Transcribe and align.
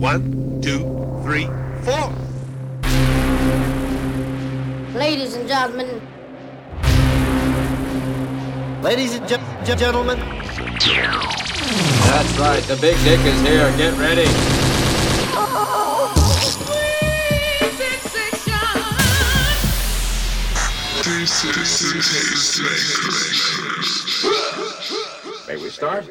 One, 0.00 0.62
two, 0.62 0.78
three, 1.22 1.44
four. 1.84 2.08
Ladies 4.98 5.34
and 5.34 5.46
gentlemen, 5.46 6.00
Ladies 8.82 9.14
and 9.16 9.28
gen- 9.28 9.44
gen- 9.62 9.76
gentlemen, 9.76 10.18
That's 12.08 12.38
right, 12.38 12.62
the 12.62 12.78
big 12.80 12.96
dick 13.04 13.20
is 13.20 13.42
here. 13.42 13.70
Get 13.76 13.92
ready. 13.98 14.24
May 25.46 25.56
we 25.62 25.68
start? 25.68 26.08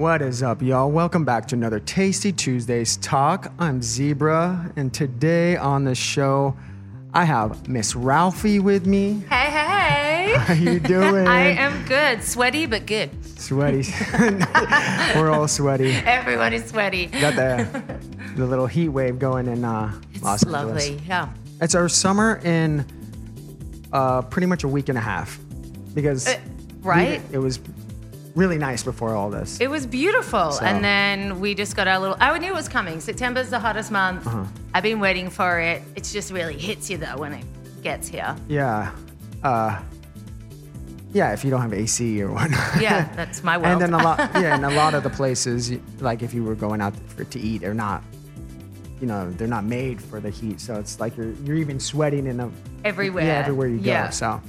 What 0.00 0.22
is 0.22 0.42
up, 0.42 0.62
y'all? 0.62 0.90
Welcome 0.90 1.26
back 1.26 1.46
to 1.48 1.54
another 1.56 1.78
Tasty 1.78 2.32
Tuesdays 2.32 2.96
talk. 2.98 3.52
I'm 3.58 3.82
Zebra, 3.82 4.72
and 4.76 4.94
today 4.94 5.58
on 5.58 5.84
the 5.84 5.94
show, 5.94 6.56
I 7.12 7.24
have 7.26 7.68
Miss 7.68 7.94
Ralphie 7.94 8.60
with 8.60 8.86
me. 8.86 9.22
Hey, 9.28 9.50
hey. 9.50 10.34
How 10.38 10.54
you 10.54 10.80
doing? 10.80 11.26
I 11.28 11.48
am 11.50 11.84
good. 11.84 12.22
Sweaty, 12.22 12.64
but 12.64 12.86
good. 12.86 13.10
sweaty. 13.38 13.84
We're 15.18 15.30
all 15.30 15.46
sweaty. 15.48 15.90
Everyone 15.92 16.54
is 16.54 16.64
sweaty. 16.64 17.06
Got 17.06 17.36
the 17.36 18.00
the 18.36 18.46
little 18.46 18.66
heat 18.66 18.88
wave 18.88 19.18
going 19.18 19.48
in 19.48 19.64
uh, 19.66 19.92
Los 20.22 20.42
It's 20.42 20.52
Angeles. 20.54 20.88
lovely. 20.88 21.02
Yeah. 21.06 21.28
It's 21.60 21.74
our 21.74 21.90
summer 21.90 22.40
in 22.42 22.86
uh, 23.92 24.22
pretty 24.22 24.46
much 24.46 24.64
a 24.64 24.68
week 24.68 24.88
and 24.88 24.96
a 24.96 25.00
half 25.02 25.38
because 25.92 26.26
Uh, 26.26 26.38
right? 26.82 27.20
we- 27.28 27.34
it 27.34 27.38
was 27.38 27.58
really 28.34 28.58
nice 28.58 28.82
before 28.82 29.14
all 29.14 29.30
this. 29.30 29.60
It 29.60 29.68
was 29.70 29.86
beautiful. 29.86 30.52
So- 30.52 30.64
And 30.64 30.84
then 30.84 31.40
we 31.40 31.54
just 31.54 31.74
got 31.76 31.88
our 31.88 31.98
little, 31.98 32.16
I 32.20 32.36
knew 32.38 32.48
it 32.48 32.54
was 32.54 32.68
coming. 32.68 33.00
September's 33.00 33.50
the 33.50 33.58
hottest 33.58 33.90
month. 33.90 34.26
Uh-huh. 34.26 34.44
I've 34.74 34.82
been 34.82 35.00
waiting 35.00 35.30
for 35.30 35.58
it. 35.58 35.82
It 35.96 36.04
just 36.04 36.32
really 36.32 36.56
hits 36.56 36.88
you 36.90 36.96
though 36.98 37.16
when 37.18 37.32
it 37.32 37.44
gets 37.82 38.08
here. 38.08 38.36
yeah. 38.48 38.92
Uh, 39.42 39.80
yeah, 41.12 41.32
if 41.32 41.44
you 41.44 41.50
don't 41.50 41.60
have 41.62 41.72
AC 41.72 42.22
or 42.22 42.30
whatnot. 42.30 42.80
Yeah, 42.80 43.12
that's 43.16 43.42
my 43.42 43.58
world. 43.58 43.72
And 43.72 43.80
then 43.80 43.94
a 43.94 44.02
lot, 44.04 44.18
yeah, 44.34 44.54
and 44.54 44.64
a 44.64 44.70
lot 44.76 44.94
of 44.94 45.02
the 45.02 45.10
places, 45.10 45.72
like 46.00 46.22
if 46.22 46.32
you 46.32 46.44
were 46.44 46.54
going 46.54 46.80
out 46.80 46.94
for 47.08 47.24
to 47.24 47.38
eat, 47.40 47.62
they're 47.62 47.74
not, 47.74 48.04
you 49.00 49.06
know, 49.08 49.28
they're 49.32 49.48
not 49.48 49.64
made 49.64 50.00
for 50.00 50.20
the 50.20 50.30
heat. 50.30 50.60
So 50.60 50.76
it's 50.76 51.00
like 51.00 51.16
you're 51.16 51.32
you're 51.44 51.56
even 51.56 51.80
sweating 51.80 52.26
in 52.28 52.38
a 52.38 52.48
Everywhere. 52.84 53.24
Yeah, 53.24 53.38
everywhere 53.40 53.66
you 53.68 53.78
go. 53.78 53.84
Yeah. 53.90 54.10
So, 54.10 54.40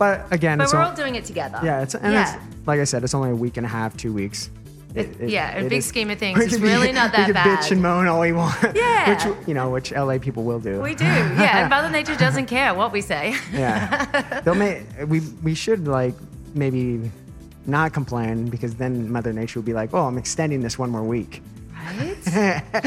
but 0.00 0.26
again, 0.32 0.58
but 0.58 0.64
it's 0.64 0.72
we're 0.72 0.80
all, 0.80 0.88
all 0.90 0.96
doing 0.96 1.14
it 1.14 1.24
together. 1.26 1.60
yeah, 1.62 1.82
it's 1.82 1.94
and 1.94 2.12
yeah. 2.12 2.34
it's 2.36 2.66
like 2.66 2.80
I 2.80 2.84
said, 2.84 3.04
it's 3.04 3.14
only 3.14 3.30
a 3.30 3.36
week 3.36 3.56
and 3.58 3.64
a 3.66 3.68
half, 3.68 3.96
two 3.96 4.12
weeks. 4.12 4.50
It- 4.94 5.20
yeah, 5.20 5.56
in 5.56 5.66
it 5.66 5.68
big 5.68 5.78
is- 5.78 5.86
scheme 5.86 6.10
of 6.10 6.18
things, 6.24 6.40
it's 6.42 6.56
be- 6.56 6.62
really 6.62 6.90
not 7.00 7.12
that 7.12 7.28
we 7.28 7.34
can 7.34 7.46
bitch 7.56 7.70
and 7.70 7.80
moan 7.80 8.08
all 8.08 8.18
we 8.20 8.32
want. 8.32 8.56
Yeah. 8.74 9.10
which 9.10 9.24
you 9.46 9.54
know, 9.54 9.70
which 9.70 9.92
LA 9.92 10.18
people 10.18 10.42
will 10.42 10.58
do. 10.58 10.80
we 10.80 10.96
do. 10.96 11.04
Yeah. 11.04 11.60
And 11.60 11.70
Mother 11.70 11.90
Nature 11.90 12.16
doesn't 12.16 12.46
care 12.46 12.74
what 12.74 12.90
we 12.92 13.00
say. 13.02 13.36
Yeah. 13.52 14.40
They'll 14.44 14.54
make 14.56 14.82
we 15.06 15.20
we 15.44 15.54
should 15.54 15.86
like 15.86 16.14
maybe 16.54 17.08
not 17.66 17.92
complain 17.92 18.48
because 18.48 18.74
then 18.76 19.12
Mother 19.12 19.32
Nature 19.34 19.60
will 19.60 19.66
be 19.66 19.74
like, 19.74 19.92
oh, 19.94 20.06
I'm 20.06 20.16
extending 20.18 20.60
this 20.62 20.76
one 20.78 20.90
more 20.90 21.04
week. 21.04 21.42
Right? 21.74 22.16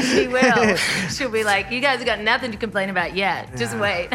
she 0.04 0.26
will. 0.28 0.76
She'll 1.08 1.30
be 1.30 1.44
like, 1.44 1.70
you 1.70 1.80
guys 1.80 1.98
have 1.98 2.06
got 2.06 2.20
nothing 2.20 2.50
to 2.52 2.58
complain 2.58 2.90
about 2.90 3.14
yet. 3.14 3.56
Just 3.56 3.74
Yeah. 3.74 3.80
wait. 3.80 4.10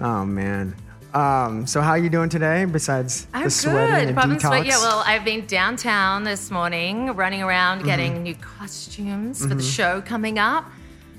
Oh 0.00 0.24
man. 0.24 0.74
Um, 1.12 1.64
so 1.66 1.80
how 1.80 1.90
are 1.90 1.98
you 1.98 2.10
doing 2.10 2.28
today? 2.28 2.64
Besides 2.64 3.28
I'm 3.32 3.44
the 3.44 3.50
sweating 3.50 4.14
good. 4.16 4.24
and 4.24 4.32
detox? 4.32 4.40
sweat, 4.40 4.66
yeah. 4.66 4.78
Well, 4.78 5.02
I've 5.06 5.24
been 5.24 5.46
downtown 5.46 6.24
this 6.24 6.50
morning, 6.50 7.14
running 7.14 7.42
around 7.42 7.78
Mm-hmm. 7.78 7.86
getting 7.86 8.22
new 8.24 8.34
costumes 8.34 9.42
for 9.46 9.54
the 9.54 9.62
show 9.62 10.00
coming 10.00 10.38
up. 10.40 10.64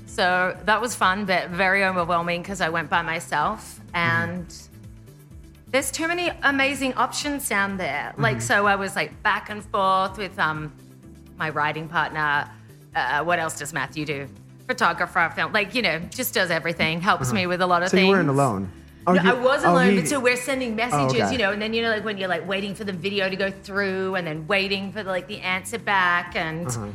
So 0.04 0.56
that 0.64 0.80
was 0.80 0.94
fun, 0.94 1.24
but 1.24 1.48
very 1.50 1.82
overwhelming 1.84 2.42
because 2.42 2.60
I 2.60 2.68
went 2.68 2.90
by 2.90 3.02
myself 3.02 3.80
Mm-hmm. 3.94 3.96
and. 3.96 4.54
There's 5.68 5.90
too 5.90 6.06
many 6.06 6.30
amazing 6.44 6.94
options 6.94 7.48
down 7.48 7.76
there. 7.76 8.10
Mm-hmm. 8.12 8.22
Like, 8.22 8.40
so 8.40 8.66
I 8.66 8.76
was 8.76 8.94
like 8.94 9.20
back 9.24 9.50
and 9.50 9.64
forth 9.64 10.16
with 10.16 10.38
um, 10.38 10.72
my 11.36 11.50
writing 11.50 11.88
partner. 11.88 12.48
Uh, 12.94 13.24
what 13.24 13.38
else 13.40 13.58
does 13.58 13.72
Matthew 13.72 14.06
do? 14.06 14.28
Photographer, 14.66 15.32
film, 15.34 15.52
like 15.52 15.74
you 15.76 15.82
know, 15.82 15.98
just 16.10 16.34
does 16.34 16.50
everything. 16.50 17.00
Helps 17.00 17.32
me 17.32 17.46
with 17.46 17.60
a 17.62 17.66
lot 17.66 17.82
of 17.82 17.86
Uh-huh. 17.86 17.90
so 17.90 17.96
things. 17.98 18.06
you 18.08 18.12
weren't 18.12 18.28
alone. 18.28 18.68
Oh, 19.06 19.12
No, 19.12 19.22
you- 19.22 19.30
I 19.30 19.34
was 19.34 19.64
oh, 19.64 19.72
alone, 19.72 19.90
he- 19.90 20.00
but 20.00 20.08
so 20.08 20.18
we're 20.18 20.36
sending 20.36 20.74
messages, 20.74 21.20
okay. 21.22 21.30
you 21.32 21.38
know, 21.38 21.52
and 21.52 21.62
then 21.62 21.72
you 21.72 21.82
know, 21.82 21.90
like 21.90 22.04
when 22.04 22.18
you're 22.18 22.28
like 22.28 22.48
waiting 22.48 22.74
for 22.74 22.82
the 22.82 22.92
video 22.92 23.30
to 23.30 23.36
go 23.36 23.48
through, 23.50 24.16
and 24.16 24.26
then 24.26 24.44
waiting 24.48 24.90
for 24.90 25.04
like 25.04 25.28
the 25.28 25.40
answer 25.40 25.78
back, 25.78 26.34
and 26.34 26.66
Uh-huh. 26.66 26.86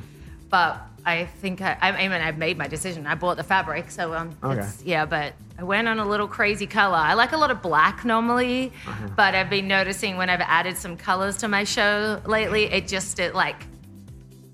but 0.50 0.82
I 1.06 1.26
think 1.42 1.62
I, 1.62 1.78
I 1.82 1.92
mean 2.10 2.12
I've 2.12 2.38
made 2.38 2.58
my 2.58 2.68
decision. 2.68 3.08
I 3.08 3.16
bought 3.16 3.38
the 3.38 3.44
fabric, 3.44 3.90
so 3.90 4.14
um, 4.14 4.32
Okay. 4.44 4.60
it's, 4.60 4.84
yeah, 4.84 5.06
but 5.06 5.32
I 5.58 5.64
went 5.64 5.88
on 5.88 5.98
a 6.00 6.06
little 6.06 6.28
crazy 6.28 6.68
color. 6.68 6.98
I 6.98 7.14
like 7.14 7.32
a 7.32 7.38
lot 7.38 7.52
of 7.52 7.62
black 7.62 8.04
normally, 8.04 8.74
Uh-huh. 8.86 9.08
but 9.16 9.34
I've 9.34 9.50
been 9.50 9.70
noticing 9.70 10.18
when 10.18 10.30
I've 10.30 10.42
added 10.42 10.76
some 10.78 10.98
colors 10.98 11.38
to 11.38 11.48
my 11.48 11.64
show 11.64 12.20
lately, 12.26 12.66
it 12.66 12.90
just 12.90 13.18
it 13.20 13.34
like. 13.34 13.56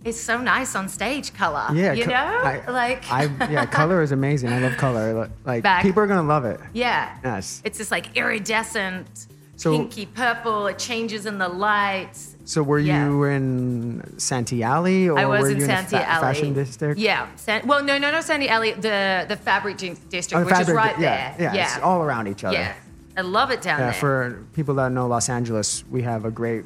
It's 0.03 0.19
so 0.19 0.38
nice 0.40 0.75
on 0.75 0.88
stage 0.88 1.34
color. 1.34 1.68
yeah, 1.74 1.91
you 1.94 2.06
co- 2.06 2.12
know, 2.12 2.16
I, 2.16 2.63
like 2.72 3.12
I 3.12 3.24
yeah, 3.50 3.66
color 3.66 4.02
is 4.02 4.12
amazing. 4.12 4.50
I 4.50 4.59
love 4.59 4.78
color. 4.78 5.30
Like 5.46 5.63
Back- 5.63 5.81
people 5.84 6.02
are 6.03 6.08
gonna 6.08 6.24
love 6.28 6.46
it. 6.46 6.59
yeah, 6.74 7.18
Yes. 7.24 7.62
It's 7.66 7.78
just 7.78 7.91
like 7.91 8.16
iridescent, 8.16 9.28
So- 9.57 9.72
pinky 9.78 10.06
purple. 10.06 10.68
It 10.68 10.80
changes 10.80 11.25
in 11.25 11.38
the 11.40 11.50
lights. 11.50 12.36
So 12.46 12.63
were 12.63 12.80
Yeah. 12.80 13.06
you 13.07 13.24
in 13.25 14.18
Santee 14.18 14.63
Alley 14.63 15.09
or 15.09 15.19
I 15.19 15.25
was 15.25 15.41
were 15.41 15.50
in 15.50 15.57
you 15.57 15.66
Santee 15.66 15.97
in 15.97 16.02
the 16.02 16.06
fa- 16.06 16.09
Alley. 16.12 16.22
fashion 16.34 16.53
district? 16.53 16.97
Yeah. 17.00 17.28
San- 17.36 17.68
well, 17.68 17.84
no, 17.84 17.97
no, 17.97 18.09
no, 18.09 18.22
Santee 18.22 18.47
Alley. 18.47 18.72
The 18.74 19.25
the 19.28 19.36
fabric 19.36 19.75
district, 19.78 20.34
Oh, 20.34 20.40
the 20.40 20.46
which 20.46 20.59
is 20.62 20.69
right 20.72 20.97
yeah, 21.00 21.36
there. 21.38 21.53
Yeah, 21.53 21.63
it's 21.75 21.84
all 21.84 22.02
around 22.03 22.28
each 22.30 22.46
other. 22.46 22.56
Yeah. 22.56 22.74
I 23.18 23.22
love 23.22 23.50
it 23.52 23.62
down 23.62 23.80
Yeah, 23.80 23.86
there. 23.91 24.00
for 24.00 24.46
people 24.53 24.75
that 24.75 24.91
know 24.94 25.07
Los 25.07 25.28
Angeles, 25.28 25.84
we 25.90 26.03
have 26.03 26.24
a 26.24 26.31
great 26.31 26.63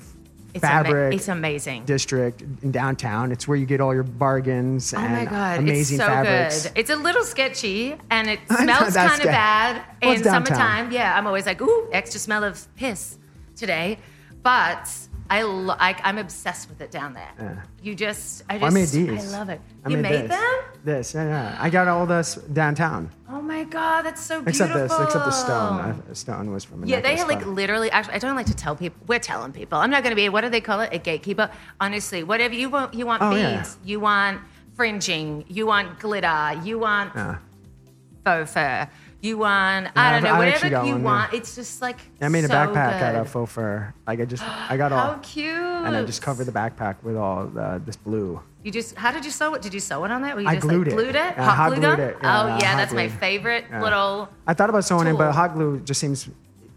it's 0.53 0.63
ama- 0.63 0.84
fabric 0.84 1.13
it's 1.16 1.28
amazing. 1.28 1.85
district 1.85 2.41
in 2.63 2.72
downtown. 2.72 3.31
It's 3.31 3.47
where 3.47 3.57
you 3.57 3.66
get 3.66 3.81
all 3.81 3.94
your 3.94 4.03
bargains 4.03 4.94
Oh 4.94 4.97
and 4.97 5.13
my 5.13 5.25
god, 5.25 5.59
amazing 5.59 5.95
it's 6.00 6.06
so 6.06 6.12
fabrics. 6.12 6.63
good. 6.63 6.72
It's 6.75 6.89
a 6.89 6.95
little 6.95 7.23
sketchy 7.23 7.95
and 8.09 8.29
it 8.29 8.39
smells 8.47 8.95
kind 8.95 9.22
of 9.22 9.28
bad 9.28 9.81
Well, 10.01 10.11
in 10.13 10.23
summertime. 10.23 10.91
Yeah, 10.91 11.17
I'm 11.17 11.28
always 11.28 11.45
like, 11.45 11.61
ooh, 11.61 11.90
extra 11.91 12.19
smell 12.19 12.44
of 12.44 12.67
piss 12.75 13.17
today. 13.56 13.97
But 14.44 14.90
I, 15.31 15.42
I 15.90 15.96
I'm 16.03 16.18
obsessed 16.18 16.68
with 16.69 16.81
it 16.81 16.92
down 16.92 17.14
there. 17.14 17.31
Yeah. 17.40 17.56
You 17.81 17.96
just, 17.96 18.44
I 18.50 18.59
just, 18.59 18.69
I 18.72 18.80
made 18.80 18.88
these. 18.90 19.34
I 19.34 19.38
love 19.40 19.50
it. 19.50 19.62
I 19.86 19.90
you 19.90 19.97
made 19.97 20.24
this. 20.24 20.30
them? 20.31 20.59
This, 20.84 21.14
yeah, 21.16 21.25
yeah. 21.28 21.58
I 21.59 21.69
got 21.69 21.88
all 21.88 22.06
this 22.06 22.36
downtown, 22.36 23.09
Oh 23.30 23.41
my 23.41 23.64
god, 23.64 24.02
that's 24.03 24.22
so 24.22 24.44
except 24.46 24.74
beautiful. 24.74 24.97
this, 24.97 25.08
except 25.08 25.25
the 25.25 25.31
stone. 25.31 26.03
I, 26.09 26.14
stone 26.14 26.52
was 26.52 26.64
from 26.66 26.84
a 26.84 26.88
Yeah, 26.88 27.00
they 27.02 27.16
necklace, 27.16 27.36
like 27.38 27.46
literally. 27.46 27.90
Actually, 27.91 28.16
I 28.16 28.20
don't 28.20 28.36
like 28.36 28.47
to 28.47 28.56
tell 28.56 28.75
people. 28.75 28.97
We're 29.08 29.20
telling 29.20 29.52
people. 29.53 29.78
I'm 29.78 29.90
not 29.90 30.03
going 30.03 30.12
to 30.12 30.16
be. 30.16 30.28
What 30.30 30.41
do 30.41 30.50
they 30.50 30.62
call 30.62 30.81
it? 30.81 30.90
A 30.91 30.97
gatekeeper. 31.00 31.50
Honestly, 31.80 32.24
whatever 32.24 32.53
you 32.56 32.70
want. 32.70 32.94
You 32.94 33.06
want 33.06 33.22
Oh, 33.24 33.30
beads. 33.31 33.41
yeah. 33.41 33.66
You 33.86 34.00
want 34.02 34.41
fringing. 34.75 35.46
You 35.47 35.66
want 35.68 36.00
glitter. 36.00 36.59
You 36.64 36.80
want 36.80 37.14
Yeah. 37.16 37.38
faux 38.25 38.52
fur. 38.53 38.90
You 39.22 39.38
want. 39.38 39.86
Yeah, 39.86 39.92
I 39.96 40.12
don't 40.14 40.24
know. 40.24 40.34
I 40.34 40.38
whatever 40.40 40.68
you 40.68 40.94
one, 40.94 41.04
want. 41.04 41.32
yeah. 41.34 41.38
It's 41.40 41.54
just 41.56 41.82
like. 41.82 41.98
I 42.20 42.28
made 42.30 42.44
a 42.44 42.48
backpack 42.48 43.00
good. 43.00 43.04
out 43.04 43.16
of 43.18 43.30
faux 43.30 43.52
fur. 43.52 43.94
Like 44.08 44.20
I 44.20 44.26
just, 44.26 44.44
I 44.44 44.78
got 44.84 44.92
all, 44.92 45.00
How 45.14 45.20
cute. 45.22 45.54
and 45.56 45.96
I 45.96 46.04
just 46.04 46.22
covered 46.24 46.46
the 46.46 46.52
backpack 46.52 47.04
with 47.04 47.16
all 47.16 47.46
the, 47.46 47.82
this 47.86 47.96
blue. 47.96 48.42
You 48.64 48.72
just. 48.72 48.96
How 48.96 49.12
did 49.12 49.24
you 49.24 49.30
sew 49.32 49.54
it? 49.54 49.62
Did 49.62 49.74
you 49.76 49.80
sew 49.80 50.04
it 50.06 50.12
on 50.12 50.24
that? 50.24 50.38
Or 50.38 50.42
you 50.42 50.48
I 50.48 50.56
just 50.56 50.68
glued 50.68 50.88
like 50.88 50.94
it. 50.94 50.96
glued 50.96 51.16
it? 51.16 51.36
Hot, 51.36 51.56
hot 51.56 51.70
glue 51.74 51.82
gun? 51.82 52.00
it. 52.00 52.18
Yeah, 52.22 52.42
oh 52.44 52.48
yeah, 52.59 52.76
that's 52.76 52.94
my 52.94 53.09
favorite 53.09 53.66
little. 53.72 54.28
I 54.48 54.54
thought 54.56 54.70
about 54.70 54.86
sewing 54.86 55.08
it, 55.08 55.16
but 55.18 55.32
hot 55.34 55.53
glue 55.53 55.80
just 55.82 56.00
seems 56.02 56.28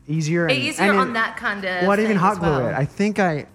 easier. 0.07 0.47
And, 0.47 0.59
Easier 0.59 0.91
and 0.91 0.99
on 0.99 1.11
it- 1.11 1.13
that 1.15 1.37
kind 1.39 1.65
of. 1.65 1.83
Well, 1.83 1.93
I 1.93 1.97
didn't 1.97 2.11
even 2.11 2.21
hot 2.21 2.41
glue 2.41 2.51
well. 2.51 2.69
it. 2.69 2.75
I 2.75 2.85
think 2.85 3.19
I, 3.19 3.47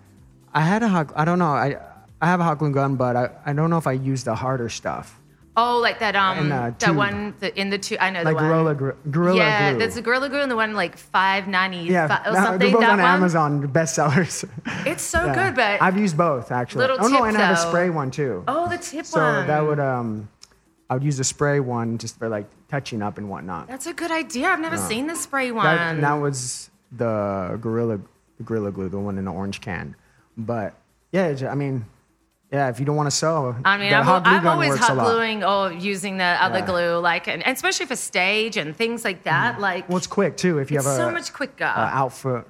I 0.51 0.61
had 0.61 0.81
a 0.81 0.87
hot. 0.87 1.11
I 1.15 1.25
don't 1.25 1.37
know. 1.37 1.45
I, 1.51 1.77
I 2.21 2.25
have 2.25 2.39
a 2.39 2.43
hot 2.43 2.57
glue 2.57 2.71
gun, 2.71 2.95
but 2.95 3.15
I, 3.15 3.29
I 3.45 3.53
don't 3.53 3.69
know 3.69 3.77
if 3.77 3.85
I 3.87 3.91
used 3.91 4.25
the 4.25 4.33
harder 4.35 4.67
stuff. 4.69 5.18
Oh, 5.61 5.79
like 5.79 5.99
that 5.99 6.15
um 6.15 6.37
And, 6.39 6.53
uh, 6.53 6.71
that 6.79 6.95
one 6.95 7.33
the, 7.39 7.49
in 7.59 7.69
the 7.69 7.77
two 7.77 7.97
I 7.99 8.09
know 8.11 8.21
Like 8.23 8.37
the 8.37 8.43
one. 8.43 8.49
Gorilla, 8.49 8.75
Gr- 8.75 8.91
Gorilla 9.11 9.37
yeah, 9.37 9.69
Glue. 9.71 9.79
there's 9.79 9.97
a 9.97 10.01
Gorilla 10.01 10.29
Glue 10.29 10.41
and 10.41 10.51
the 10.51 10.55
one 10.55 10.73
like 10.73 10.97
five 10.97 11.47
ninety 11.47 11.77
yeah, 11.79 12.05
or 12.05 12.07
that- 12.07 12.23
something. 12.25 12.59
they're 12.59 12.71
both 12.71 12.81
that 12.81 12.91
on 12.91 12.97
one. 12.99 13.05
Amazon, 13.17 13.67
bestsellers. 13.67 14.35
It's 14.85 15.03
so 15.03 15.25
Yeah. 15.25 15.35
good, 15.35 15.55
but 15.55 15.81
I've 15.81 15.97
used 15.97 16.17
both 16.17 16.51
actually. 16.51 16.81
Little 16.81 16.97
oh 17.01 17.07
no, 17.07 17.17
tip, 17.17 17.25
and 17.27 17.37
I 17.37 17.41
have 17.47 17.57
a 17.57 17.61
spray 17.69 17.89
one 17.89 18.09
too. 18.11 18.43
oh 18.47 18.69
the 18.69 18.77
tip 18.77 19.05
so 19.05 19.19
one. 19.21 19.43
So 19.43 19.47
that 19.47 19.61
would 19.67 19.79
um, 19.79 20.29
I 20.89 20.93
would 20.95 21.03
use 21.03 21.17
the 21.17 21.23
spray 21.23 21.59
one 21.59 21.97
just 21.97 22.17
for 22.17 22.29
like 22.29 22.47
touching 22.69 23.01
up 23.01 23.17
and 23.17 23.29
whatnot. 23.29 23.67
That's 23.67 23.87
a 23.87 23.93
good 23.93 24.11
idea. 24.11 24.47
I've 24.47 24.59
never 24.61 24.77
seen 24.77 25.07
the 25.07 25.15
spray 25.15 25.51
one. 25.51 25.65
That, 25.65 26.01
that 26.01 26.13
was 26.13 26.69
the 26.91 27.57
Gorilla, 27.61 27.99
the 28.37 28.43
Gorilla 28.43 28.71
Glue, 28.71 28.89
the 28.89 28.99
one 28.99 29.17
in 29.17 29.25
the 29.25 29.31
orange 29.31 29.59
can. 29.61 29.95
But 30.37 30.73
yeah, 31.11 31.35
I 31.49 31.55
mean, 31.55 31.85
yeah, 32.51 32.69
if 32.69 32.79
you 32.79 32.85
don't 32.85 32.95
want 32.95 33.07
to 33.07 33.15
sew, 33.15 33.55
I 33.63 33.77
mean, 33.77 33.93
I'm, 33.93 34.03
hot 34.03 34.23
glue 34.23 34.33
I'm 34.33 34.47
always 34.47 34.75
hot 34.77 34.97
gluing 34.97 35.43
or 35.43 35.71
using 35.71 36.17
the 36.17 36.23
other 36.23 36.59
Yeah. 36.59 36.65
glue, 36.65 36.97
like, 36.99 37.27
and, 37.27 37.45
and 37.45 37.55
especially 37.55 37.85
for 37.85 37.95
stage 37.95 38.57
and 38.57 38.75
things 38.75 39.03
like 39.05 39.23
that. 39.25 39.59
Like, 39.59 39.87
Well, 39.87 39.97
it's 39.97 40.07
quick 40.07 40.35
too. 40.37 40.57
If 40.59 40.71
you 40.71 40.77
have 40.77 40.85
a 40.87 40.95
so 40.95 41.11
much 41.11 41.31
quicker. 41.33 41.63
uh, 41.65 41.89
outfit 41.91 42.45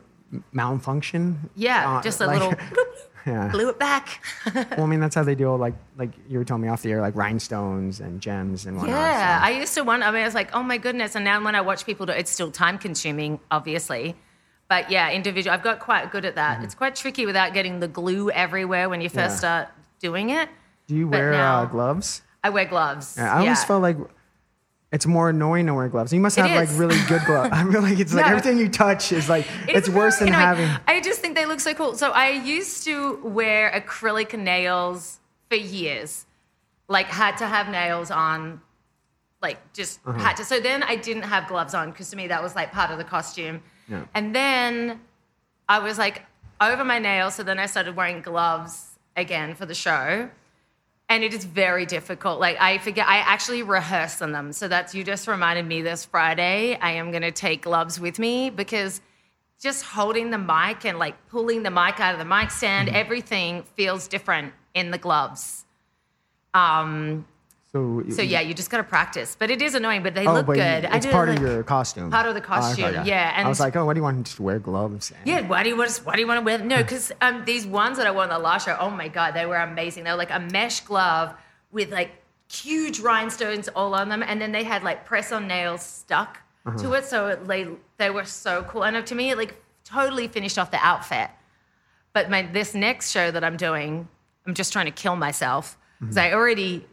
malfunction. 0.53 1.49
yeah, 1.55 1.97
uh, 1.97 2.01
just 2.01 2.21
a 2.21 2.27
like- 2.27 2.39
little. 2.39 2.53
Yeah. 3.25 3.49
glue 3.51 3.69
it 3.69 3.77
back. 3.77 4.23
Well, 4.55 4.83
I 4.83 4.85
mean, 4.85 5.01
that's 5.01 5.13
how 5.13 5.23
they 5.23 5.35
do 5.35 5.53
like 5.55 5.75
like 5.97 6.11
you 6.29 6.39
were 6.39 6.45
telling 6.45 6.63
me 6.63 6.69
off 6.69 6.81
the 6.81 6.91
air, 6.93 7.01
like 7.01 7.15
rhinestones 7.15 7.99
and 7.99 8.21
gems 8.21 8.65
and 8.65 8.77
whatnot. 8.77 8.95
Yeah, 8.95 9.39
so- 9.39 9.45
I 9.45 9.49
used 9.51 9.73
to 9.75 9.81
want. 9.83 10.03
I 10.03 10.09
mean, 10.11 10.21
I 10.21 10.25
was 10.25 10.33
like, 10.33 10.49
oh 10.55 10.63
my 10.63 10.77
goodness. 10.77 11.15
And 11.15 11.25
now 11.25 11.43
when 11.43 11.53
I 11.53 11.61
watch 11.61 11.85
people 11.85 12.05
do 12.05 12.13
it's 12.13 12.31
still 12.31 12.49
time 12.49 12.77
consuming, 12.79 13.39
obviously. 13.51 14.15
But 14.69 14.89
yeah, 14.89 15.11
individual, 15.11 15.53
I've 15.53 15.61
got 15.63 15.79
quite 15.79 16.11
good 16.11 16.23
at 16.25 16.35
that. 16.35 16.63
It's 16.63 16.73
quite 16.73 16.95
tricky 16.95 17.25
without 17.25 17.53
getting 17.53 17.81
the 17.81 17.87
glue 17.89 18.31
everywhere 18.31 18.87
when 18.89 19.01
you 19.01 19.09
first 19.09 19.43
Mm-hmm. 19.43 19.45
Yeah. 19.45 19.65
start 19.65 19.67
doing 19.99 20.29
it. 20.31 20.49
Do 20.87 20.95
you 20.95 21.05
but 21.07 21.17
wear 21.19 21.31
now- 21.31 21.61
uh, 21.61 21.65
gloves? 21.65 22.21
I 22.43 22.49
wear 22.49 22.65
gloves. 22.65 23.15
Yeah, 23.17 23.33
I 23.33 23.39
always 23.41 23.63
felt 23.65 23.81
like 23.81 23.97
it's 24.91 25.05
more 25.05 25.29
annoying 25.29 25.67
to 25.67 25.73
wear 25.73 25.87
gloves. 25.89 26.11
You 26.13 26.19
must 26.21 26.35
have 26.37 26.49
like 26.49 26.69
really 26.79 26.97
good 27.07 27.21
gloves. 27.25 27.49
I 27.53 27.69
feel 27.69 27.81
like 27.81 27.99
it's 27.99 28.13
like 28.13 28.25
No. 28.25 28.31
everything 28.31 28.57
you 28.57 28.69
touch 28.69 29.11
is 29.11 29.27
like 29.29 29.45
It 29.67 29.75
it's 29.75 29.89
worse 29.89 30.17
than 30.19 30.29
very 30.29 30.41
annoying. 30.41 30.67
having. 30.67 30.83
I 30.87 31.01
just 31.01 31.19
think 31.21 31.35
they 31.35 31.45
look 31.45 31.59
so 31.59 31.73
cool. 31.73 31.95
So 31.95 32.11
I 32.11 32.29
used 32.29 32.85
to 32.85 33.17
wear 33.23 33.69
acrylic 33.71 34.37
nails 34.39 35.19
for 35.49 35.55
years. 35.57 36.25
Like 36.87 37.07
had 37.07 37.37
to 37.37 37.45
have 37.45 37.69
nails 37.69 38.09
on, 38.09 38.61
like 39.41 39.57
just 39.73 39.99
Uh-huh. 40.07 40.17
had 40.17 40.37
to. 40.37 40.45
So 40.45 40.59
then 40.59 40.81
I 40.81 40.95
didn't 40.95 41.23
have 41.23 41.47
gloves 41.47 41.73
on 41.75 41.91
because 41.91 42.09
to 42.11 42.15
me 42.15 42.27
that 42.29 42.41
was 42.41 42.55
like 42.55 42.71
part 42.71 42.89
of 42.89 42.97
the 42.97 43.03
costume. 43.03 43.61
Yeah. 43.89 44.05
And 44.15 44.33
then 44.33 45.01
I 45.67 45.79
was 45.79 45.97
like 45.99 46.23
over 46.61 46.83
my 46.85 46.97
nails. 46.99 47.35
So 47.35 47.43
then 47.43 47.59
I 47.59 47.65
started 47.67 47.95
wearing 47.95 48.21
gloves 48.21 48.88
again 49.19 49.55
for 49.55 49.65
the 49.65 49.75
show. 49.75 50.29
And 51.11 51.23
it 51.23 51.33
is 51.33 51.43
very 51.43 51.85
difficult. 51.87 52.39
Like 52.39 52.57
I 52.61 52.77
forget, 52.77 53.07
I 53.07 53.17
actually 53.17 53.63
rehearse 53.63 54.21
on 54.21 54.31
them. 54.31 54.53
So 54.53 54.67
that's 54.67 54.93
you 54.93 55.03
just 55.03 55.27
reminded 55.27 55.65
me 55.65 55.81
this 55.81 56.05
Friday. 56.05 56.77
I 56.79 56.91
am 56.91 57.09
going 57.11 57.23
to 57.23 57.31
take 57.31 57.63
gloves 57.63 57.99
with 57.99 58.19
me 58.19 58.49
because 58.51 59.01
just 59.59 59.83
holding 59.83 60.29
the 60.29 60.37
mic 60.37 60.85
and 60.85 60.99
like 60.99 61.15
pulling 61.29 61.63
the 61.63 61.71
mic 61.71 61.99
out 61.99 62.13
of 62.13 62.19
the 62.19 62.25
mic 62.25 62.51
stand, 62.51 62.87
Mm-hmm. 62.89 62.95
everything 62.97 63.63
feels 63.75 64.07
different 64.07 64.53
in 64.73 64.91
the 64.91 64.97
gloves. 64.99 65.65
Um, 66.53 67.25
So, 67.71 68.03
so 68.09 68.23
yeah, 68.23 68.41
you 68.41 68.55
just 68.55 68.71
got 68.71 68.77
to 68.77 68.83
practice. 68.83 69.35
But 69.37 69.51
it 69.51 69.61
is 69.61 69.75
annoying, 69.75 70.01
but 70.01 70.15
they 70.15 70.25
Oh, 70.25 70.33
look 70.33 70.47
but 70.47 70.55
good. 70.55 70.85
I 70.85 70.97
It's 70.97 71.05
do, 71.05 71.11
part 71.11 71.29
like- 71.29 71.37
of 71.37 71.43
your 71.43 71.63
costume. 71.63 72.09
part 72.09 72.25
of 72.25 72.33
the 72.33 72.41
Oh, 72.41 72.43
okay, 72.43 72.81
costume, 72.81 73.05
yeah. 73.05 73.33
And 73.35 73.45
I 73.45 73.49
was 73.49 73.59
like, 73.59 73.75
oh, 73.75 73.85
why 73.85 73.93
do 73.93 73.99
you 73.99 74.03
want 74.03 74.25
to 74.25 74.41
wear 74.41 74.57
gloves? 74.57 75.11
And- 75.11 75.27
Yeah, 75.27 75.41
why 75.41 75.61
do 75.61 75.69
you 75.69 75.77
want 75.77 75.91
to, 75.91 76.03
why 76.03 76.15
do 76.15 76.21
you 76.21 76.27
want 76.27 76.39
to 76.39 76.43
wear 76.43 76.57
them? 76.57 76.67
No, 76.67 76.77
because 76.77 77.11
um, 77.21 77.45
these 77.45 77.67
ones 77.67 77.97
that 77.97 78.07
I 78.07 78.11
wore 78.11 78.23
on 78.23 78.29
the 78.29 78.39
last 78.39 78.65
show, 78.65 78.75
oh 78.79 78.89
my 78.89 79.07
god, 79.07 79.35
they 79.35 79.45
were 79.45 79.57
amazing. 79.57 80.03
They 80.03 80.11
were 80.11 80.17
like 80.17 80.31
a 80.31 80.39
mesh 80.39 80.79
glove 80.81 81.35
with 81.71 81.91
like 81.91 82.11
huge 82.51 82.99
rhinestones 82.99 83.67
all 83.69 83.93
on 83.93 84.09
them, 84.09 84.23
and 84.23 84.41
then 84.41 84.51
they 84.51 84.63
had 84.63 84.81
like 84.83 85.05
press-on 85.05 85.47
nails 85.47 85.83
stuck 85.83 86.39
to 86.65 86.71
uh-huh. 86.71 86.93
it, 86.93 87.05
so 87.05 87.27
it, 87.27 87.47
they 87.47 87.67
they 87.97 88.09
were 88.09 88.25
so 88.25 88.63
cool. 88.63 88.83
And 88.83 88.97
uh, 88.97 89.01
to 89.03 89.15
me, 89.15 89.29
it 89.29 89.37
like 89.37 89.55
totally 89.83 90.27
finished 90.27 90.57
off 90.57 90.71
the 90.71 90.83
outfit. 90.83 91.29
But 92.13 92.29
my 92.29 92.41
this 92.41 92.73
next 92.73 93.11
show 93.11 93.29
that 93.29 93.43
I'm 93.43 93.57
doing, 93.57 94.07
I'm 94.45 94.55
just 94.55 94.73
trying 94.73 94.87
to 94.87 94.91
kill 94.91 95.15
myself 95.15 95.77
because 95.99 96.15
mm-hmm. 96.15 96.33
I 96.33 96.33
already 96.33 96.87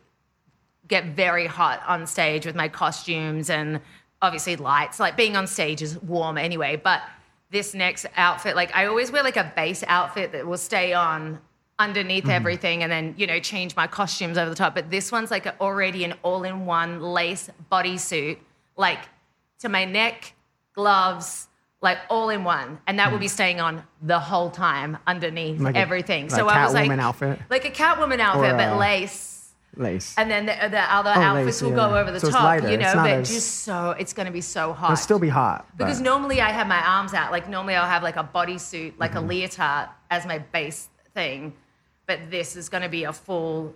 get 0.88 1.06
very 1.06 1.46
hot 1.46 1.82
on 1.86 2.06
stage 2.06 2.46
with 2.46 2.54
my 2.54 2.68
costumes 2.68 3.50
and 3.50 3.80
obviously 4.22 4.56
lights. 4.56 5.00
Like 5.00 5.16
being 5.16 5.36
on 5.36 5.46
stage 5.46 5.82
is 5.82 6.00
warm 6.02 6.38
anyway, 6.38 6.76
but 6.76 7.02
this 7.50 7.74
next 7.74 8.06
outfit, 8.16 8.56
like 8.56 8.74
I 8.74 8.86
always 8.86 9.10
wear 9.10 9.22
like 9.22 9.36
a 9.36 9.52
base 9.56 9.84
outfit 9.86 10.32
that 10.32 10.46
will 10.46 10.58
stay 10.58 10.92
on 10.92 11.40
underneath 11.78 12.24
mm-hmm. 12.24 12.32
everything 12.32 12.82
and 12.82 12.90
then, 12.90 13.14
you 13.16 13.26
know, 13.26 13.38
change 13.38 13.76
my 13.76 13.86
costumes 13.86 14.38
over 14.38 14.48
the 14.48 14.56
top. 14.56 14.74
But 14.74 14.90
this 14.90 15.12
one's 15.12 15.30
like 15.30 15.46
already 15.60 16.04
an 16.04 16.14
all 16.22 16.44
in 16.44 16.66
one 16.66 17.00
lace 17.00 17.50
bodysuit, 17.70 18.38
like 18.76 19.00
to 19.60 19.68
my 19.68 19.84
neck, 19.84 20.34
gloves, 20.74 21.48
like 21.82 21.98
all 22.08 22.30
in 22.30 22.44
one. 22.44 22.78
And 22.86 22.98
that 22.98 23.12
will 23.12 23.18
be 23.18 23.26
mm. 23.26 23.30
staying 23.30 23.60
on 23.60 23.82
the 24.02 24.18
whole 24.18 24.50
time 24.50 24.98
underneath 25.06 25.60
Like 25.60 25.76
a- 25.76 25.78
everything. 25.78 26.24
like 26.24 26.30
so 26.30 26.48
I 26.48 26.64
was 26.64 26.74
like, 26.74 26.90
outfit? 26.90 27.38
like 27.50 27.64
a 27.64 27.70
Catwoman 27.70 28.20
outfit, 28.20 28.52
Or, 28.52 28.56
but 28.56 28.78
lace. 28.78 29.35
Lace. 29.76 30.14
And 30.16 30.30
then 30.30 30.46
the, 30.46 30.54
the 30.70 30.80
other 30.80 31.12
Oh, 31.14 31.20
outfits 31.20 31.46
lace, 31.46 31.62
will 31.62 31.70
yeah. 31.70 31.88
go 31.88 31.96
over 31.98 32.10
the 32.10 32.20
So 32.20 32.30
top, 32.30 32.62
you 32.62 32.68
It's 32.68 32.82
know, 32.82 32.94
but 33.02 33.10
as- 33.10 33.28
just 33.28 33.60
so 33.62 33.90
it's 33.90 34.12
going 34.12 34.26
to 34.26 34.32
be 34.32 34.40
so 34.40 34.72
hot. 34.72 34.86
It'll 34.92 34.96
still 34.96 35.18
be 35.18 35.28
hot. 35.28 35.66
but- 35.76 35.84
because 35.84 36.00
normally 36.00 36.40
I 36.40 36.50
have 36.50 36.66
my 36.66 36.80
arms 36.84 37.12
out. 37.14 37.30
Like 37.32 37.48
normally 37.48 37.74
I'll 37.74 37.88
have 37.88 38.02
like 38.02 38.16
a 38.16 38.24
bodysuit, 38.24 38.94
like 38.98 39.12
Mm-hmm. 39.12 39.18
a 39.24 39.28
leotard 39.28 39.88
as 40.10 40.26
my 40.26 40.38
base 40.38 40.88
thing, 41.14 41.52
but 42.06 42.30
this 42.30 42.56
is 42.56 42.68
going 42.68 42.82
to 42.82 42.88
be 42.88 43.04
a 43.04 43.12
full. 43.12 43.74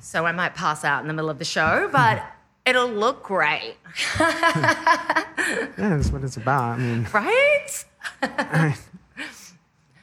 So 0.00 0.26
I 0.26 0.32
might 0.32 0.54
pass 0.54 0.84
out 0.84 1.00
in 1.02 1.08
the 1.08 1.14
middle 1.14 1.30
of 1.30 1.38
the 1.38 1.44
show, 1.44 1.88
but 1.90 2.22
it'll 2.66 2.88
look 2.90 3.22
great, 3.22 3.76
yeah, 4.20 5.64
that's 5.76 6.10
what 6.10 6.22
it's 6.22 6.36
about. 6.36 6.74
I 6.74 6.76
mean, 6.78 7.06
right? 7.14 7.84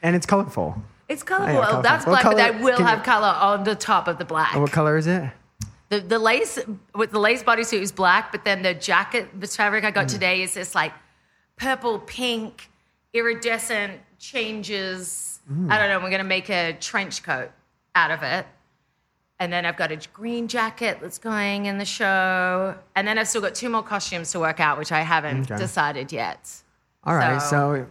and 0.02 0.16
it's 0.16 0.26
colorful. 0.26 0.82
It's 1.08 1.22
colorful. 1.22 1.54
Yeah, 1.54 1.58
Oh, 1.60 1.62
colorful. 1.62 1.82
that's 1.82 2.04
black, 2.04 2.24
but 2.24 2.40
I 2.40 2.50
will 2.50 2.76
can 2.76 2.80
you- 2.80 2.84
have 2.86 3.02
color 3.04 3.28
on 3.28 3.64
the 3.64 3.74
top 3.74 4.08
of 4.08 4.18
the 4.18 4.24
black. 4.24 4.54
Oh, 4.56 4.60
what 4.60 4.72
color 4.72 4.96
is 4.96 5.06
it? 5.06 5.30
The, 5.88 6.00
the 6.00 6.18
lace 6.18 6.58
with 6.96 7.12
the 7.12 7.20
lace 7.20 7.44
bodysuit 7.44 7.80
is 7.80 7.92
black, 7.92 8.32
but 8.32 8.44
then 8.44 8.62
the 8.62 8.74
jacket, 8.74 9.28
the 9.40 9.46
fabric 9.46 9.84
I 9.84 9.92
Mm. 9.92 9.94
got 9.94 10.08
today 10.08 10.42
is 10.42 10.54
this 10.54 10.74
like 10.74 10.92
purple, 11.56 12.00
pink, 12.00 12.68
iridescent 13.14 14.00
changes. 14.18 15.38
Mm. 15.50 15.70
I 15.70 15.78
don't 15.78 15.88
know. 15.88 16.00
We're 16.00 16.10
gonna 16.10 16.24
make 16.24 16.48
a 16.50 16.72
trench 16.80 17.22
coat 17.22 17.50
out 17.94 18.10
of 18.10 18.24
it, 18.24 18.46
and 19.38 19.52
then 19.52 19.64
I've 19.64 19.76
got 19.76 19.92
a 19.92 19.96
green 20.12 20.48
jacket 20.48 20.98
that's 21.00 21.18
going 21.18 21.66
in 21.66 21.78
the 21.78 21.84
show, 21.84 22.74
and 22.96 23.06
then 23.06 23.16
I've 23.16 23.28
still 23.28 23.40
got 23.42 23.54
two 23.54 23.68
more 23.68 23.84
costumes 23.84 24.32
to 24.32 24.40
work 24.40 24.58
out, 24.58 24.78
which 24.78 24.90
I 24.90 25.02
haven't 25.02 25.50
Okay. 25.50 25.56
decided 25.60 26.10
yet. 26.10 26.50
All 27.04 27.14
right, 27.14 27.40
So- 27.40 27.48
so 27.48 27.86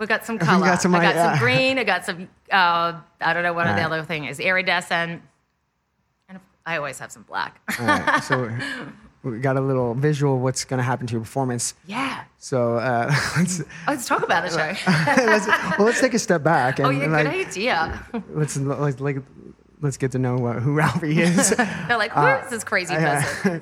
We 0.00 0.06
got 0.06 0.24
some 0.24 0.38
color. 0.46 0.64
got 0.66 0.82
some 0.82 0.94
I 0.94 1.02
got 1.02 1.14
some 1.14 1.38
green. 1.38 1.78
I 1.78 1.84
got 1.84 2.04
some. 2.04 2.28
Uh, 2.50 2.98
I 3.20 3.32
don't 3.34 3.42
know 3.44 3.52
what 3.52 3.66
All 3.68 3.74
the 3.74 3.80
right. 3.82 3.86
other 3.92 4.02
thing 4.02 4.24
is. 4.24 4.40
Iridescent, 4.40 5.22
and 6.28 6.40
I 6.66 6.76
always 6.78 6.98
have 6.98 7.12
some 7.12 7.22
black. 7.22 7.60
right, 7.78 8.20
so 8.24 8.50
we 9.22 9.38
got 9.38 9.56
a 9.58 9.60
little 9.60 9.92
visual 9.94 10.36
of 10.36 10.40
what's 10.40 10.64
going 10.64 10.78
to 10.78 10.82
happen 10.84 11.06
to 11.06 11.12
your 11.12 11.20
performance. 11.20 11.74
yeah. 11.86 12.24
So 12.38 12.76
uh, 12.78 13.14
let's, 13.36 13.60
Oh, 13.60 13.64
let's 13.88 14.08
talk 14.08 14.22
about 14.22 14.48
the 14.48 14.50
show. 14.50 14.90
let's 15.26 15.46
well, 15.78 15.86
let's 15.86 16.00
take 16.00 16.14
a 16.14 16.18
step 16.18 16.42
back 16.42 16.78
and 16.78 16.88
oh 16.88 16.90
yeah, 16.90 17.06
like, 17.06 17.30
good 17.30 17.46
idea. 17.48 18.06
let's 18.30 18.56
let's 18.56 18.98
like 19.00 19.18
let's 19.82 19.98
get 19.98 20.12
to 20.12 20.18
know 20.18 20.36
what, 20.38 20.56
who 20.56 20.72
Ralphie 20.74 21.20
is. 21.20 21.50
They're 21.54 21.98
like, 21.98 22.12
who 22.12 22.26
is 22.26 22.48
this 22.50 22.64
crazy 22.64 22.94
person? 22.94 23.60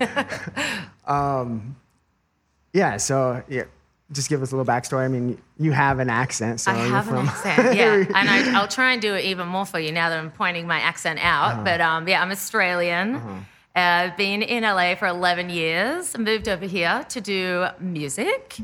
yeah, 2.72 2.96
so 2.98 3.42
yeah, 3.48 3.64
just 4.12 4.28
give 4.28 4.42
us 4.42 4.52
a 4.52 4.56
little 4.56 4.70
backstory. 4.70 5.04
I 5.04 5.08
mean, 5.08 5.40
you 5.58 5.72
have 5.72 5.98
an 5.98 6.08
accent, 6.08 6.60
so 6.60 6.70
I 6.70 6.76
have 6.76 7.08
an 7.08 7.14
from 7.14 7.28
accent, 7.28 7.76
yeah, 7.76 7.92
and 8.14 8.28
I, 8.28 8.58
I'll 8.58 8.68
try 8.68 8.92
and 8.92 9.02
do 9.02 9.14
it 9.14 9.24
even 9.26 9.48
more 9.48 9.66
for 9.66 9.78
you 9.78 9.92
now 9.92 10.08
that 10.08 10.18
I'm 10.18 10.30
pointing 10.30 10.66
my 10.66 10.78
accent 10.80 11.18
out. 11.22 11.52
Uh-huh. 11.52 11.64
But 11.64 11.80
um, 11.80 12.08
yeah, 12.08 12.22
I'm 12.22 12.30
Australian. 12.30 13.16
Uh, 13.16 13.40
I've 13.74 14.16
been 14.16 14.42
in 14.42 14.62
LA 14.62 14.94
for 14.94 15.06
11 15.06 15.50
years. 15.50 16.16
Moved 16.16 16.48
over 16.48 16.64
here 16.64 17.04
to 17.10 17.20
do 17.20 17.66
music, 17.78 18.56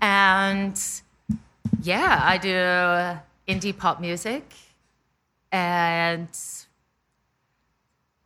and 0.00 0.80
yeah, 1.82 2.20
I 2.22 2.38
do 2.38 3.52
indie 3.52 3.76
pop 3.76 4.00
music, 4.00 4.54
and 5.52 6.28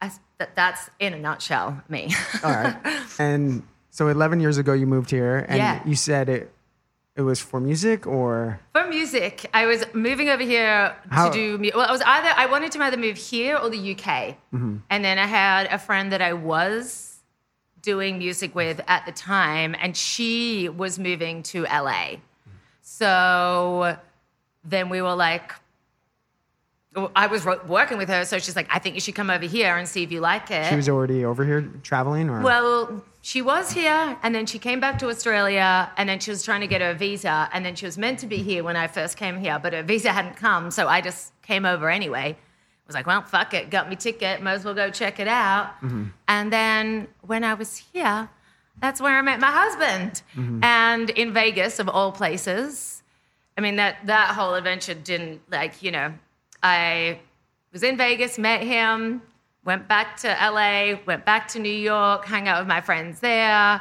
I, 0.00 0.12
that, 0.38 0.54
that's 0.54 0.90
in 1.00 1.12
a 1.14 1.19
nutshell 1.19 1.83
me. 1.88 2.14
All 2.45 2.50
right. 2.50 2.76
And 3.19 3.62
so 3.92 4.08
11 4.08 4.40
years 4.40 4.56
ago, 4.58 4.72
you 4.72 4.87
moved 4.87 5.11
here, 5.11 5.44
and 5.49 5.58
Yeah. 5.58 5.80
you 5.84 5.94
said 5.94 6.28
it 6.28 6.50
it 7.14 7.20
was 7.20 7.38
for 7.40 7.61
music 7.61 8.06
or 8.06 8.58
For 8.72 8.87
music, 8.88 9.44
I 9.52 9.66
was 9.66 9.84
moving 9.92 10.30
over 10.30 10.42
here 10.42 10.96
How- 11.11 11.28
to 11.28 11.58
do. 11.58 11.70
Well, 11.76 11.87
I 11.87 11.92
was 11.92 12.00
either 12.00 12.30
I 12.34 12.46
wanted 12.46 12.72
to 12.72 12.82
either 12.82 12.96
move 12.96 13.18
here 13.18 13.54
or 13.58 13.68
the 13.68 13.76
UK, 13.92 14.38
Mm-hmm. 14.54 14.76
and 14.88 15.04
then 15.04 15.18
I 15.18 15.26
had 15.26 15.66
a 15.70 15.78
friend 15.78 16.11
that 16.12 16.22
I 16.22 16.32
was 16.32 17.18
doing 17.82 18.16
music 18.16 18.54
with 18.54 18.80
at 18.88 19.04
the 19.04 19.12
time, 19.12 19.76
and 19.78 19.94
she 19.94 20.70
was 20.70 20.99
moving 20.99 21.42
to 21.52 21.66
LA. 21.66 22.16
So 22.80 23.96
then 24.64 24.88
we 24.88 25.02
were 25.02 25.14
like, 25.14 25.52
I 27.16 27.26
was 27.26 27.44
working 27.44 27.99
with 27.99 28.08
her, 28.08 28.25
so 28.25 28.38
she's 28.38 28.56
like, 28.56 28.68
I 28.70 28.78
think 28.78 28.94
you 28.94 29.00
should 29.02 29.14
come 29.14 29.28
over 29.30 29.44
here 29.46 29.76
and 29.76 29.87
see 29.88 30.02
if 30.02 30.11
you 30.12 30.20
like 30.20 30.50
it. 30.50 30.66
she 30.70 30.76
was 30.76 30.88
already 30.88 31.25
over 31.26 31.44
here 31.44 31.62
traveling 31.82 32.30
or 32.30 32.40
Well, 32.40 33.02
she 33.25 33.41
was 33.41 33.71
here, 33.71 34.19
and 34.25 34.35
then 34.35 34.47
she 34.47 34.59
came 34.59 34.81
back 34.81 34.99
to 34.99 35.09
Australia, 35.09 35.91
and 35.97 36.09
then 36.09 36.19
she 36.19 36.31
was 36.31 36.43
trying 36.43 36.61
to 36.61 36.67
get 36.67 36.81
her 36.81 36.93
visa, 36.93 37.49
and 37.52 37.64
then 37.64 37.76
she 37.76 37.87
was 37.87 37.97
meant 37.97 38.19
to 38.19 38.26
be 38.26 38.38
here 38.38 38.64
when 38.64 38.75
I 38.75 38.88
first 38.88 39.17
came 39.17 39.38
here, 39.38 39.61
but 39.61 39.73
her 39.73 39.85
visa 39.85 40.11
hadn't 40.11 40.35
come, 40.35 40.73
so 40.73 40.88
I 40.88 41.00
just 41.00 41.33
came 41.41 41.64
over 41.64 41.88
anyway. 41.88 42.37
I 42.37 42.87
was 42.88 42.97
like, 42.97 43.07
well, 43.07 43.23
fuck 43.23 43.55
it, 43.55 43.71
got 43.71 43.88
me 43.88 43.95
ticket, 43.95 44.43
might 44.43 44.55
as 44.55 44.64
well 44.64 44.75
go 44.75 44.91
check 44.91 45.21
it 45.21 45.29
out. 45.29 45.67
Mm-hmm. 45.83 46.07
And 46.26 46.52
then 46.52 47.07
when 47.21 47.45
I 47.45 47.55
was 47.55 47.76
here, 47.76 48.29
that's 48.81 49.00
where 49.00 49.17
I 49.17 49.23
met 49.23 49.38
my 49.38 49.52
husband, 49.52 50.23
mm-hmm. 50.35 50.64
and 50.64 51.09
in 51.11 51.33
Vegas 51.33 51.79
of 51.79 51.88
all 51.88 52.11
places. 52.11 53.05
I 53.57 53.61
mean 53.61 53.76
that 53.76 53.99
that 54.07 54.35
whole 54.35 54.55
adventure 54.55 54.95
didn't 54.95 55.43
like 55.49 55.81
you 55.81 55.93
know, 55.93 56.12
I 56.61 57.21
was 57.73 57.85
in 57.85 57.97
Vegas, 57.97 58.37
met 58.38 58.62
him, 58.64 59.23
went 59.64 59.88
back 59.88 60.16
to 60.19 60.28
LA, 60.28 61.00
went 61.07 61.25
back 61.25 61.49
to 61.49 61.59
New 61.59 61.73
York, 61.73 62.25
hung 62.25 62.49
out 62.49 62.61
with 62.61 62.69
my 62.69 62.81
friends 62.81 63.21
there, 63.21 63.81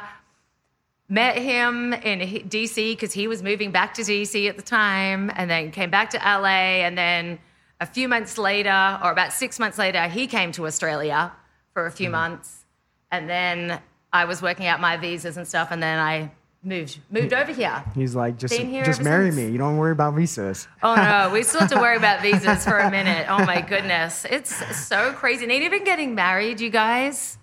met 1.08 1.36
him 1.36 1.92
in 1.92 2.20
DC 2.48 2.92
because 2.92 3.12
he 3.12 3.26
was 3.26 3.42
moving 3.42 3.70
back 3.70 3.94
to 3.94 4.02
DC 4.02 4.48
at 4.48 4.56
the 4.56 4.62
time, 4.62 5.30
and 5.34 5.50
then 5.50 5.70
came 5.70 5.90
back 5.90 6.10
to 6.10 6.18
LA, 6.18 6.84
and 6.86 6.96
then 6.96 7.38
a 7.80 7.86
few 7.86 8.08
months 8.08 8.38
later, 8.38 8.98
or 9.02 9.10
about 9.10 9.32
six 9.32 9.58
months 9.58 9.76
later, 9.76 10.06
he 10.08 10.26
came 10.26 10.52
to 10.52 10.66
Australia 10.66 11.32
for 11.74 11.86
a 11.86 11.90
few 11.90 12.06
mm-hmm. 12.06 12.12
months, 12.12 12.64
and 13.10 13.28
then 13.28 13.80
I 14.12 14.24
was 14.24 14.40
working 14.40 14.66
out 14.66 14.80
my 14.80 14.96
visas 14.96 15.36
and 15.36 15.46
stuff, 15.46 15.68
and 15.70 15.82
then 15.82 15.98
I 15.98 16.30
moved 16.62 17.00
moved 17.10 17.32
over 17.32 17.52
here. 17.52 17.84
He's 17.94 18.14
like, 18.14 18.38
just 18.38 18.54
just 18.54 19.02
marry 19.02 19.30
since. 19.30 19.36
me. 19.36 19.50
You 19.50 19.58
don't 19.58 19.76
worry 19.76 19.92
about 19.92 20.14
visas. 20.14 20.68
Oh 20.82 20.94
no, 20.94 21.30
we 21.32 21.42
still 21.42 21.60
have 21.60 21.70
to 21.70 21.80
worry 21.80 21.96
about 21.96 22.22
visas 22.22 22.64
for 22.64 22.78
a 22.78 22.90
minute. 22.90 23.26
Oh 23.28 23.44
my 23.44 23.60
goodness. 23.60 24.24
It's 24.28 24.54
so 24.86 25.12
crazy. 25.12 25.44
And 25.44 25.52
even 25.52 25.84
getting 25.84 26.14
married, 26.14 26.60
you 26.60 26.70
guys, 26.70 27.38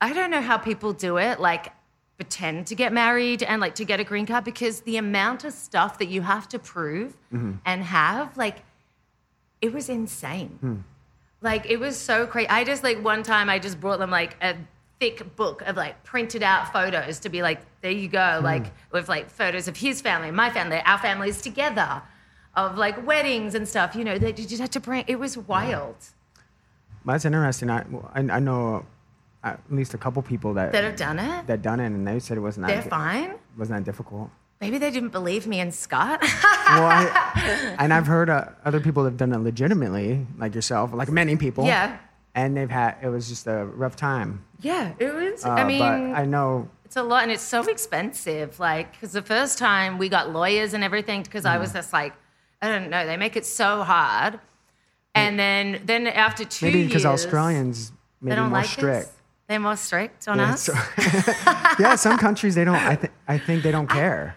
I 0.00 0.12
don't 0.12 0.30
know 0.30 0.42
how 0.42 0.58
people 0.58 0.92
do 0.92 1.16
it, 1.16 1.40
like 1.40 1.72
pretend 2.20 2.66
to 2.66 2.74
get 2.74 2.92
married 2.92 3.42
and 3.42 3.62
like 3.62 3.74
to 3.74 3.82
get 3.82 3.98
a 3.98 4.04
green 4.04 4.26
card 4.26 4.44
because 4.44 4.82
the 4.82 4.98
amount 4.98 5.42
of 5.44 5.54
stuff 5.54 5.98
that 5.98 6.08
you 6.08 6.20
have 6.20 6.46
to 6.46 6.58
prove 6.58 7.16
mm-hmm. 7.32 7.52
and 7.64 7.82
have, 7.82 8.36
like, 8.36 8.58
it 9.62 9.72
was 9.72 9.88
insane. 9.88 10.58
Hmm. 10.60 10.76
Like, 11.40 11.64
it 11.70 11.78
was 11.80 11.96
so 11.96 12.26
crazy. 12.26 12.46
I 12.50 12.64
just, 12.64 12.84
like, 12.84 13.02
one 13.02 13.22
time 13.22 13.48
I 13.48 13.58
just 13.58 13.80
brought 13.80 14.00
them 14.00 14.10
like 14.10 14.36
a 14.42 14.54
thick 15.00 15.34
book 15.34 15.62
of 15.62 15.76
like 15.76 16.02
printed 16.04 16.42
out 16.42 16.72
photos 16.72 17.18
to 17.20 17.28
be 17.30 17.42
like, 17.42 17.60
there 17.80 17.90
you 17.90 18.06
go, 18.08 18.40
like, 18.42 18.66
with 18.92 19.08
like 19.08 19.30
photos 19.30 19.66
of 19.66 19.76
his 19.76 20.00
family, 20.00 20.30
my 20.30 20.50
family, 20.50 20.80
our 20.84 20.98
families 20.98 21.40
together, 21.40 22.02
of 22.54 22.76
like 22.76 23.04
weddings 23.06 23.54
and 23.54 23.66
stuff. 23.66 23.96
You 23.96 24.04
know, 24.04 24.18
they 24.18 24.28
you 24.28 24.46
just 24.46 24.60
had 24.60 24.72
to 24.72 24.80
bring, 24.80 25.04
it 25.08 25.18
was 25.18 25.36
wild. 25.38 25.96
That's 27.04 27.24
interesting. 27.24 27.70
I, 27.70 27.84
I, 28.14 28.20
I 28.20 28.38
know 28.40 28.84
at 29.42 29.58
least 29.70 29.94
a 29.94 29.98
couple 29.98 30.20
people 30.22 30.52
that 30.54 30.70
That 30.72 30.84
have 30.84 30.96
done 30.96 31.18
it. 31.18 31.46
that 31.46 31.62
done 31.62 31.80
it, 31.80 31.86
and 31.86 32.06
they 32.06 32.18
said 32.20 32.36
it 32.36 32.40
wasn't 32.40 32.66
They're 32.66 32.82
that 32.82 32.90
fine. 32.90 33.34
wasn't 33.56 33.78
that 33.78 33.90
difficult. 33.90 34.30
Maybe 34.60 34.76
they 34.76 34.90
didn't 34.90 35.08
believe 35.08 35.46
me 35.46 35.60
and 35.60 35.72
Scott. 35.72 36.20
well, 36.20 36.30
I, 36.84 37.74
and 37.78 37.94
I've 37.94 38.06
heard 38.06 38.28
uh, 38.28 38.44
other 38.66 38.80
people 38.80 39.04
have 39.04 39.16
done 39.16 39.32
it 39.32 39.38
legitimately, 39.38 40.26
like 40.36 40.54
yourself, 40.54 40.92
like 40.92 41.08
many 41.08 41.36
people. 41.36 41.64
Yeah. 41.64 41.96
And 42.34 42.54
they've 42.54 42.68
had 42.68 42.96
it 43.02 43.08
was 43.08 43.26
just 43.30 43.46
a 43.46 43.64
rough 43.64 43.96
time. 43.96 44.44
Yeah, 44.60 44.92
it 44.98 45.14
was. 45.14 45.44
Uh, 45.44 45.50
I 45.50 45.64
mean, 45.64 45.82
I 45.82 46.24
know. 46.24 46.68
It's 46.84 46.96
a 46.96 47.02
lot, 47.02 47.22
and 47.22 47.30
it's 47.32 47.42
so 47.42 47.62
expensive. 47.62 48.58
Like, 48.58 48.92
because 48.92 49.12
the 49.12 49.22
first 49.22 49.58
time 49.58 49.96
we 49.98 50.08
got 50.08 50.30
lawyers 50.32 50.74
and 50.74 50.82
everything, 50.82 51.22
because 51.22 51.44
I 51.44 51.58
was 51.58 51.72
just 51.72 51.92
like, 51.92 52.14
I 52.60 52.68
don't 52.68 52.90
know, 52.90 53.06
they 53.06 53.16
make 53.16 53.36
it 53.36 53.46
so 53.46 53.82
hard. 53.82 54.40
And 55.14 55.38
then, 55.38 55.82
then 55.84 56.06
after 56.06 56.44
two 56.44 56.66
Maybe 56.66 56.86
because 56.86 57.04
Australians 57.06 57.90
they 57.90 57.96
maybe 58.22 58.36
don't 58.36 58.50
more 58.50 58.58
like 58.60 58.68
strict. 58.68 59.06
This. 59.06 59.16
They're 59.48 59.58
more 59.60 59.76
strict 59.76 60.28
on 60.28 60.38
Yeah, 60.38 60.52
us. 60.52 60.62
so- 60.62 60.74
yeah, 61.80 61.96
some 61.96 62.18
countries 62.18 62.54
they 62.54 62.64
don't. 62.64 62.76
I 62.76 62.94
think 62.96 63.12
I 63.26 63.38
think 63.38 63.62
they 63.64 63.72
don't 63.72 63.88
care 64.00 64.36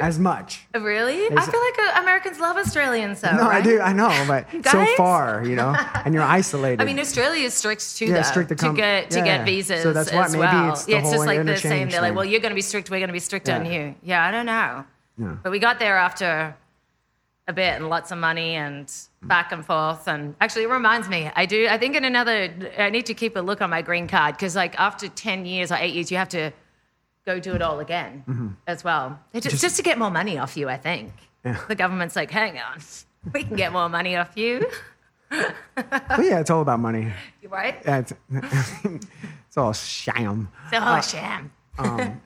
as 0.00 0.18
much. 0.18 0.66
really? 0.74 1.26
I 1.26 1.28
feel 1.46 1.60
like 1.60 1.78
uh, 1.96 2.00
Americans 2.00 2.40
love 2.40 2.56
Australians, 2.56 3.20
though. 3.20 3.32
No, 3.36 3.42
I 3.48 3.60
do. 3.60 3.80
I 3.80 3.92
know, 3.92 4.08
but 4.26 4.46
so 4.70 4.84
far, 4.96 5.44
you 5.44 5.56
know, 5.56 5.74
and 6.04 6.14
you're 6.14 6.22
isolated. 6.22 6.80
I 6.80 6.84
mean, 6.84 6.98
Australia 6.98 7.44
is 7.44 7.54
strict 7.54 7.96
too, 7.96 8.06
Yeah, 8.06 8.14
though, 8.16 8.22
strict 8.22 8.48
to 8.50 8.56
come- 8.56 8.74
get 8.74 9.10
to 9.10 9.18
yeah. 9.18 9.24
get 9.24 9.44
visas 9.44 9.82
So 9.82 9.92
that's 9.92 10.12
why 10.12 10.24
as 10.24 10.32
maybe 10.32 10.40
well. 10.46 10.72
it's 10.72 10.84
the 10.84 10.92
yeah, 10.92 10.98
it's 10.98 11.04
whole 11.08 11.14
just 11.14 11.26
like 11.26 11.44
the 11.44 11.56
same. 11.56 11.90
They're 11.90 12.00
like, 12.00 12.14
well, 12.14 12.24
you're 12.24 12.40
going 12.40 12.50
to 12.50 12.56
be 12.56 12.62
strict. 12.62 12.90
We're 12.90 12.98
going 12.98 13.08
to 13.08 13.12
be 13.12 13.18
strict 13.20 13.48
on 13.48 13.66
you. 13.66 13.94
Yeah, 14.02 14.24
I 14.26 14.30
don't 14.30 14.46
know. 14.46 14.84
Yeah. 15.18 15.36
But 15.42 15.52
we 15.52 15.58
got 15.58 15.78
there 15.78 15.96
after 15.96 16.56
a 17.48 17.52
bit 17.52 17.74
and 17.76 17.88
lots 17.88 18.10
of 18.12 18.18
money 18.18 18.54
and 18.54 18.90
back 19.22 19.50
and 19.52 19.64
forth. 19.66 20.06
And 20.08 20.34
actually, 20.40 20.64
it 20.64 20.70
reminds 20.70 21.08
me, 21.08 21.30
I 21.34 21.46
do. 21.46 21.66
I 21.68 21.78
think 21.78 21.96
in 21.96 22.04
another, 22.04 22.48
I 22.78 22.90
need 22.90 23.06
to 23.06 23.14
keep 23.14 23.36
a 23.36 23.40
look 23.40 23.60
on 23.60 23.70
my 23.70 23.82
green 23.82 24.06
card 24.08 24.36
because, 24.36 24.54
like, 24.56 24.78
after 24.78 25.08
ten 25.08 25.44
years 25.46 25.70
or 25.72 25.76
eight 25.76 25.94
years, 25.94 26.10
you 26.10 26.16
have 26.16 26.28
to 26.30 26.52
go 27.30 27.40
do 27.40 27.54
it 27.54 27.62
all 27.62 27.78
again 27.80 28.24
Mm-hmm. 28.28 28.48
as 28.66 28.82
well. 28.84 29.18
It's 29.32 29.46
just, 29.46 29.62
just 29.62 29.76
to 29.76 29.82
get 29.82 29.96
more 29.98 30.10
money 30.10 30.38
off 30.38 30.56
you, 30.56 30.68
I 30.68 30.76
think. 30.76 31.12
The 31.68 31.74
government's 31.74 32.16
like, 32.16 32.30
hang 32.30 32.58
on, 32.58 32.78
we 33.32 33.44
can 33.44 33.56
get 33.56 33.72
more 33.72 33.88
money 33.88 34.16
off 34.16 34.32
you. 34.36 34.66
But 35.76 36.24
yeah, 36.24 36.40
it's 36.40 36.50
all 36.50 36.60
about 36.62 36.80
money. 36.80 37.06
You 37.40 37.48
right? 37.48 37.76
Yeah, 37.84 37.98
It's, 37.98 38.12
it's 39.46 39.56
all 39.56 39.72
sham. 39.72 40.48
It's 40.64 40.74
all 40.74 40.94
whole 40.94 41.00
sham. 41.02 41.52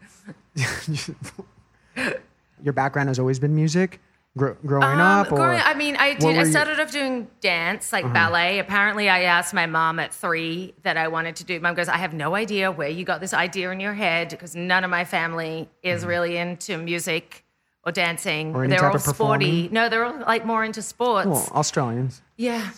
Your 2.62 2.72
background 2.72 3.08
has 3.10 3.18
always 3.18 3.38
been 3.38 3.54
music, 3.54 4.00
Gr- 4.36 4.50
growing 4.66 4.82
Um, 4.84 5.00
up, 5.00 5.30
or 5.32 5.36
growing- 5.36 5.60
I 5.64 5.74
mean, 5.74 5.94
I 5.96 6.14
did. 6.14 6.24
I 6.24 6.30
you- 6.32 6.40
Uh-huh. 6.40 6.50
started 6.50 6.80
off 6.80 6.90
doing 6.90 7.28
dance, 7.40 7.92
like 7.92 8.12
ballet. 8.12 8.58
Apparently, 8.58 9.08
I 9.08 9.22
asked 9.22 9.54
my 9.54 9.66
mom 9.66 10.00
at 10.00 10.12
three 10.12 10.74
that 10.82 10.96
I 10.96 11.06
wanted 11.06 11.36
to 11.36 11.44
do. 11.44 11.60
Mom 11.60 11.74
goes, 11.74 11.88
"I 11.88 11.98
have 11.98 12.12
no 12.12 12.34
idea 12.34 12.72
where 12.72 12.88
you 12.88 13.04
got 13.04 13.20
this 13.20 13.32
idea 13.32 13.70
in 13.70 13.78
your 13.78 13.94
head 13.94 14.30
because 14.30 14.56
none 14.56 14.82
of 14.82 14.90
my 14.90 15.04
family 15.04 15.68
is 15.84 16.04
really 16.04 16.36
into 16.36 16.76
music 16.78 17.44
or 17.84 17.92
dancing. 17.92 18.48
Mm-hmm. 18.48 18.56
Or 18.56 18.66
they're 18.66 18.90
all 18.90 18.98
sporty. 18.98 19.68
No, 19.70 19.88
they're 19.88 20.04
all 20.04 20.18
like 20.26 20.44
more 20.44 20.64
into 20.64 20.82
sports. 20.82 21.28
well, 21.28 21.48
Australians 21.54 22.20
Yeah, 22.36 22.70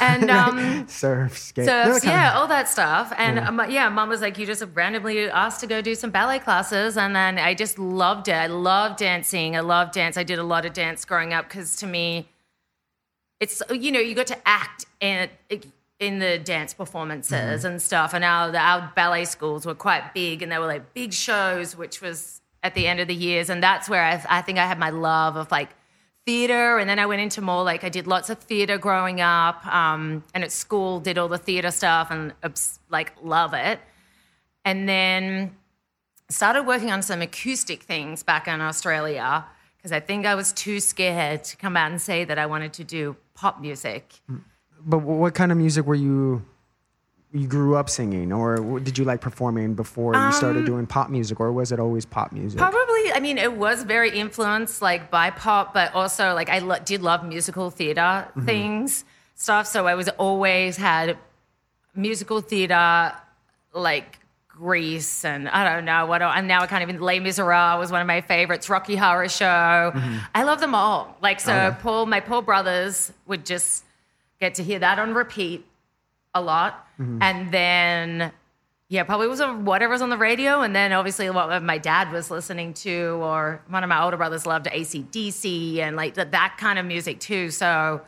and 0.00 0.30
um, 0.30 0.86
surf, 0.88 1.36
skate. 1.38 1.66
surfs, 1.66 1.98
of- 1.98 2.04
yeah, 2.04 2.34
all 2.34 2.46
that 2.48 2.68
stuff. 2.68 3.12
And 3.16 3.38
um, 3.38 3.62
yeah, 3.70 3.88
mom 3.88 4.08
was 4.08 4.20
like, 4.20 4.38
you 4.38 4.46
just 4.46 4.64
randomly 4.74 5.30
asked 5.30 5.60
to 5.60 5.66
go 5.66 5.80
do 5.80 5.94
some 5.94 6.10
ballet 6.10 6.38
classes. 6.38 6.96
And 6.96 7.14
then 7.14 7.38
I 7.38 7.54
just 7.54 7.78
loved 7.78 8.28
it. 8.28 8.34
I 8.34 8.46
love 8.46 8.96
dancing. 8.96 9.56
I 9.56 9.60
love 9.60 9.92
dance. 9.92 10.16
I 10.16 10.22
did 10.22 10.38
a 10.38 10.44
lot 10.44 10.64
of 10.64 10.72
dance 10.72 11.04
growing 11.04 11.32
up 11.32 11.48
because 11.48 11.76
to 11.76 11.86
me, 11.86 12.28
it's, 13.40 13.62
you 13.70 13.90
know, 13.92 14.00
you 14.00 14.14
got 14.14 14.28
to 14.28 14.48
act 14.48 14.86
in, 15.00 15.28
in 15.98 16.18
the 16.20 16.38
dance 16.38 16.74
performances 16.74 17.64
and 17.64 17.82
stuff. 17.82 18.14
And 18.14 18.24
our, 18.24 18.54
our 18.56 18.92
ballet 18.94 19.24
schools 19.24 19.66
were 19.66 19.74
quite 19.74 20.14
big 20.14 20.42
and 20.42 20.50
they 20.50 20.58
were 20.58 20.66
like 20.66 20.94
big 20.94 21.12
shows, 21.12 21.76
which 21.76 22.00
was 22.00 22.40
at 22.62 22.74
the 22.74 22.86
end 22.86 23.00
of 23.00 23.08
the 23.08 23.14
years. 23.14 23.50
And 23.50 23.62
that's 23.62 23.88
where 23.88 24.04
I, 24.04 24.24
I 24.28 24.42
think 24.42 24.58
I 24.58 24.66
had 24.66 24.78
my 24.78 24.90
love 24.90 25.36
of 25.36 25.50
like, 25.50 25.70
theater 26.24 26.78
and 26.78 26.88
then 26.88 26.98
i 26.98 27.06
went 27.06 27.20
into 27.20 27.40
more 27.40 27.64
like 27.64 27.82
i 27.84 27.88
did 27.88 28.06
lots 28.06 28.30
of 28.30 28.38
theater 28.38 28.78
growing 28.78 29.20
up 29.20 29.66
um, 29.66 30.22
and 30.34 30.44
at 30.44 30.52
school 30.52 31.00
did 31.00 31.18
all 31.18 31.28
the 31.28 31.38
theater 31.38 31.70
stuff 31.70 32.08
and 32.10 32.32
like 32.90 33.12
love 33.22 33.54
it 33.54 33.80
and 34.64 34.88
then 34.88 35.54
started 36.30 36.62
working 36.62 36.90
on 36.92 37.02
some 37.02 37.20
acoustic 37.22 37.82
things 37.82 38.22
back 38.22 38.46
in 38.46 38.60
australia 38.60 39.44
because 39.76 39.90
i 39.90 39.98
think 39.98 40.24
i 40.24 40.34
was 40.34 40.52
too 40.52 40.78
scared 40.78 41.42
to 41.42 41.56
come 41.56 41.76
out 41.76 41.90
and 41.90 42.00
say 42.00 42.24
that 42.24 42.38
i 42.38 42.46
wanted 42.46 42.72
to 42.72 42.84
do 42.84 43.16
pop 43.34 43.60
music 43.60 44.20
But 44.84 44.98
what 44.98 45.34
kind 45.34 45.52
of 45.52 45.58
music 45.58 45.86
were 45.86 45.94
you? 45.94 46.44
You 47.34 47.46
grew 47.48 47.76
up 47.76 47.88
singing, 47.88 48.30
or 48.30 48.78
did 48.80 48.98
you 48.98 49.04
like 49.04 49.22
performing 49.22 49.72
before 49.74 50.12
you 50.14 50.20
Um, 50.20 50.32
started 50.32 50.66
doing 50.66 50.86
pop 50.86 51.08
music, 51.08 51.40
or 51.40 51.50
was 51.50 51.72
it 51.72 51.80
always 51.80 52.04
pop 52.04 52.30
music? 52.30 52.58
Probably, 52.58 53.10
I 53.12 53.20
mean, 53.20 53.38
it 53.38 53.54
was 53.54 53.84
very 53.84 54.10
influenced 54.10 54.82
like 54.82 55.10
by 55.10 55.30
pop, 55.30 55.72
but 55.72 55.94
also 55.94 56.34
like 56.34 56.50
I 56.50 56.58
lo- 56.58 56.78
did 56.84 57.00
love 57.00 57.24
musical 57.24 57.70
theater 57.70 58.28
things 58.44 59.04
stuff. 59.34 59.66
So 59.66 59.86
I 59.86 59.94
was 59.94 60.08
always 60.10 60.76
had 60.76 61.16
musical 61.94 62.42
theater 62.42 63.12
like 63.72 64.18
Grease 64.48 65.24
and 65.24 65.48
I 65.48 65.64
don't 65.74 65.86
know 65.86 66.04
what. 66.04 66.20
And 66.20 66.46
now 66.46 66.60
I 66.60 66.66
can't 66.66 66.82
even. 66.82 67.00
Les 67.00 67.18
Miserables 67.18 67.78
was 67.78 67.90
one 67.90 68.02
of 68.02 68.06
my 68.06 68.20
favorites. 68.20 68.68
Rocky 68.68 68.94
Horror 68.96 69.30
Show. 69.30 69.92
I 70.34 70.42
love 70.42 70.60
them 70.60 70.74
all. 70.74 71.16
Like 71.22 71.40
so, 71.40 71.52
Okay. 71.54 71.76
Paul, 71.80 72.04
my 72.04 72.20
Paul 72.20 72.42
brothers 72.42 73.10
would 73.26 73.46
just 73.46 73.84
get 74.38 74.54
to 74.56 74.62
hear 74.62 74.78
that 74.80 74.98
on 74.98 75.14
repeat 75.14 75.64
a 76.34 76.40
lot, 76.40 76.86
and 76.98 77.50
then 77.52 78.32
yeah, 78.88 79.04
probably 79.04 79.26
was 79.26 79.40
on 79.40 79.64
whatever's 79.64 80.02
on 80.02 80.10
the 80.10 80.18
radio, 80.18 80.60
and 80.60 80.76
then 80.76 80.92
obviously 80.92 81.30
what 81.30 81.62
my 81.62 81.78
dad 81.78 82.12
was 82.12 82.30
listening 82.30 82.74
to, 82.74 83.18
or 83.22 83.62
one 83.68 83.82
of 83.82 83.88
my 83.88 84.02
older 84.02 84.18
brothers 84.18 84.44
loved 84.44 84.66
ACDC 84.66 85.78
and 85.78 85.96
like 85.96 86.14
that, 86.14 86.32
that 86.32 86.56
kind 86.58 86.78
of 86.78 86.84
music 86.84 87.18
too. 87.18 87.50
So, 87.50 88.02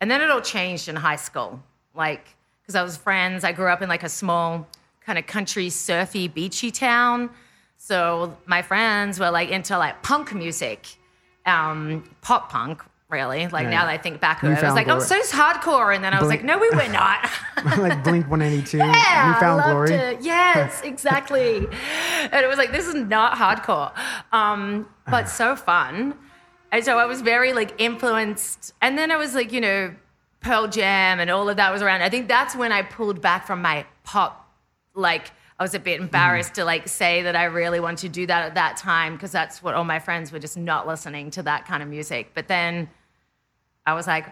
and 0.00 0.10
then 0.10 0.20
it 0.20 0.30
all 0.30 0.42
changed 0.42 0.88
in 0.88 0.96
high 0.96 1.16
school, 1.16 1.62
like 1.94 2.36
because 2.60 2.74
I 2.74 2.82
was 2.82 2.96
friends. 2.96 3.44
I 3.44 3.52
grew 3.52 3.68
up 3.68 3.80
in 3.82 3.88
like 3.88 4.02
a 4.02 4.08
small 4.08 4.68
kind 5.00 5.18
of 5.18 5.26
country, 5.26 5.70
surfy, 5.70 6.28
beachy 6.28 6.70
town. 6.70 7.30
So 7.78 8.36
my 8.46 8.60
friends 8.62 9.18
were 9.18 9.30
like 9.30 9.48
into 9.48 9.76
like 9.78 10.02
punk 10.02 10.34
music, 10.34 10.86
um, 11.46 12.04
pop 12.20 12.50
punk, 12.52 12.84
really. 13.10 13.48
Like 13.48 13.68
now 13.68 13.84
that 13.84 13.90
I 13.90 13.98
think 13.98 14.20
back, 14.20 14.42
You 14.42 14.48
I 14.50 14.52
was 14.52 14.62
like, 14.62 14.86
oh, 14.86 14.96
glory. 14.96 15.00
so 15.06 15.16
it's 15.16 15.32
hardcore, 15.32 15.94
and 15.94 16.02
then 16.02 16.12
I 16.14 16.18
was 16.20 16.28
Blink- 16.28 16.42
like, 16.42 16.46
no, 16.46 16.58
we 16.58 16.70
were 16.70 16.88
not. 16.92 17.28
like 17.78 18.02
Blink 18.04 18.28
182. 18.28 18.78
Yeah, 18.78 19.32
New 19.34 19.40
Found 19.40 19.62
Glory. 19.64 19.92
It. 19.92 20.22
Yes, 20.22 20.80
exactly. 20.84 21.56
and 21.56 22.44
it 22.44 22.48
was 22.48 22.58
like 22.58 22.72
this 22.72 22.86
is 22.86 22.94
not 22.94 23.36
hardcore, 23.36 23.92
um, 24.32 24.88
but 25.10 25.28
so 25.28 25.56
fun. 25.56 26.14
And 26.72 26.84
so 26.84 26.98
I 26.98 27.06
was 27.06 27.20
very 27.20 27.52
like 27.52 27.74
influenced, 27.80 28.72
and 28.80 28.96
then 28.96 29.10
I 29.10 29.16
was 29.16 29.34
like, 29.34 29.52
you 29.52 29.60
know, 29.60 29.94
Pearl 30.40 30.68
Jam 30.68 31.20
and 31.20 31.30
all 31.30 31.48
of 31.48 31.56
that 31.56 31.72
was 31.72 31.82
around. 31.82 32.02
I 32.02 32.08
think 32.08 32.28
that's 32.28 32.54
when 32.56 32.72
I 32.72 32.82
pulled 32.82 33.20
back 33.20 33.46
from 33.46 33.60
my 33.62 33.84
pop. 34.04 34.48
Like 34.94 35.30
I 35.58 35.62
was 35.62 35.74
a 35.74 35.78
bit 35.78 36.00
embarrassed 36.00 36.54
to 36.54 36.64
like 36.64 36.88
say 36.88 37.22
that 37.22 37.36
I 37.36 37.44
really 37.44 37.80
wanted 37.80 37.98
to 38.02 38.08
do 38.08 38.26
that 38.26 38.44
at 38.46 38.54
that 38.54 38.76
time 38.78 39.14
because 39.14 39.30
that's 39.30 39.62
what 39.62 39.74
all 39.74 39.84
my 39.84 39.98
friends 39.98 40.32
were 40.32 40.38
just 40.38 40.56
not 40.56 40.86
listening 40.86 41.30
to 41.32 41.42
that 41.42 41.66
kind 41.66 41.82
of 41.82 41.88
music. 41.88 42.30
But 42.34 42.48
then 42.48 42.88
I 43.90 43.94
was 43.94 44.06
like, 44.06 44.26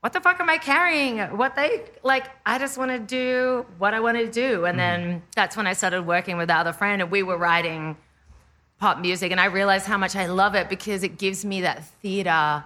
what 0.00 0.12
the 0.12 0.20
fuck 0.20 0.38
am 0.40 0.50
I 0.50 0.58
carrying? 0.58 1.18
What 1.42 1.56
they 1.56 1.82
like, 2.02 2.26
I 2.44 2.58
just 2.58 2.76
want 2.76 2.90
to 2.90 2.98
do 2.98 3.64
what 3.78 3.94
I 3.94 4.00
want 4.00 4.18
to 4.18 4.30
do. 4.30 4.64
And 4.66 4.78
then 4.78 5.22
that's 5.34 5.56
when 5.56 5.66
I 5.66 5.72
started 5.72 6.02
working 6.02 6.36
with 6.36 6.48
the 6.48 6.54
other 6.62 6.72
friend 6.80 7.00
and 7.00 7.10
we 7.10 7.22
were 7.22 7.38
writing 7.38 7.96
pop 8.78 8.98
music. 8.98 9.30
And 9.32 9.40
I 9.40 9.46
realized 9.46 9.86
how 9.86 9.96
much 9.96 10.14
I 10.16 10.26
love 10.26 10.54
it 10.54 10.68
because 10.68 11.02
it 11.04 11.16
gives 11.16 11.44
me 11.44 11.62
that 11.62 11.78
theater 12.02 12.64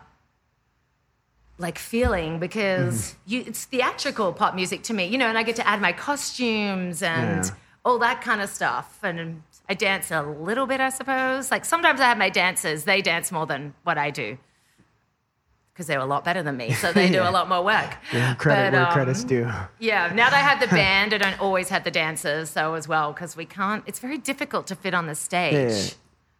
like 1.59 1.79
feeling 1.79 2.39
because 2.39 2.95
Mm-hmm. 3.13 3.33
you 3.33 3.45
it's 3.47 3.65
theatrical 3.65 4.33
pop 4.33 4.55
music 4.55 4.83
to 4.85 4.95
me, 4.95 5.05
you 5.07 5.19
know, 5.19 5.27
and 5.27 5.37
I 5.39 5.43
get 5.43 5.57
to 5.57 5.67
add 5.67 5.81
my 5.81 5.93
costumes 5.93 7.03
and 7.03 7.45
Yeah. 7.45 7.51
all 7.85 7.99
that 8.01 8.21
kind 8.23 8.41
of 8.41 8.49
stuff. 8.49 8.99
And 9.03 9.43
I 9.69 9.75
dance 9.75 10.11
a 10.11 10.23
little 10.23 10.67
bit, 10.67 10.81
I 10.81 10.91
suppose. 10.91 11.51
Like 11.51 11.65
sometimes 11.65 12.01
I 12.01 12.05
have 12.05 12.19
my 12.19 12.31
dancers, 12.31 12.85
they 12.85 13.03
dance 13.03 13.31
more 13.33 13.47
than 13.47 13.75
what 13.85 13.99
I 13.99 14.11
do. 14.11 14.39
Because 15.79 15.87
they're 15.87 16.01
a 16.01 16.07
lot 16.07 16.25
better 16.25 16.43
than 16.43 16.57
me, 16.57 16.73
so 16.73 16.93
they 16.99 17.07
do 17.07 17.19
Yeah. 17.19 17.31
a 17.31 17.31
lot 17.31 17.49
more 17.49 17.63
work. 17.65 17.95
Yeah, 18.13 18.35
credit 18.35 18.73
But, 18.73 18.79
where 18.79 18.87
um, 18.89 18.93
credit's 18.93 19.23
due. 19.23 19.49
Yeah, 19.79 20.09
now 20.13 20.29
that 20.29 20.35
I 20.35 20.39
have 20.41 20.59
the 20.59 20.67
band, 20.75 21.15
I 21.15 21.19
don't 21.19 21.41
always 21.41 21.69
have 21.69 21.85
the 21.85 21.93
dancers 21.93 22.51
though 22.53 22.75
as 22.75 22.89
well 22.89 23.13
because 23.13 23.37
we 23.37 23.45
can't. 23.45 23.85
It's 23.87 24.01
very 24.01 24.19
difficult 24.19 24.67
to 24.67 24.75
fit 24.75 24.93
on 24.93 25.07
the 25.07 25.15
stage. 25.15 25.95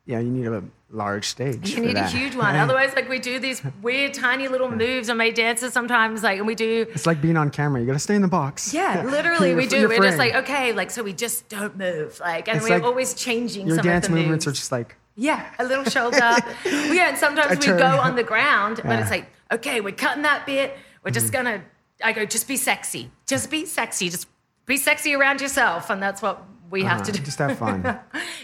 Yeah, 0.07 0.17
yeah. 0.17 0.19
You 0.19 0.31
need 0.33 0.47
a 0.49 0.65
large 0.91 1.25
stage. 1.29 1.71
You 1.73 1.83
need 1.85 1.97
a 1.97 2.09
huge 2.09 2.35
one. 2.35 2.57
Otherwise, 2.57 2.95
like 2.97 3.09
we 3.09 3.21
do 3.21 3.39
these 3.47 3.63
weird, 3.81 4.13
tiny 4.13 4.49
little 4.49 4.73
moves 4.73 5.09
on 5.09 5.17
my 5.19 5.31
dancers 5.31 5.73
sometimes, 5.73 6.25
like, 6.25 6.39
and 6.39 6.47
we 6.49 6.57
do. 6.57 6.87
It's 6.91 7.07
like 7.07 7.23
being 7.23 7.37
on 7.37 7.51
camera. 7.51 7.81
You 7.81 7.87
got 7.87 7.93
to 7.93 7.99
stay 8.01 8.17
in 8.17 8.23
the 8.23 8.27
box. 8.27 8.75
Yeah, 8.75 9.05
literally, 9.05 9.55
we 9.55 9.69
do. 9.69 9.87
We're 9.89 10.03
just 10.03 10.19
like, 10.19 10.35
okay, 10.35 10.73
like, 10.73 10.91
so 10.91 11.05
we 11.05 11.13
just 11.13 11.49
don't 11.49 11.77
move, 11.79 12.19
like, 12.19 12.49
and 12.49 12.57
It's 12.57 12.69
we're 12.69 12.75
like 12.75 12.83
always 12.83 13.15
changing 13.15 13.69
Your 13.69 13.77
dance 13.77 14.09
movements 14.09 14.47
moves. 14.47 14.57
are 14.59 14.59
just 14.59 14.73
like 14.73 14.97
Yeah, 15.21 15.45
a 15.59 15.65
little 15.65 15.85
shoulder. 15.85 16.17
Well, 16.65 16.95
yeah, 16.95 17.09
and 17.09 17.19
sometimes 17.19 17.59
we 17.59 17.67
go 17.67 17.99
on 18.01 18.15
the 18.15 18.23
ground, 18.23 18.81
but 18.85 19.01
it's 19.01 19.11
like, 19.11 19.27
okay, 19.51 19.81
we're 19.81 19.93
cutting 19.93 20.23
that 20.23 20.47
bit. 20.47 20.77
We're 21.05 21.11
just 21.11 21.33
Mm-hmm. 21.33 21.45
gonna. 21.45 21.65
I 22.05 22.13
go, 22.13 22.25
just 22.25 22.47
be 22.47 22.57
sexy. 22.57 23.11
Just 23.27 23.51
be 23.51 23.67
sexy. 23.67 24.09
Just 24.11 24.29
be 24.67 24.77
sexy 24.77 25.15
around 25.15 25.41
yourself, 25.41 25.91
and 25.91 26.01
that's 26.01 26.23
what 26.23 26.45
we 26.71 26.85
have 26.85 27.03
to 27.03 27.11
uh, 27.13 27.17
do. 27.17 27.23
just 27.23 27.39
have 27.41 27.59
fun. 27.59 27.83
Yeah, 27.85 28.01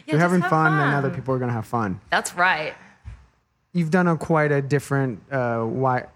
you're 0.07 0.19
having 0.19 0.41
have 0.41 0.51
fun, 0.51 0.73
and 0.73 0.95
other 0.95 1.11
people 1.11 1.33
are 1.35 1.39
gonna 1.39 1.53
have 1.53 1.67
fun. 1.67 2.01
That's 2.11 2.35
right. 2.35 2.75
You've 3.73 3.91
done 3.91 4.09
a 4.09 4.17
quite 4.17 4.51
a 4.51 4.61
different. 4.61 5.21
Uh, 5.31 5.63
why? 5.63 6.07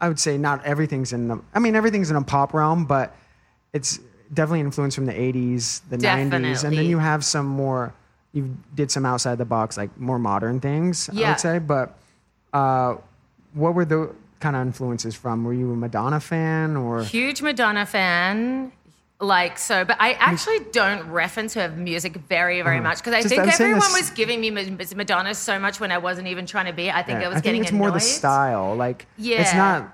I 0.00 0.08
would 0.08 0.18
say 0.18 0.36
not 0.36 0.64
everything's 0.64 1.12
in 1.12 1.28
the. 1.28 1.40
I 1.54 1.60
mean, 1.60 1.76
everything's 1.76 2.10
in 2.10 2.16
a 2.16 2.22
pop 2.24 2.52
realm, 2.52 2.86
but 2.86 3.14
it's 3.72 4.00
definitely 4.34 4.60
influenced 4.60 4.96
from 4.96 5.06
the 5.06 5.12
'80s, 5.14 5.80
the 5.88 5.96
'90s, 5.98 6.64
and 6.64 6.76
then 6.76 6.86
you 6.86 6.98
have 6.98 7.24
some 7.24 7.46
more. 7.46 7.94
You 8.32 8.56
did 8.74 8.90
some 8.90 9.06
outside 9.06 9.38
the 9.38 9.44
box, 9.44 9.76
like 9.76 9.96
more 9.98 10.18
modern 10.18 10.60
things. 10.60 11.08
I 11.08 11.30
would 11.30 11.40
say, 11.40 11.58
but 11.58 11.96
uh, 12.52 12.96
what 13.54 13.74
were 13.74 13.84
the 13.86 14.14
kind 14.40 14.54
of 14.56 14.62
influences 14.62 15.14
from? 15.14 15.44
Were 15.44 15.54
you 15.54 15.72
a 15.72 15.76
Madonna 15.76 16.20
fan 16.20 16.76
or? 16.76 17.02
Huge 17.02 17.40
Madonna 17.42 17.86
fan. 17.86 18.72
Like 19.18 19.56
so, 19.58 19.82
but 19.86 19.96
I 19.98 20.12
actually 20.12 20.58
don't 20.72 21.08
reference 21.10 21.54
her 21.54 21.70
music 21.70 22.16
very, 22.28 22.60
very 22.60 22.80
much 22.80 22.98
because 22.98 23.14
I. 23.14 23.22
Just- 23.22 23.30
think 23.30 23.40
I'm 23.44 23.48
everyone 23.48 23.80
was 23.94 24.10
giving 24.10 24.42
me 24.42 24.50
Ma- 24.50 24.60
Madonna 24.94 25.34
so 25.34 25.58
much 25.58 25.80
when 25.80 25.90
I 25.90 25.96
wasn't 25.96 26.28
even 26.28 26.44
trying 26.44 26.66
to 26.66 26.74
be. 26.74 26.90
I 26.90 27.02
think 27.02 27.20
Yeah, 27.20 27.24
I 27.24 27.28
was 27.28 27.38
I 27.38 27.40
think 27.40 27.44
getting 27.44 27.62
it's 27.62 27.70
annoyed. 27.70 27.78
more 27.80 27.90
the 27.92 28.00
style. 28.00 28.76
Like 28.76 29.06
yeah. 29.16 29.40
it's 29.40 29.54
not 29.54 29.90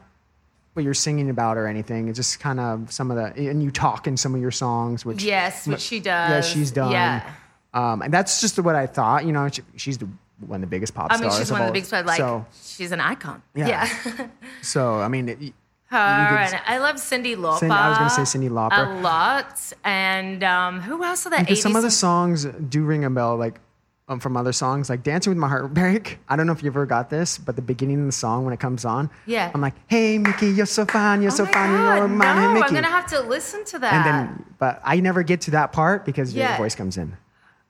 what 0.72 0.84
you're 0.84 0.92
singing 0.92 1.30
about 1.30 1.56
or 1.56 1.68
anything. 1.68 2.08
It's 2.08 2.18
just 2.18 2.40
kind 2.40 2.58
of 2.58 2.90
some 2.92 3.12
of 3.12 3.16
the 3.16 3.48
and 3.48 3.62
you 3.62 3.70
talk 3.70 4.08
in 4.08 4.16
some 4.16 4.34
of 4.34 4.40
your 4.40 4.50
songs, 4.50 5.04
which 5.04 5.22
Yes, 5.22 5.68
which 5.68 5.78
she 5.82 6.00
does. 6.00 6.30
yeah, 6.30 6.40
she's 6.40 6.72
done. 6.72 6.90
Yeah. 6.90 7.30
Um, 7.74 8.02
and 8.02 8.12
that's 8.12 8.40
just 8.40 8.58
what 8.58 8.74
I 8.76 8.86
thought. 8.86 9.24
You 9.24 9.32
know, 9.32 9.48
she, 9.48 9.62
she's 9.76 9.98
the, 9.98 10.08
one 10.40 10.56
of 10.56 10.60
the 10.62 10.66
biggest 10.66 10.94
pop 10.94 11.08
I 11.10 11.16
mean, 11.16 11.30
stars. 11.30 11.38
she's 11.38 11.50
of 11.50 11.54
one 11.54 11.60
of 11.62 11.64
the 11.66 11.68
all- 11.68 11.72
big 11.72 11.84
stars. 11.84 12.04
Like, 12.06 12.18
so, 12.18 12.44
she's 12.62 12.92
an 12.92 13.00
icon. 13.00 13.42
Yeah. 13.54 13.68
Yeah. 13.68 14.26
so 14.62 15.00
I 15.00 15.08
mean, 15.08 15.28
it, 15.28 15.38
Her 15.86 15.96
and 15.96 16.60
I 16.66 16.78
love 16.78 16.96
Cyndi 16.96 17.36
Lauper. 17.36 17.60
Cindy- 17.60 17.74
I 17.74 17.88
was 17.90 17.98
gonna 17.98 18.10
say 18.26 18.38
Cyndi 18.38 18.50
Lauper. 18.50 18.98
A 18.98 19.00
lot. 19.00 19.72
And 19.84 20.42
um, 20.44 20.80
who 20.80 21.02
else 21.04 21.26
are 21.26 21.30
the 21.30 21.36
because 21.38 21.62
some 21.62 21.76
of 21.76 21.82
the 21.82 21.90
songs 21.90 22.44
do 22.44 22.84
ring 22.84 23.04
a 23.04 23.10
bell, 23.10 23.36
like 23.36 23.60
um, 24.08 24.18
from 24.20 24.36
other 24.36 24.52
songs, 24.52 24.90
like 24.90 25.02
"Dancing 25.02 25.30
with 25.30 25.38
My 25.38 25.48
Heart 25.48 25.72
Break." 25.74 26.18
I 26.28 26.36
don't 26.36 26.46
know 26.46 26.52
if 26.52 26.62
you 26.62 26.68
ever 26.70 26.84
got 26.86 27.08
this, 27.08 27.38
but 27.38 27.56
the 27.56 27.62
beginning 27.62 28.00
of 28.00 28.06
the 28.06 28.12
song 28.12 28.44
when 28.44 28.52
it 28.52 28.60
comes 28.60 28.84
on, 28.84 29.08
Yeah. 29.26 29.50
I'm 29.54 29.60
like, 29.60 29.74
"Hey 29.86 30.18
Mickey, 30.18 30.48
you're 30.50 30.66
so 30.66 30.84
fine, 30.84 31.22
you're 31.22 31.30
Oh 31.32 31.36
so 31.36 31.44
my 31.44 31.52
fine, 31.52 31.70
you're 31.72 32.08
no, 32.08 32.52
Mickey." 32.52 32.64
I'm 32.66 32.70
going 32.72 32.82
to 32.84 32.90
have 32.90 33.06
to 33.06 33.20
listen 33.20 33.64
to 33.66 33.78
that. 33.78 33.92
and 33.94 34.04
then 34.04 34.44
but 34.58 34.80
I 34.84 35.00
never 35.00 35.22
get 35.22 35.40
to 35.42 35.52
that 35.52 35.72
part 35.72 36.04
because 36.04 36.34
your 36.34 36.44
Yeah. 36.44 36.56
voice 36.58 36.74
comes 36.74 36.96
in. 36.98 37.16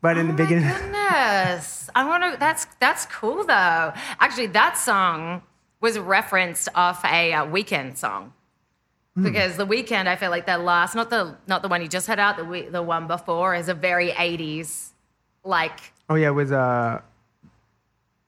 But 0.03 0.19
in 0.19 0.27
the 0.27 0.33
Oh 0.33 0.37
beginning, 0.37 0.65
My 0.65 0.79
goodness. 0.79 1.89
I 1.95 2.07
want 2.07 2.25
to, 2.25 2.39
that's, 2.39 2.67
that's 2.81 3.07
cool 3.07 3.45
though. 3.45 3.93
Actually, 4.21 4.49
that 4.49 4.77
song 4.77 5.43
was 5.81 5.99
referenced 5.99 6.69
off 6.75 7.05
a 7.05 7.33
uh, 7.33 7.47
Weeknd 7.47 7.97
song. 7.97 8.33
Hmm. 9.15 9.25
Because 9.25 9.57
the 9.57 9.67
Weeknd, 9.67 10.07
I 10.07 10.17
feel 10.17 10.31
like 10.31 10.47
that 10.47 10.63
last, 10.63 10.95
not 10.95 11.11
the 11.11 11.37
not 11.47 11.61
the 11.63 11.69
one 11.69 11.83
you 11.83 11.89
just 11.89 12.07
had 12.07 12.19
out, 12.19 12.39
the 12.39 12.69
the 12.71 12.83
one 12.83 13.07
before 13.07 13.55
is 13.55 13.69
a 13.69 13.75
very 13.75 14.11
80s, 14.11 14.93
like 15.45 15.93
oh 16.09 16.15
yeah, 16.15 16.31
with 16.31 16.51
uh, 16.51 17.01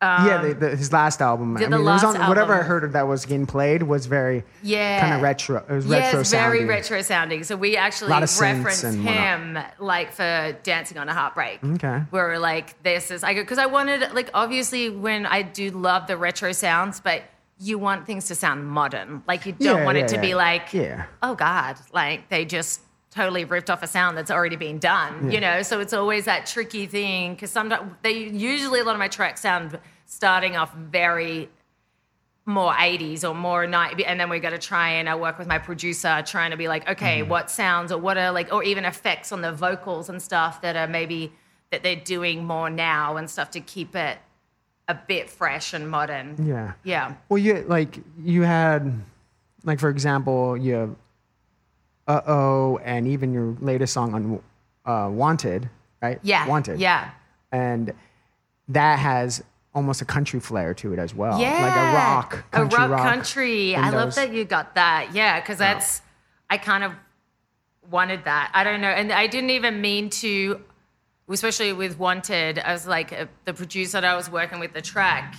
yeah, 0.02 0.40
um, 0.40 0.48
the, 0.48 0.54
the, 0.54 0.76
his 0.76 0.92
last 0.92 1.22
album. 1.22 1.56
I 1.56 1.60
mean, 1.60 1.70
the 1.70 1.78
it 1.80 1.82
was 1.82 2.04
on 2.04 2.28
whatever 2.28 2.52
I 2.52 2.62
heard 2.62 2.84
of 2.84 2.92
that 2.92 3.06
was 3.08 3.24
getting 3.24 3.46
played 3.46 3.82
was 3.82 4.06
very 4.06 4.44
Yeah. 4.62 5.00
kind 5.00 5.14
of 5.14 5.22
retro. 5.22 5.64
It 5.68 5.72
was 5.72 5.86
yeah, 5.86 5.98
retro 6.06 6.20
it's 6.20 6.30
very 6.30 6.58
sounding. 6.58 6.66
retro 6.66 7.02
sounding. 7.02 7.44
So 7.44 7.56
we 7.56 7.76
actually 7.76 8.10
Lot 8.10 8.22
of 8.22 8.28
synths 8.28 8.40
referenced 8.64 8.84
him 8.84 9.58
like 9.78 10.12
for 10.12 10.56
dancing 10.62 10.98
on 10.98 11.08
a 11.08 11.14
heartbreak. 11.14 11.64
Okay. 11.64 12.02
Where 12.10 12.26
we're 12.28 12.38
like, 12.38 12.82
this 12.82 13.10
is 13.10 13.24
I 13.24 13.32
go 13.34 13.40
because 13.40 13.58
I 13.58 13.66
wanted 13.66 14.12
like 14.12 14.30
obviously 14.34 14.90
when 14.90 15.24
I 15.26 15.42
do 15.42 15.70
love 15.70 16.06
the 16.06 16.16
retro 16.18 16.52
sounds, 16.52 17.00
but 17.00 17.22
you 17.58 17.78
want 17.78 18.04
things 18.04 18.26
to 18.26 18.34
sound 18.34 18.66
modern. 18.66 19.22
Like 19.26 19.46
you 19.46 19.52
don't 19.52 19.78
Yeah, 19.78 19.84
want 19.84 19.96
yeah, 19.96 20.04
it 20.04 20.08
to 20.08 20.20
be 20.20 20.34
like, 20.34 20.72
Yeah. 20.74 21.06
oh 21.22 21.34
God, 21.34 21.76
like 21.92 22.28
they 22.28 22.44
just 22.44 22.80
totally 23.14 23.44
ripped 23.44 23.70
off 23.70 23.82
a 23.82 23.86
sound 23.86 24.16
that's 24.16 24.30
already 24.30 24.56
been 24.56 24.78
done. 24.78 25.30
You 25.30 25.40
know, 25.40 25.62
so 25.62 25.80
it's 25.80 25.92
always 25.92 26.24
that 26.24 26.46
tricky 26.46 26.86
thing 26.86 27.34
because 27.34 27.50
sometimes 27.50 27.92
they 28.02 28.12
usually 28.12 28.80
a 28.80 28.84
lot 28.84 28.94
of 28.94 28.98
my 28.98 29.08
tracks 29.08 29.40
sound 29.42 29.78
starting 30.06 30.56
off 30.56 30.74
very 30.74 31.48
more 32.46 32.74
80s 32.74 33.26
or 33.26 33.34
more 33.34 33.64
90s 33.64 34.04
and 34.06 34.20
then 34.20 34.28
we 34.28 34.38
got 34.38 34.50
to 34.50 34.58
try 34.58 34.90
and 34.90 35.08
I 35.08 35.14
work 35.14 35.38
with 35.38 35.48
my 35.48 35.58
producer 35.58 36.22
trying 36.26 36.50
to 36.50 36.58
be 36.58 36.68
like 36.68 36.86
okay 36.86 37.20
Mm-hmm. 37.20 37.30
what 37.30 37.50
sounds 37.50 37.90
or 37.90 37.96
what 37.98 38.18
are 38.18 38.30
like 38.32 38.52
or 38.52 38.62
even 38.62 38.84
effects 38.84 39.32
on 39.32 39.40
the 39.40 39.50
vocals 39.50 40.10
and 40.10 40.20
stuff 40.20 40.60
that 40.60 40.76
are 40.76 40.86
maybe 40.86 41.32
that 41.70 41.82
they're 41.82 41.96
doing 41.96 42.44
more 42.44 42.68
now 42.68 43.16
and 43.16 43.30
stuff 43.30 43.50
to 43.52 43.60
keep 43.60 43.96
it 43.96 44.18
a 44.88 44.94
bit 44.94 45.30
fresh 45.30 45.72
and 45.72 45.90
modern 45.90 46.36
Yeah. 46.46 46.72
yeah 46.82 47.14
Well, 47.30 47.38
you 47.38 47.64
like 47.66 47.98
you 48.22 48.42
had, 48.42 48.92
like 49.64 49.80
for 49.80 49.88
example, 49.88 50.54
you 50.54 50.74
have 50.74 50.94
"Uh 52.06 52.20
Oh" 52.26 52.78
and 52.84 53.06
even 53.06 53.32
your 53.32 53.56
latest 53.60 53.92
song 53.92 54.14
on 54.14 54.42
uh, 54.84 55.08
"Wanted," 55.10 55.68
right? 56.02 56.18
yeah 56.22 56.46
"Wanted." 56.46 56.80
yeah. 56.80 57.10
And 57.52 57.92
that 58.68 58.98
has 58.98 59.42
almost 59.74 60.02
a 60.02 60.04
country 60.04 60.40
flair 60.40 60.74
to 60.74 60.92
it 60.92 60.98
as 60.98 61.14
well, 61.14 61.38
yeah 61.40 61.62
like 61.62 61.76
a 61.76 61.94
rock, 61.94 62.50
country 62.50 62.84
a 62.84 62.88
rock, 62.88 63.02
country. 63.02 63.76
I 63.76 63.90
love 63.90 64.14
that 64.14 64.32
you 64.32 64.44
got 64.44 64.74
that. 64.76 65.10
Yeah 65.12 65.40
because 65.40 65.58
that's 65.58 66.02
i 66.50 66.58
kind 66.58 66.84
of 66.84 66.92
wanted 67.90 68.24
that. 68.24 68.50
I 68.54 68.64
don't 68.64 68.80
know. 68.80 68.88
And 68.88 69.12
i 69.12 69.26
didn't 69.26 69.50
even 69.50 69.80
mean 69.80 70.10
to 70.10 70.60
especially 71.28 71.72
with 71.72 71.98
wanted 71.98 72.58
i 72.58 72.72
was 72.72 72.86
like 72.86 73.10
uh, 73.12 73.24
the 73.46 73.54
producer 73.54 74.00
that 74.00 74.04
i 74.04 74.14
was 74.14 74.30
working 74.30 74.60
with 74.60 74.72
the 74.74 74.82
track 74.82 75.34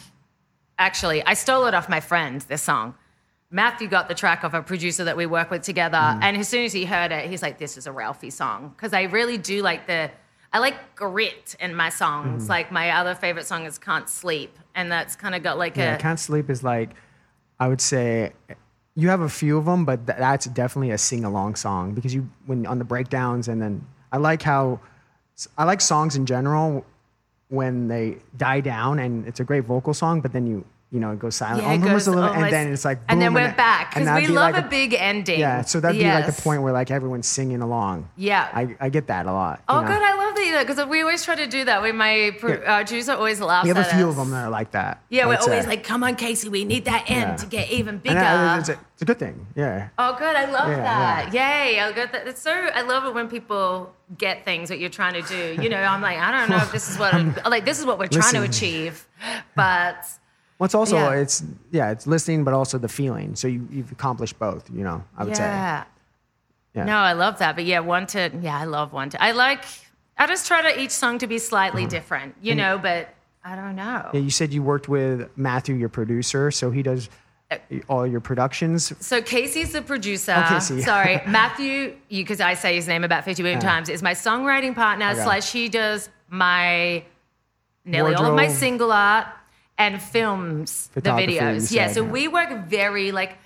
actually 0.79 1.23
i 1.25 1.33
stole 1.35 1.67
it 1.67 1.73
off 1.75 1.87
my 1.87 1.99
friend 1.99 2.41
this 2.41 2.61
song 2.63 2.95
matthew 3.55 3.87
got 3.87 4.07
the 4.07 4.13
track 4.23 4.43
of 4.43 4.53
a 4.53 4.61
producer 4.61 5.03
that 5.05 5.15
we 5.17 5.25
work 5.25 5.49
with 5.49 5.61
together 5.71 5.97
Mm. 5.97 6.19
and 6.23 6.37
as 6.37 6.47
soon 6.47 6.63
as 6.65 6.73
he 6.73 6.83
heard 6.85 7.11
it 7.11 7.29
he's 7.29 7.41
like 7.41 7.57
this 7.57 7.77
is 7.77 7.85
a 7.87 7.91
ralphie 8.01 8.29
song 8.41 8.59
because 8.75 8.93
i 8.93 9.03
really 9.17 9.37
do 9.37 9.61
like 9.69 9.87
the 9.87 10.01
i 10.53 10.59
like 10.59 10.75
grit 10.95 11.55
in 11.59 11.73
my 11.73 11.89
songs 11.89 12.45
Mm. 12.45 12.49
like 12.49 12.67
my 12.71 12.87
other 12.99 13.15
favorite 13.15 13.45
song 13.51 13.65
is 13.65 13.77
can't 13.77 14.09
sleep 14.09 14.51
and 14.75 14.91
that's 14.91 15.15
kind 15.15 15.33
of 15.35 15.41
got 15.41 15.57
like 15.57 15.77
Yeah, 15.77 15.95
a 15.95 15.97
"Can't 15.97 16.19
Sleep" 16.19 16.49
is 16.49 16.61
like, 16.73 16.89
I 17.61 17.69
would 17.69 17.79
say, 17.79 18.33
you 19.01 19.07
have 19.07 19.21
a 19.21 19.29
few 19.29 19.57
of 19.57 19.63
them, 19.63 19.85
but 19.85 20.05
th- 20.05 20.19
that's 20.19 20.45
definitely 20.47 20.91
a 20.91 20.97
sing 20.97 21.23
along 21.23 21.55
song 21.55 21.93
because 21.93 22.13
you 22.13 22.29
when 22.45 22.65
on 22.65 22.77
the 22.79 22.83
breakdowns 22.93 23.47
and 23.47 23.61
then 23.61 23.73
I 24.11 24.17
like 24.17 24.41
how 24.41 24.81
I 25.57 25.63
like 25.63 25.79
songs 25.79 26.17
in 26.17 26.25
general 26.25 26.85
when 27.47 27.87
they 27.87 28.17
die 28.35 28.59
down 28.59 28.99
and 28.99 29.25
it's 29.27 29.39
a 29.39 29.45
great 29.45 29.63
vocal 29.63 29.93
song, 29.93 30.19
but 30.19 30.33
then 30.33 30.45
you 30.45 30.65
you 30.91 30.99
know 30.99 31.11
it 31.11 31.19
goes 31.19 31.35
silent 31.35 31.63
Yeah, 31.63 31.69
it 31.71 31.73
almost 31.81 31.91
goes 31.91 32.07
a 32.07 32.11
little, 32.11 32.29
almost- 32.29 32.43
and 32.45 32.53
then 32.53 32.71
it's 32.71 32.85
like 32.85 32.99
and 33.09 33.21
then 33.21 33.33
boom, 33.33 33.43
we're 33.43 33.53
back 33.55 33.93
because 33.95 34.21
we 34.21 34.27
be 34.27 34.33
love 34.33 34.53
like 34.53 34.65
a 34.65 34.67
big 34.67 34.93
ending. 34.93 35.39
yeah. 35.39 35.61
So 35.61 35.79
that'd 35.79 35.99
be 35.99 36.05
like 36.07 36.25
the 36.27 36.41
point 36.41 36.61
where 36.61 36.71
like 36.73 36.91
everyone's 36.91 37.27
singing 37.27 37.61
along. 37.61 38.09
Yeah. 38.15 38.49
I, 38.53 38.75
I 38.79 38.89
get 38.89 39.07
that 39.07 39.25
a 39.25 39.33
lot. 39.33 39.61
Oh, 39.67 39.81
know? 39.81 39.87
good! 39.87 40.01
I 40.01 40.15
love 40.15 40.35
that 40.35 40.45
you 40.45 40.57
because 40.65 40.85
we 40.87 41.01
always 41.01 41.23
try 41.25 41.35
to 41.35 41.47
do 41.47 41.65
that. 41.65 41.81
We 41.81 41.91
my 41.91 42.13
Yeah. 42.15 42.55
uh, 42.65 42.77
producer 42.77 43.13
always 43.13 43.41
laughs 43.41 43.63
We 43.63 43.69
have 43.69 43.77
a 43.79 43.83
few 43.83 44.05
us. 44.07 44.11
of 44.11 44.15
them 44.17 44.29
that 44.31 44.45
are 44.45 44.49
like 44.49 44.71
that. 44.71 45.01
Yeah, 45.09 45.27
we're 45.27 45.37
always 45.37 45.65
like, 45.65 45.83
"Come 45.83 46.03
on, 46.03 46.15
Casey, 46.15 46.49
we 46.49 46.63
need 46.65 46.85
that 46.85 47.09
end 47.09 47.31
Yeah. 47.31 47.35
to 47.37 47.45
get 47.47 47.71
even 47.71 47.95
And 47.95 48.03
bigger." 48.03 48.15
that- 48.15 48.59
it's, 48.59 48.69
a, 48.69 48.79
it's 48.93 49.01
a 49.01 49.05
good 49.05 49.19
thing. 49.19 49.47
Yeah. 49.55 49.89
oh, 49.97 50.15
good! 50.17 50.35
I 50.35 50.45
love 50.51 50.69
that. 50.69 51.33
Yay! 51.33 51.79
I 51.79 51.91
got 51.93 52.11
that. 52.13 52.27
It's 52.27 52.41
so 52.41 52.51
I 52.51 52.81
love 52.83 53.05
it 53.05 53.13
when 53.13 53.27
people 53.27 53.91
get 54.17 54.45
things 54.45 54.69
that 54.69 54.79
you're 54.79 54.89
trying 54.91 55.13
to 55.15 55.23
do. 55.23 55.61
You 55.61 55.67
know, 55.69 55.81
I'm 55.81 56.01
like, 56.01 56.19
I 56.19 56.31
don't 56.31 56.49
know 56.49 56.57
if 56.63 56.71
this 56.71 56.89
is 56.89 56.99
what 56.99 57.13
I'm 57.17 57.35
like. 57.45 57.65
This 57.65 57.79
is 57.79 57.85
what 57.85 57.97
we're 57.99 58.07
trying 58.07 58.33
to 58.35 58.43
achieve, 58.43 59.07
but 59.55 60.05
Well, 60.57 60.65
it's 60.65 60.75
also 60.75 60.95
Yeah. 60.97 61.11
it's 61.15 61.43
yeah, 61.71 61.91
it's 61.91 62.07
listening, 62.07 62.43
but 62.43 62.53
also 62.53 62.77
the 62.77 62.87
feeling. 62.87 63.35
So 63.35 63.47
you 63.47 63.67
you've 63.71 63.91
accomplished 63.91 64.39
both. 64.39 64.69
You 64.71 64.83
know, 64.83 65.03
I 65.17 65.23
would 65.23 65.37
yeah. 65.37 65.83
say. 65.83 65.89
Yeah. 66.75 66.85
No, 66.85 66.97
I 66.97 67.13
love 67.13 67.39
that. 67.39 67.55
But 67.55 67.65
yeah, 67.65 67.79
one 67.79 68.05
to 68.07 68.31
Yeah, 68.41 68.57
I 68.57 68.65
love 68.65 68.93
wanted. 68.93 69.21
I 69.21 69.31
like. 69.31 69.63
I 70.17 70.27
just 70.27 70.47
try 70.47 70.61
to 70.61 70.79
each 70.81 70.91
song 70.91 71.17
to 71.19 71.27
be 71.27 71.39
slightly 71.39 71.85
different. 71.85 72.35
You 72.41 72.55
know, 72.55 72.77
but 72.77 73.09
I 73.43 73.55
don't 73.55 73.75
know. 73.75 73.83
Mm-hmm. 73.83 74.17
Yeah, 74.17 74.23
you 74.23 74.29
said 74.29 74.53
you 74.53 74.63
worked 74.63 74.87
with 74.87 75.29
Matthew, 75.37 75.75
your 75.75 75.89
producer, 75.89 76.51
so 76.51 76.71
he 76.71 76.81
does 76.83 77.09
all 77.87 78.07
your 78.07 78.21
productions. 78.21 78.91
So 79.05 79.21
Casey's 79.21 79.71
the 79.73 79.81
producer. 79.81 80.33
Oh, 80.35 80.49
Casey. 80.49 80.81
Sorry, 80.93 81.21
Matthew. 81.27 81.95
You 82.09 82.23
because 82.23 82.41
I 82.41 82.53
say 82.55 82.75
his 82.75 82.87
name 82.87 83.03
about 83.03 83.25
fifty 83.25 83.43
million 83.43 83.59
times. 83.61 83.89
Is 83.89 84.01
my 84.01 84.13
songwriting 84.13 84.73
partner 84.73 85.09
Okay. 85.11 85.23
slash 85.23 85.51
he 85.51 85.69
does 85.69 86.09
my 86.29 87.03
nearly 87.83 88.15
all 88.15 88.25
of 88.25 88.35
my 88.35 88.47
single 88.47 88.91
art 88.91 89.27
and 89.77 90.01
films 90.01 90.89
the 90.93 91.01
videos. 91.01 91.71
Yeah, 91.71 91.87
so 91.87 92.03
we 92.03 92.27
work 92.27 92.67
very 92.67 93.11
like 93.11 93.37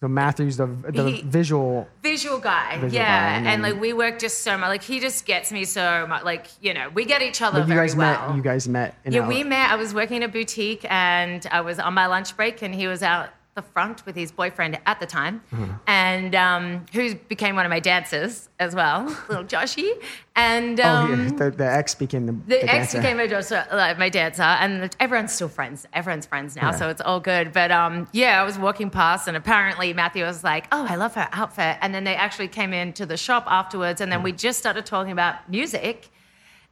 So 0.00 0.06
Matthew's 0.06 0.56
the 0.56 0.66
the 0.66 1.10
He- 1.10 1.22
visual. 1.22 1.88
visual 2.02 2.38
guy. 2.38 2.74
Visual 2.78 2.92
yeah, 2.92 3.30
guy, 3.30 3.36
and 3.38 3.48
and, 3.48 3.62
like 3.62 3.80
we 3.80 3.92
work 3.92 4.20
just 4.20 4.42
so 4.44 4.56
much. 4.56 4.68
Like 4.68 4.82
he 4.84 5.00
just 5.00 5.26
gets 5.26 5.50
me 5.50 5.64
so 5.64 6.06
much. 6.06 6.22
Like 6.22 6.46
you 6.60 6.72
know, 6.72 6.88
we 6.94 7.04
get 7.04 7.20
each 7.20 7.42
other 7.42 7.58
But 7.60 7.68
you 7.68 7.74
very 7.74 7.88
guys 7.88 7.96
well. 7.96 8.28
met. 8.28 8.36
You 8.36 8.42
guys 8.42 8.68
met. 8.68 8.94
Yeah, 9.04 9.22
LA. 9.22 9.28
we 9.28 9.42
met. 9.42 9.70
I 9.72 9.74
was 9.76 9.92
working 9.92 10.18
in 10.18 10.22
a 10.22 10.28
boutique 10.28 10.84
and 10.88 11.44
I 11.50 11.62
was 11.62 11.80
on 11.80 11.94
my 11.94 12.06
lunch 12.06 12.36
break, 12.36 12.62
and 12.62 12.72
he 12.72 12.86
was 12.86 13.02
out 13.02 13.30
the 13.58 13.62
front 13.74 14.06
with 14.06 14.14
his 14.22 14.30
boyfriend 14.40 14.78
at 14.86 14.98
the 15.02 15.06
time, 15.18 15.34
Uh-huh. 15.52 15.64
and 15.88 16.32
um, 16.46 16.64
who 16.94 17.02
became 17.34 17.54
one 17.60 17.66
of 17.68 17.70
my 17.70 17.80
dancers 17.92 18.48
as 18.60 18.72
well, 18.80 18.98
little 19.28 19.44
Joshy. 19.54 19.90
And 20.36 20.78
Oh, 20.80 20.84
um, 20.88 21.10
yeah. 21.24 21.30
The, 21.40 21.50
the 21.62 21.70
ex 21.80 21.86
became 22.04 22.24
the, 22.26 22.32
the, 22.46 22.58
ex 22.62 22.92
dancer. 22.92 22.98
became 22.98 23.16
my 23.16 23.26
dancer, 23.26 23.60
like 23.72 23.98
my 23.98 24.08
dancer, 24.20 24.42
and 24.62 24.94
everyone's 25.00 25.32
still 25.38 25.48
friends. 25.58 25.78
Everyone's 25.92 26.26
friends 26.32 26.50
now, 26.54 26.70
Yeah. 26.70 26.76
so 26.80 26.84
it's 26.92 27.00
all 27.08 27.20
good. 27.32 27.46
But 27.52 27.70
um, 27.72 28.06
yeah, 28.12 28.40
I 28.40 28.44
was 28.44 28.56
walking 28.66 28.88
past, 28.90 29.26
and 29.28 29.36
apparently 29.36 29.92
Matthew 30.02 30.24
was 30.24 30.44
like, 30.52 30.64
"Oh, 30.70 30.86
I 30.88 30.94
love 31.04 31.14
her 31.20 31.28
outfit," 31.32 31.74
and 31.82 31.90
then 31.94 32.04
they 32.04 32.14
actually 32.26 32.48
came 32.58 32.72
into 32.72 33.04
the 33.12 33.16
shop 33.16 33.44
afterwards, 33.60 34.00
and 34.00 34.08
then 34.12 34.22
we 34.22 34.30
just 34.46 34.58
started 34.60 34.86
talking 34.86 35.12
about 35.12 35.34
music. 35.50 35.96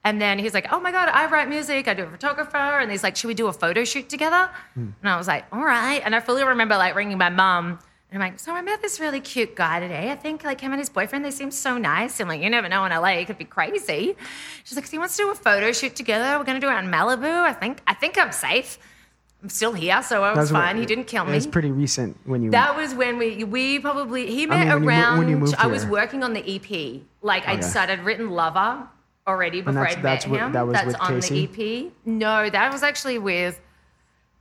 And 0.07 0.21
then 0.23 0.39
he's 0.39 0.55
like, 0.55 0.69
"Oh 0.73 0.79
my 0.87 0.93
god, 0.93 1.09
I 1.09 1.27
write 1.27 1.49
music. 1.49 1.89
I 1.89 1.95
do 1.95 2.05
a 2.05 2.11
photographer." 2.17 2.57
And 2.81 2.91
he's 2.93 3.03
like, 3.03 3.17
"Should 3.17 3.27
we 3.29 3.35
do 3.35 3.49
a 3.49 3.53
photo 3.53 3.83
shoot 3.85 4.09
together?" 4.09 4.49
Hmm. 4.75 4.91
And 5.03 5.11
I 5.15 5.17
was 5.17 5.27
like, 5.27 5.45
"All 5.53 5.65
right." 5.65 6.01
And 6.05 6.15
I 6.15 6.21
fully 6.21 6.45
remember 6.45 6.77
like 6.77 6.95
ringing 6.95 7.19
my 7.19 7.29
mom. 7.29 7.81
And 8.13 8.23
I'm 8.23 8.31
like, 8.31 8.39
so 8.39 8.55
I 8.55 8.63
met 8.63 8.81
this 8.83 9.01
really 9.01 9.19
cute 9.21 9.57
guy 9.57 9.81
today. 9.81 10.13
I 10.13 10.15
think 10.15 10.45
like 10.45 10.61
him 10.61 10.71
and 10.71 10.79
his 10.79 10.89
boyfriend, 10.89 11.25
they 11.25 11.33
seem 11.33 11.51
so 11.51 11.77
nice. 11.77 12.21
I'm 12.21 12.29
like, 12.29 12.41
you 12.41 12.49
never 12.49 12.69
know 12.69 12.85
in 12.85 12.93
LA, 12.93 13.15
it 13.23 13.27
could 13.27 13.37
be 13.37 13.45
crazy. 13.59 14.17
She's 14.63 14.77
like, 14.77 14.85
'Cause 14.85 14.93
he 14.93 14.99
wants 14.99 15.17
to 15.17 15.25
do 15.25 15.31
a 15.33 15.35
photo 15.35 15.73
shoot 15.73 15.97
together. 15.97 16.39
We're 16.39 16.45
gonna 16.45 16.61
do 16.61 16.71
it 16.71 16.79
in 16.79 16.87
Malibu. 16.87 17.29
I 17.43 17.53
think 17.53 17.81
I 17.87 17.95
think 17.95 18.17
I'm 18.17 18.31
safe. 18.31 18.79
I'm 19.43 19.49
still 19.51 19.73
here, 19.73 20.01
so 20.05 20.23
I 20.23 20.31
was 20.31 20.37
That's 20.39 20.53
what- 20.53 20.63
fine. 20.67 20.77
he 20.77 20.87
didn't 20.87 21.09
kill 21.09 21.25
me. 21.25 21.37
It's 21.37 21.47
pretty 21.49 21.73
recent 21.73 22.17
when 22.25 22.43
you. 22.45 22.51
That 22.53 22.77
was 22.77 22.95
when 22.95 23.19
we 23.19 23.43
we 23.43 23.81
probably 23.81 24.23
he 24.37 24.47
met 24.47 24.61
mean, 24.61 24.69
when 24.69 24.83
you 24.85 24.89
around. 24.89 25.19
when 25.19 25.29
you 25.29 25.53
I 25.59 25.67
was 25.67 25.85
working 25.85 26.23
on 26.23 26.33
the 26.33 26.45
EP. 26.55 27.03
Like 27.23 27.43
Okay. 27.49 27.61
started 27.61 27.99
written 28.07 28.31
Lover 28.31 28.87
already 29.27 29.61
before 29.61 29.87
I 29.87 29.95
met 29.95 30.03
that's 30.03 30.27
what- 30.27 30.41
him. 30.41 30.53
that 30.53 30.67
was 30.67 30.75
that's 30.75 30.95
on 30.95 31.15
Casey? 31.21 31.47
the 31.47 31.87
EP. 31.87 31.93
No, 32.05 32.49
that 32.49 32.73
was 32.73 32.83
actually 32.83 33.19
with 33.19 33.61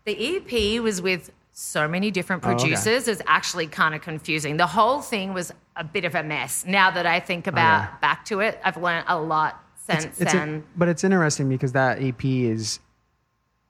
the 0.06 0.14
EP 0.38 0.80
was 0.82 1.02
with 1.02 1.32
so 1.52 1.88
many 1.88 2.12
different 2.12 2.46
Oh, 2.46 2.50
okay. 2.52 2.60
producers. 2.64 3.08
It's 3.08 3.22
actually 3.28 3.68
kind 3.68 3.96
of 3.96 4.02
confusing. 4.02 4.58
The 4.58 4.68
whole 4.68 5.02
thing 5.02 5.34
was 5.34 5.52
a 5.76 5.84
bit 5.84 6.06
of 6.06 6.14
a 6.14 6.22
mess. 6.24 6.66
Now 6.68 6.92
that 6.92 7.06
I 7.06 7.20
think 7.20 7.48
about 7.48 7.84
Okay. 7.84 7.92
back 8.02 8.26
to 8.26 8.42
it, 8.42 8.60
I've 8.64 8.78
learned 8.78 9.06
a 9.08 9.20
lot 9.20 9.64
since 9.76 10.06
it's 10.06 10.22
a- 10.22 10.26
then. 10.26 10.64
but 10.76 10.88
it's 10.90 11.04
interesting 11.04 11.50
because 11.50 11.72
that 11.72 12.02
EP 12.02 12.24
is. 12.26 12.80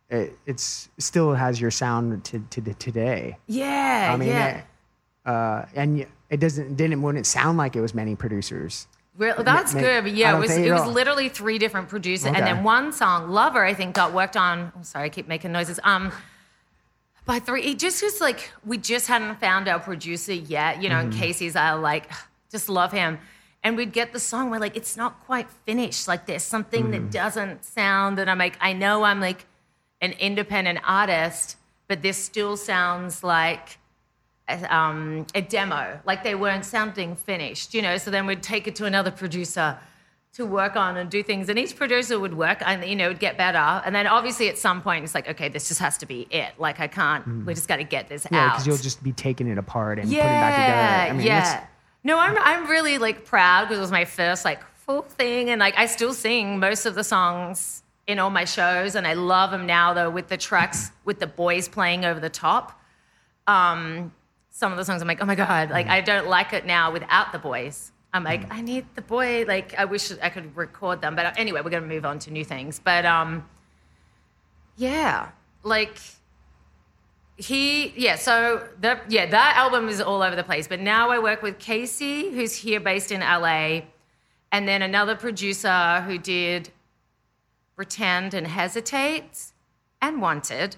It, 0.10 0.38
it's 0.46 0.88
still 1.00 1.34
has 1.34 1.60
your 1.60 1.72
sound 1.72 2.24
to, 2.26 2.40
to 2.52 2.62
the 2.62 2.76
today. 2.76 3.38
yeah, 3.48 4.12
I 4.14 4.18
mean, 4.18 4.30
yeah. 4.30 4.48
it, 4.58 4.64
uh, 5.26 5.66
and 5.74 6.06
it 6.30 6.40
doesn't 6.40 6.76
didn't 6.76 7.02
wouldn't 7.02 7.26
sound 7.26 7.58
like 7.58 7.76
it 7.76 7.82
was 7.82 7.96
many 7.96 8.16
producers. 8.16 8.88
Real, 9.18 9.44
that's 9.44 9.74
good, 9.74 10.04
but 10.04 10.14
yeah, 10.14 10.36
it 10.36 10.40
was 10.40 10.52
it 10.52 10.72
was 10.72 10.86
literally 10.88 11.30
three 11.30 11.58
different 11.58 11.88
producers, 11.88 12.26
and 12.26 12.46
then 12.46 12.64
one 12.64 12.92
song, 12.92 13.30
"Lover," 13.30 13.64
I 13.64 13.74
think 13.74 13.96
got 13.96 14.14
worked 14.14 14.36
on. 14.36 14.74
Oh, 14.78 14.84
sorry, 14.84 15.06
I 15.06 15.10
keep 15.10 15.28
making 15.28 15.52
noises. 15.54 15.80
Um, 15.84 16.12
by 17.26 17.40
three, 17.40 17.64
it 17.64 17.80
just 17.80 18.04
was 18.04 18.20
like 18.20 18.52
we 18.66 18.78
just 18.78 19.08
hadn't 19.08 19.40
found 19.40 19.68
our 19.68 19.80
producer 19.80 20.34
yet, 20.34 20.84
you 20.84 20.90
know. 20.90 20.96
Mm-hmm. 20.96 21.12
And 21.12 21.14
Casey's, 21.14 21.56
I 21.56 21.74
like 21.74 22.12
just 22.52 22.68
love 22.68 22.92
him, 22.92 23.20
and 23.64 23.78
we'd 23.78 23.94
get 23.94 24.12
the 24.12 24.20
song. 24.20 24.50
We're 24.50 24.60
like, 24.60 24.76
it's 24.76 24.98
not 24.98 25.26
quite 25.26 25.50
finished. 25.50 26.08
Like 26.08 26.26
there's 26.26 26.44
something 26.44 26.84
Mm-hmm. 26.84 26.92
that 26.92 27.12
doesn't 27.12 27.64
sound. 27.64 28.20
And 28.20 28.30
I'm 28.30 28.38
like, 28.38 28.58
I 28.60 28.74
know 28.74 29.04
I'm 29.04 29.22
like 29.22 29.46
an 30.02 30.12
independent 30.20 30.80
artist, 30.86 31.56
but 31.88 32.02
this 32.02 32.18
still 32.18 32.58
sounds 32.58 33.24
like 33.24 33.78
um, 34.48 35.26
a 35.34 35.42
demo, 35.42 36.00
like 36.06 36.24
they 36.24 36.36
weren't 36.36 36.66
sounding 36.66 37.16
finished, 37.16 37.74
you 37.74 37.82
know. 37.82 37.98
So 37.98 38.12
then 38.12 38.26
we'd 38.26 38.44
take 38.44 38.68
it 38.68 38.76
to 38.78 38.86
another 38.86 39.12
producer 39.12 39.78
to 40.34 40.46
work 40.46 40.76
on 40.76 40.98
and 40.98 41.10
do 41.10 41.24
things, 41.24 41.48
and 41.50 41.58
each 41.58 41.76
producer 41.76 42.20
would 42.20 42.34
work 42.36 42.62
and 42.66 42.84
you 42.86 42.96
know 42.96 43.06
it 43.06 43.08
would 43.08 43.20
get 43.20 43.38
better. 43.38 43.58
And 43.58 43.96
then 43.96 44.06
obviously 44.06 44.50
at 44.50 44.58
some 44.58 44.82
point 44.82 45.04
it's 45.04 45.16
like, 45.16 45.30
okay, 45.30 45.50
this 45.50 45.68
just 45.70 45.80
has 45.80 45.98
to 46.00 46.06
be 46.06 46.28
it. 46.30 46.54
Like 46.60 46.80
I 46.80 46.88
can't. 46.88 47.46
We 47.46 47.54
just 47.54 47.68
got 47.68 47.78
to 47.78 47.84
get 47.84 48.10
this 48.10 48.28
Yeah, 48.30 48.38
out. 48.38 48.42
Yeah, 48.42 48.50
because 48.52 48.68
you'll 48.68 48.78
just 48.78 49.02
be 49.02 49.14
taking 49.14 49.48
it 49.48 49.58
apart 49.58 49.98
and 49.98 50.10
yeah, 50.10 50.24
putting 50.24 50.38
it 50.38 50.42
back 50.42 50.56
together. 50.56 51.12
I 51.12 51.18
mean, 51.18 51.26
yeah. 51.26 51.66
No, 52.04 52.20
I'm 52.20 52.38
I'm 52.38 52.70
really 52.70 52.98
like 52.98 53.26
proud 53.26 53.64
because 53.66 53.78
it 53.78 53.82
was 53.82 53.92
my 53.92 54.06
first 54.06 54.46
like 54.46 54.62
full 54.76 55.02
thing, 55.02 55.50
and 55.50 55.60
like 55.60 55.76
I 55.78 55.88
still 55.88 56.14
sing 56.14 56.60
most 56.60 56.86
of 56.86 56.94
the 56.96 57.04
songs 57.04 57.82
in 58.06 58.20
all 58.20 58.30
my 58.30 58.46
shows, 58.46 58.94
and 58.96 59.08
I 59.08 59.14
love 59.14 59.50
them 59.52 59.66
now 59.66 59.94
though 59.94 60.10
with 60.12 60.28
the 60.28 60.38
tracks 60.38 60.92
with 61.06 61.20
the 61.20 61.28
boys 61.28 61.68
playing 61.68 62.06
over 62.06 62.20
the 62.20 62.30
top. 62.30 62.80
Um, 63.48 64.12
some 64.56 64.72
of 64.72 64.78
the 64.78 64.86
songs 64.86 65.02
I'm 65.02 65.08
like, 65.10 65.22
oh 65.22 65.26
my 65.26 65.36
god, 65.36 65.70
like 65.70 65.88
mm. 65.88 65.92
I 65.92 66.00
don't 66.00 66.28
like 66.28 66.54
it 66.54 66.66
now 66.66 66.90
without 66.90 67.34
the 67.34 67.40
boys. 67.40 67.92
I'm 68.14 68.24
like, 68.24 68.48
mm. 68.48 68.56
I 68.56 68.62
need 68.62 68.86
the 68.96 69.02
boy. 69.02 69.44
Like 69.46 69.76
I 69.78 69.84
wish 69.84 70.14
I 70.24 70.30
could 70.30 70.56
record 70.56 71.02
them, 71.02 71.14
but 71.14 71.26
uh, 71.26 71.34
anyway, 71.36 71.60
we're 71.62 71.72
gonna 71.72 71.86
move 71.86 72.06
on 72.06 72.20
to 72.20 72.32
new 72.32 72.46
things. 72.46 72.80
But 72.80 73.06
um, 73.06 73.46
yeah, 74.78 75.32
like 75.64 76.00
he 77.36 77.90
yeah 77.98 78.16
so 78.16 78.66
the 78.80 78.98
yeah 79.10 79.26
that 79.26 79.56
album 79.58 79.90
is 79.90 80.00
all 80.00 80.22
over 80.22 80.38
the 80.38 80.44
place 80.44 80.70
but 80.70 80.80
now 80.80 81.10
i 81.10 81.20
work 81.20 81.42
with 81.42 81.60
casey 81.60 82.32
who's 82.32 82.56
here 82.56 82.80
based 82.80 83.12
in 83.12 83.20
la 83.20 83.82
and 84.54 84.66
then 84.66 84.82
another 84.82 85.18
producer 85.18 86.02
who 86.08 86.18
did 86.18 86.70
pretend 87.76 88.34
and 88.34 88.48
hesitate 88.48 89.52
and 90.02 90.22
wanted 90.22 90.78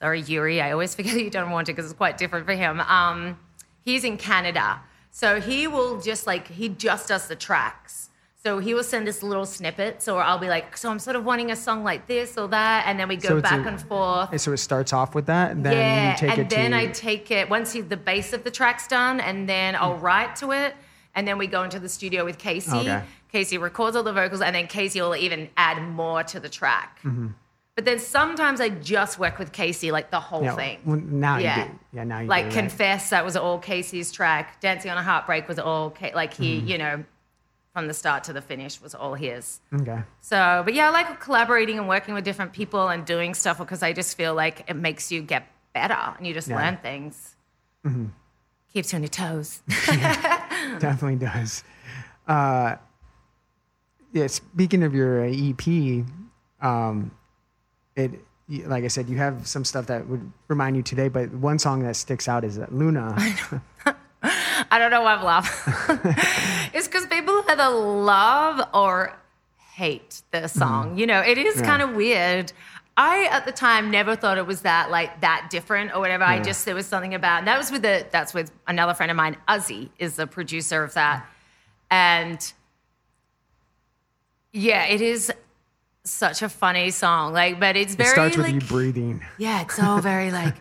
sorry 0.00 0.20
yuri 0.22 0.60
i 0.60 0.70
always 0.72 0.94
forget 0.94 1.14
that 1.14 1.22
you 1.22 1.30
want 1.34 1.50
wanted 1.50 1.74
because 1.76 1.90
it's 1.90 1.96
quite 1.96 2.16
different 2.18 2.46
for 2.46 2.52
him 2.54 2.80
um, 2.80 3.38
he's 3.84 4.04
in 4.04 4.16
canada 4.16 4.80
so 5.10 5.40
he 5.40 5.66
will 5.66 6.00
just 6.00 6.26
like 6.26 6.48
he 6.48 6.68
just 6.68 7.08
does 7.08 7.28
the 7.28 7.36
tracks 7.36 8.08
so 8.42 8.58
he 8.58 8.72
will 8.72 8.82
send 8.82 9.06
us 9.06 9.22
little 9.22 9.44
snippets 9.44 10.08
or 10.08 10.22
i'll 10.22 10.38
be 10.38 10.48
like 10.48 10.76
so 10.76 10.90
i'm 10.90 10.98
sort 10.98 11.16
of 11.16 11.24
wanting 11.24 11.50
a 11.50 11.56
song 11.56 11.84
like 11.84 12.06
this 12.06 12.38
or 12.38 12.48
that 12.48 12.84
and 12.86 12.98
then 12.98 13.08
we 13.08 13.16
go 13.16 13.28
So 13.28 13.40
back 13.40 13.64
a- 13.66 13.68
and 13.68 13.80
forth 13.80 14.40
So 14.40 14.52
it 14.52 14.56
starts 14.58 14.92
off 14.92 15.14
with 15.14 15.26
that, 15.26 15.50
and 15.50 15.64
then 15.64 15.72
yeah, 15.74 16.10
you 16.12 16.16
take 16.18 16.30
and 16.30 16.40
it 16.40 16.50
then 16.50 16.70
to. 16.70 16.76
I 16.78 16.86
take 16.86 17.30
it 17.30 17.50
once 17.50 17.72
he, 17.72 17.80
the 17.82 17.96
base 17.96 18.32
of 18.32 18.44
the 18.44 18.50
track's 18.50 18.86
done, 18.88 19.20
and 19.20 19.46
then 19.48 19.76
I'll 19.76 19.96
write 19.96 20.36
to 20.36 20.52
it, 20.52 20.74
and 21.14 21.26
then 21.28 21.36
we 21.36 21.46
go 21.46 21.62
into 21.64 21.78
the 21.78 21.88
studio 21.88 22.24
with 22.24 22.38
Casey. 22.38 22.70
Okay. 22.78 23.02
Casey 23.30 23.58
records 23.58 23.94
all 23.96 24.02
the 24.02 24.12
vocals, 24.12 24.40
and 24.40 24.54
then 24.56 24.66
Casey 24.66 25.00
will 25.02 25.14
even 25.16 25.50
add 25.56 25.82
more 25.82 26.22
to 26.24 26.40
the 26.40 26.48
track. 26.48 27.00
Mm-hmm. 27.04 27.28
But 27.76 27.84
then 27.84 27.98
sometimes 27.98 28.60
I 28.60 28.68
just 28.68 29.18
work 29.18 29.38
with 29.38 29.52
Casey, 29.52 29.90
like 29.90 30.10
the 30.10 30.20
whole 30.20 30.42
yeah, 30.42 30.54
thing. 30.56 30.78
well, 30.84 30.98
now 30.98 31.38
yeah, 31.38 31.58
you 31.64 31.64
do. 31.72 31.78
Yeah, 31.94 32.04
now 32.04 32.18
you 32.20 32.28
like 32.28 32.50
do. 32.50 32.56
right? 32.56 32.60
confess 32.62 33.10
that 33.10 33.24
was 33.24 33.36
all 33.36 33.58
Casey's 33.58 34.12
track. 34.12 34.60
Dancing 34.60 34.90
on 34.90 34.98
a 34.98 35.02
Heartbreak 35.02 35.48
was 35.48 35.58
all 35.58 35.94
like 36.14 36.34
he, 36.34 36.58
Mm-hmm. 36.58 36.66
you 36.66 36.78
know, 36.78 37.04
from 37.72 37.86
the 37.86 37.94
start 37.94 38.24
to 38.24 38.32
the 38.32 38.42
finish 38.42 38.80
was 38.82 38.94
all 38.94 39.14
his. 39.14 39.60
Okay. 39.72 40.02
So, 40.20 40.62
but 40.64 40.74
yeah, 40.74 40.88
I 40.88 40.90
like 40.90 41.20
collaborating 41.20 41.78
and 41.78 41.88
working 41.88 42.14
with 42.14 42.24
different 42.24 42.52
people 42.52 42.88
and 42.88 43.06
doing 43.06 43.32
stuff 43.32 43.58
because 43.58 43.82
I 43.82 43.92
just 43.92 44.16
feel 44.16 44.34
like 44.34 44.64
it 44.68 44.74
makes 44.74 45.10
you 45.12 45.22
get 45.22 45.46
better 45.72 45.94
and 46.18 46.26
you 46.26 46.34
just 46.34 46.48
Yeah. 46.48 46.56
learn 46.56 46.76
things. 46.78 47.36
Mm-hmm. 47.86 48.06
Keeps 48.72 48.92
you 48.92 48.96
on 48.96 49.02
your 49.02 49.08
toes. 49.08 49.62
Definitely 49.86 51.16
does. 51.16 51.64
Uh, 52.26 52.76
yeah. 54.12 54.26
Speaking 54.26 54.82
of 54.82 54.94
your 54.94 55.24
EP, 55.24 56.04
um, 56.60 57.10
it 58.00 58.20
like 58.66 58.82
I 58.82 58.88
said, 58.88 59.08
you 59.08 59.16
have 59.18 59.46
some 59.46 59.64
stuff 59.64 59.86
that 59.86 60.08
would 60.08 60.32
remind 60.48 60.74
you 60.76 60.82
today, 60.82 61.08
but 61.08 61.30
one 61.32 61.58
song 61.60 61.84
that 61.84 61.94
sticks 61.94 62.26
out 62.28 62.42
is 62.44 62.58
uh, 62.58 62.66
Luna. 62.70 63.14
I 64.72 64.78
don't 64.78 64.90
know 64.90 65.02
why 65.02 65.14
I'm 65.14 65.24
laughing. 65.24 66.00
it's 66.74 66.88
because 66.88 67.06
people 67.06 67.44
either 67.48 67.68
love 67.68 68.68
or 68.74 69.16
hate 69.74 70.22
the 70.32 70.48
song. 70.48 70.98
You 70.98 71.06
know, 71.06 71.20
it 71.20 71.38
is 71.38 71.54
Mm-hmm. 71.54 71.64
Yeah. 71.64 71.70
kind 71.70 71.82
of 71.82 71.94
weird. 71.94 72.52
I 72.96 73.28
at 73.30 73.46
the 73.46 73.52
time 73.52 73.90
never 73.92 74.16
thought 74.16 74.36
it 74.36 74.46
was 74.46 74.62
that 74.62 74.90
like 74.90 75.20
that 75.20 75.46
different 75.50 75.94
or 75.94 76.00
whatever. 76.00 76.24
I 76.24 76.40
just 76.40 76.64
there 76.64 76.74
was 76.74 76.86
something 76.86 77.14
about 77.14 77.38
and 77.38 77.46
that 77.46 77.56
was 77.56 77.70
with 77.70 77.82
the 77.82 78.04
that's 78.10 78.34
with 78.34 78.50
another 78.66 78.94
friend 78.94 79.10
of 79.10 79.16
mine, 79.16 79.36
Uzzy, 79.48 79.90
is 79.98 80.16
the 80.16 80.26
producer 80.26 80.82
of 80.82 80.92
that. 80.94 81.24
And 81.90 82.52
yeah, 84.52 84.84
it 84.86 85.00
is 85.00 85.32
such 86.10 86.42
a 86.42 86.48
funny 86.48 86.90
song. 86.90 87.32
Like, 87.32 87.58
but 87.60 87.76
it's 87.76 87.94
very. 87.94 88.08
It 88.10 88.12
starts 88.12 88.36
with 88.36 88.46
like 88.46 88.54
you 88.54 88.60
breathing. 88.60 89.22
yeah, 89.38 89.62
it's 89.62 89.78
all 89.80 90.00
very 90.00 90.30
like. 90.42 90.56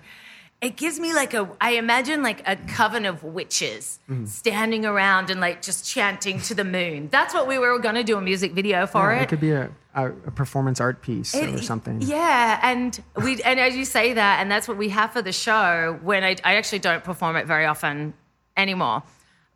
It 0.62 0.76
gives 0.76 1.00
me 1.00 1.14
like 1.14 1.34
a, 1.34 1.50
I 1.62 1.72
imagine 1.78 2.22
like 2.22 2.46
a 2.46 2.58
coven 2.58 3.06
of 3.06 3.24
witches 3.24 3.98
Mm-hmm. 4.10 4.26
standing 4.26 4.86
around 4.86 5.30
and 5.30 5.40
like 5.40 5.62
just 5.62 5.88
chanting 5.88 6.42
to 6.42 6.54
the 6.54 6.66
moon. 6.66 7.08
That's 7.12 7.34
what 7.34 7.48
we 7.48 7.58
were 7.58 7.80
going 7.80 7.96
to 7.96 8.04
do 8.04 8.18
a 8.18 8.22
music 8.22 8.52
video 8.52 8.86
for 8.86 9.14
Yeah, 9.14 9.20
it. 9.20 9.24
it 9.24 9.30
could 9.30 9.40
be 9.40 9.52
a 9.52 9.70
a, 9.96 10.08
a 10.08 10.32
performance 10.32 10.80
art 10.82 11.02
piece 11.02 11.34
or 11.34 11.62
something. 11.62 12.02
Yeah, 12.02 12.60
and 12.62 13.02
we 13.24 13.42
and 13.44 13.58
as 13.60 13.76
you 13.76 13.86
say 13.86 14.14
that, 14.14 14.40
and 14.42 14.52
that's 14.52 14.68
what 14.68 14.76
we 14.78 14.90
have 14.90 15.14
for 15.14 15.22
the 15.22 15.32
show. 15.32 15.98
When 16.04 16.24
I, 16.26 16.36
I 16.44 16.56
actually 16.58 16.80
don't 16.80 17.04
perform 17.06 17.38
it 17.38 17.48
very 17.48 17.66
often 17.66 18.14
anymore, 18.58 19.04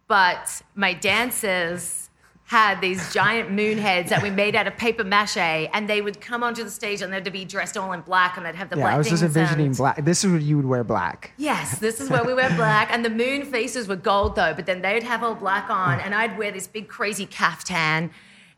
but 0.08 0.62
my 0.74 0.94
dancers 0.94 2.03
had 2.46 2.82
these 2.82 3.14
giant 3.14 3.50
moon 3.52 3.78
heads 3.78 4.10
that 4.10 4.22
we 4.22 4.30
made 4.30 4.54
out 4.56 4.68
of 4.68 4.76
paper 4.76 5.04
mache, 5.04 5.38
and 5.38 5.90
they 5.90 6.02
would 6.02 6.20
come 6.20 6.44
onto 6.44 6.64
the 6.64 6.70
stage 6.70 7.02
and 7.02 7.12
they'd 7.12 7.32
be 7.32 7.46
dressed 7.46 7.78
all 7.78 7.94
in 7.94 8.02
black, 8.02 8.36
and 8.36 8.46
they'd 8.46 8.56
have 8.56 8.70
the 8.70 8.76
Yeah, 8.76 8.84
black 8.84 8.94
I 8.96 8.98
was 8.98 9.10
just 9.10 9.24
envisioning 9.24 9.68
and- 9.68 9.78
black. 9.78 10.04
This 10.04 10.24
is 10.24 10.32
what 10.32 10.42
you 10.42 10.58
would 10.58 10.66
wear 10.66 10.84
black. 10.84 11.32
Yes, 11.38 11.80
this 11.80 12.02
is 12.02 12.10
where 12.10 12.24
we 12.24 12.34
wear 12.34 12.50
black, 12.56 12.90
and 12.92 13.04
the 13.04 13.10
moon 13.10 13.46
faces 13.46 13.88
were 13.88 13.96
gold 13.96 14.36
though. 14.36 14.54
But 14.54 14.66
then 14.66 14.82
they'd 14.82 15.04
have 15.04 15.24
all 15.24 15.36
black 15.36 15.70
on, 15.70 16.00
and 16.02 16.14
I'd 16.14 16.38
wear 16.38 16.52
this 16.52 16.68
big 16.68 16.88
crazy 16.90 17.26
caftan, 17.26 18.12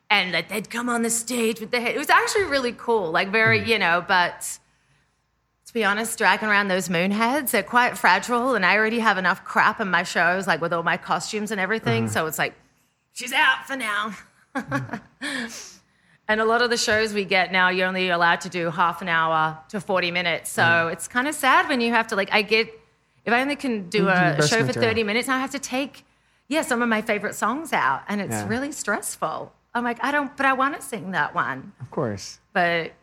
and 0.09 0.31
like, 0.31 0.49
they'd 0.49 0.69
come 0.69 0.89
on 0.89 1.03
the 1.03 1.09
stage 1.09 1.59
with 1.59 1.71
their 1.71 1.81
head. 1.81 1.95
It 1.95 1.99
was 1.99 2.09
actually 2.09 2.45
really 2.45 2.73
cool, 2.73 3.11
like 3.11 3.31
very, 3.31 3.61
hmm. 3.61 3.69
you 3.69 3.79
know. 3.79 4.03
But 4.07 4.59
to 5.67 5.73
be 5.73 5.83
honest, 5.83 6.17
dragging 6.17 6.49
around 6.49 6.69
those 6.69 6.89
moon 6.89 7.11
heads, 7.11 7.51
they're 7.51 7.63
quite 7.63 7.97
fragile, 7.97 8.55
and 8.55 8.65
I 8.65 8.77
already 8.77 8.99
have 8.99 9.17
enough 9.19 9.43
crap 9.45 9.79
in 9.79 9.89
my 9.91 10.03
shows, 10.03 10.47
like 10.47 10.59
with 10.59 10.73
all 10.73 10.83
my 10.83 10.97
costumes 10.97 11.51
and 11.51 11.61
everything. 11.61 12.05
Uh-huh. 12.05 12.13
So 12.13 12.25
it's 12.25 12.39
like, 12.39 12.55
she's 13.15 13.33
out 13.33 13.65
for 13.65 13.75
now. 13.75 14.15
And 16.27 16.41
a 16.41 16.45
lot 16.45 16.63
of 16.63 16.71
the 16.71 16.77
shows 16.77 17.13
we 17.13 17.23
get 17.23 17.51
now, 17.51 17.69
you're 17.69 17.87
only 17.87 18.09
allowed 18.09 18.41
to 18.41 18.49
do 18.49 18.71
half 18.71 19.03
an 19.03 19.07
hour 19.09 19.59
to 19.69 19.79
40 19.79 20.09
minutes. 20.09 20.49
So 20.49 20.63
mm. 20.63 20.91
it's 20.91 21.07
kind 21.07 21.27
of 21.27 21.35
sad 21.35 21.69
when 21.69 21.81
you 21.81 21.91
have 21.91 22.07
to, 22.07 22.15
like, 22.15 22.33
I 22.33 22.41
get, 22.41 22.67
if 23.25 23.31
I 23.31 23.41
only 23.41 23.55
can 23.55 23.89
do 23.89 23.99
You 23.99 24.03
do 24.05 24.09
a, 24.09 24.37
a 24.37 24.47
show 24.47 24.57
for 24.61 24.65
material. 24.65 24.89
30 24.89 25.03
minutes, 25.03 25.29
I 25.29 25.37
have 25.37 25.51
to 25.51 25.59
take, 25.59 26.03
yeah, 26.47 26.63
some 26.63 26.81
of 26.81 26.89
my 26.89 27.03
favorite 27.03 27.35
songs 27.35 27.73
out. 27.73 28.01
And 28.07 28.21
it's 28.21 28.31
Yeah. 28.31 28.47
really 28.47 28.71
stressful. 28.71 29.53
I'm 29.75 29.83
like, 29.83 30.03
I 30.03 30.11
don't, 30.11 30.35
but 30.35 30.47
I 30.47 30.53
want 30.53 30.75
to 30.75 30.81
sing 30.81 31.11
that 31.11 31.35
one. 31.35 31.73
Of 31.79 31.91
course. 31.91 32.39
But, 32.53 32.93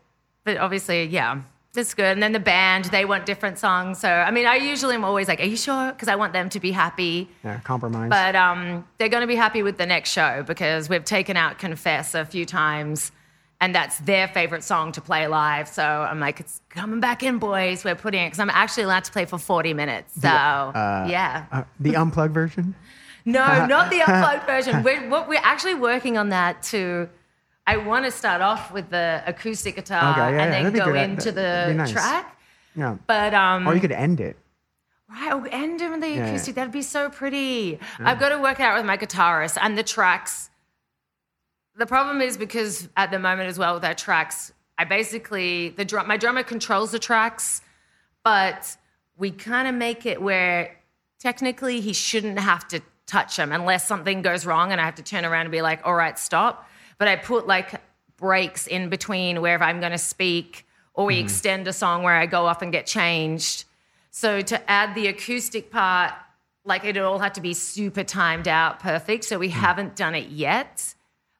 but 0.43 0.57
obviously, 0.57 1.05
yeah, 1.05 1.43
it's 1.75 1.93
good. 1.93 2.05
And 2.05 2.21
then 2.21 2.31
the 2.33 2.39
band, 2.39 2.85
they 2.85 3.03
want 3.05 3.25
different 3.25 3.57
songs. 3.57 3.99
So, 3.99 4.07
I 4.09 4.29
mean, 4.31 4.45
I 4.45 4.55
usually 4.57 4.95
am 4.95 5.03
always 5.03 5.27
like, 5.27 5.39
are 5.39 5.45
you 5.45 5.57
sure? 5.57 5.91
Because 5.91 6.07
I 6.07 6.15
want 6.15 6.33
them 6.33 6.49
to 6.49 6.59
be 6.59 6.71
happy. 6.71 7.29
Yeah, 7.43 7.59
compromise. 7.61 8.09
But 8.09 8.35
um, 8.35 8.87
they're 8.97 9.09
going 9.09 9.21
to 9.21 9.27
be 9.27 9.35
happy 9.35 9.63
with 9.63 9.77
the 9.77 9.85
next 9.85 10.11
show 10.11 10.43
because 10.45 10.87
we've 10.89 11.03
taken 11.03 11.35
out 11.35 11.57
Confess 11.57 12.13
a 12.13 12.25
few 12.25 12.45
times, 12.45 13.11
and 13.59 13.73
that's 13.73 13.97
their 13.99 14.27
favorite 14.27 14.63
song 14.63 14.91
to 14.91 15.01
play 15.01 15.25
live. 15.27 15.67
So 15.67 15.83
I'm 15.83 16.19
like, 16.19 16.39
it's 16.39 16.61
coming 16.69 16.99
back 16.99 17.23
in, 17.23 17.39
boys. 17.39 17.83
We're 17.83 17.95
putting 17.95 18.21
it 18.21 18.27
because 18.27 18.39
I'm 18.39 18.51
actually 18.51 18.83
allowed 18.83 19.05
to 19.05 19.11
play 19.11 19.25
for 19.25 19.39
40 19.39 19.73
minutes. 19.73 20.13
So 20.15 20.27
yeah, 20.27 21.45
Uh, 21.51 21.63
the 21.79 21.95
unplugged 21.95 22.33
version. 22.35 22.75
no, 23.25 23.65
not 23.65 23.89
the 23.89 24.01
unplugged 24.07 24.45
version. 24.45 24.83
We're 24.83 25.09
what 25.09 25.27
we're 25.27 25.39
actually 25.41 25.75
working 25.75 26.17
on 26.17 26.29
that 26.29 26.61
to. 26.63 27.09
I 27.65 27.77
want 27.77 28.05
to 28.05 28.11
start 28.11 28.41
off 28.41 28.71
with 28.73 28.89
the 28.89 29.23
acoustic 29.25 29.75
guitar 29.75 30.11
Okay, 30.11 30.35
yeah, 30.35 30.43
and 30.43 30.53
then 30.53 30.73
go 30.73 30.93
into 30.95 31.31
That'd 31.31 31.69
the 31.69 31.73
nice. 31.77 31.91
track. 31.91 32.37
Yeah. 32.75 32.97
But 33.07 33.33
um, 33.33 33.67
or 33.67 33.73
you 33.73 33.79
could 33.81 33.91
end 33.91 34.19
it. 34.19 34.35
Right, 35.09 35.31
end 35.31 35.53
and 35.53 35.79
doing 35.79 35.99
the 35.99 36.09
Yeah. 36.09 36.25
acoustic, 36.27 36.55
that'd 36.55 36.73
be 36.73 36.81
so 36.81 37.09
pretty. 37.09 37.79
I've 37.99 38.19
got 38.19 38.29
to 38.29 38.39
work 38.39 38.59
out 38.59 38.75
with 38.75 38.85
my 38.85 38.97
guitarist 38.97 39.57
and 39.61 39.77
the 39.77 39.83
tracks. 39.83 40.49
The 41.75 41.85
problem 41.85 42.21
is 42.21 42.35
because 42.37 42.89
at 42.97 43.11
the 43.11 43.19
moment 43.19 43.47
as 43.49 43.57
well 43.57 43.75
with 43.75 43.85
our 43.85 43.93
tracks, 43.93 44.51
I 44.77 44.85
basically 44.85 45.69
the 45.69 45.85
drum 45.85 46.07
my 46.07 46.17
drummer 46.17 46.43
controls 46.43 46.91
the 46.91 46.99
tracks, 46.99 47.61
but 48.23 48.75
we 49.17 49.31
kind 49.31 49.67
of 49.67 49.75
make 49.75 50.05
it 50.05 50.21
where 50.21 50.75
technically 51.19 51.79
he 51.79 51.93
shouldn't 51.93 52.39
have 52.39 52.67
to 52.69 52.81
touch 53.05 53.37
them 53.37 53.51
unless 53.51 53.87
something 53.87 54.21
goes 54.21 54.45
wrong 54.45 54.71
and 54.71 54.81
I 54.81 54.85
have 54.85 54.95
to 54.95 55.03
turn 55.03 55.25
around 55.25 55.41
and 55.45 55.51
be 55.51 55.61
like, 55.61 55.81
all 55.85 55.93
right, 55.93 56.17
stop. 56.17 56.67
But 57.03 57.09
I 57.09 57.17
put 57.17 57.47
like 57.47 57.81
breaks 58.15 58.65
in 58.65 58.87
between 58.87 59.41
wherever 59.41 59.65
I'm 59.65 59.81
going 59.81 59.91
to 59.91 59.97
speak, 59.97 60.65
or 60.93 61.03
we 61.03 61.15
mm-hmm. 61.15 61.25
extend 61.25 61.67
a 61.67 61.73
song 61.73 62.01
where 62.03 62.15
I 62.15 62.27
go 62.27 62.45
off 62.45 62.61
and 62.61 62.71
get 62.71 62.85
changed. 62.85 63.65
So 64.09 64.39
to 64.39 64.71
add 64.71 64.95
the 64.95 65.07
acoustic 65.07 65.69
part, 65.69 66.13
like 66.63 66.85
it 66.85 66.97
all 66.97 67.19
had 67.19 67.33
to 67.33 67.41
be 67.41 67.53
super 67.53 68.05
timed 68.05 68.47
out, 68.47 68.79
perfect. 68.79 69.25
So 69.25 69.37
we 69.37 69.49
mm. 69.49 69.51
haven't 69.51 69.97
done 69.97 70.15
it 70.15 70.29
yet, 70.29 70.95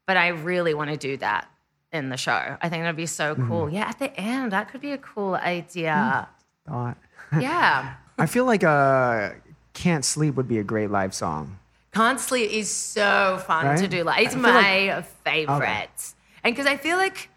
but 0.06 0.18
I 0.18 0.28
really 0.28 0.74
want 0.74 0.90
to 0.90 0.98
do 0.98 1.16
that 1.16 1.50
in 1.94 2.10
the 2.10 2.18
show. 2.18 2.58
I 2.62 2.68
think 2.68 2.84
that'd 2.84 2.98
be 2.98 3.06
so 3.06 3.34
mm-hmm. 3.34 3.48
cool. 3.48 3.70
Yeah, 3.70 3.88
at 3.88 4.00
the 4.00 4.14
end, 4.20 4.52
that 4.52 4.70
could 4.70 4.82
be 4.82 4.92
a 4.92 4.98
cool 4.98 5.36
idea. 5.36 6.28
Mm, 6.68 6.70
thought. 6.70 6.98
Yeah. 7.42 7.94
I 8.18 8.26
feel 8.26 8.44
like 8.44 8.66
uh, 8.66 9.30
"Can't 9.72 10.04
Sleep" 10.04 10.36
would 10.36 10.50
be 10.50 10.58
a 10.58 10.64
great 10.66 10.92
live 10.92 11.14
song. 11.14 11.58
Can't 11.94 12.20
Sleep 12.20 12.50
is 12.52 12.70
so 12.72 13.42
fun 13.46 13.66
Right? 13.66 13.78
to 13.80 13.88
do. 13.88 14.04
Like, 14.04 14.26
it's 14.26 14.34
I 14.36 14.38
feel 14.38 14.44
like- 14.44 14.88
my 14.88 15.02
favorite. 15.24 16.14
And 16.44 16.56
because 16.56 16.66
I 16.68 16.76
feel 16.78 16.98
like, 16.98 17.30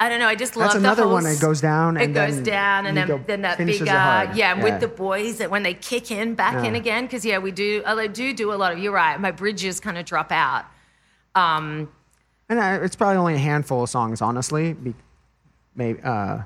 I 0.00 0.08
don't 0.08 0.18
know, 0.18 0.26
I 0.26 0.34
just 0.34 0.56
love 0.56 0.64
That's 0.64 0.74
the 0.74 0.80
another 0.80 1.02
whole 1.04 1.12
one 1.12 1.24
that 1.24 1.38
goes 1.40 1.60
down 1.60 1.96
It 1.96 2.04
and 2.06 2.14
goes 2.14 2.36
then 2.36 2.44
down, 2.44 2.86
and 2.86 2.96
then, 2.96 3.06
go- 3.06 3.24
then 3.26 3.42
that 3.42 3.58
big, 3.58 3.82
uh, 3.82 3.84
yeah, 3.84 4.32
Yeah. 4.34 4.54
with 4.62 4.80
the 4.80 4.88
boys 4.88 5.38
that 5.38 5.50
when 5.50 5.62
they 5.62 5.74
kick 5.74 6.10
in 6.10 6.34
back 6.34 6.64
in 6.64 6.74
again, 6.74 7.04
because 7.04 7.24
yeah, 7.24 7.38
we 7.38 7.52
do, 7.52 7.82
I 7.86 8.06
do 8.08 8.32
do 8.32 8.52
a 8.52 8.56
lot 8.56 8.72
of. 8.72 8.78
You're 8.78 8.92
right, 8.92 9.20
my 9.20 9.30
bridges 9.30 9.78
kind 9.78 9.96
of 9.98 10.04
drop 10.04 10.32
out. 10.32 10.64
Um, 11.34 11.88
And 12.48 12.58
uh, 12.58 12.80
it's 12.84 12.96
probably 12.96 13.16
only 13.16 13.34
a 13.34 13.38
handful 13.38 13.84
of 13.84 13.90
songs, 13.90 14.20
honestly. 14.20 14.72
Be, 14.74 14.94
maybe, 15.76 16.00
uh, 16.02 16.38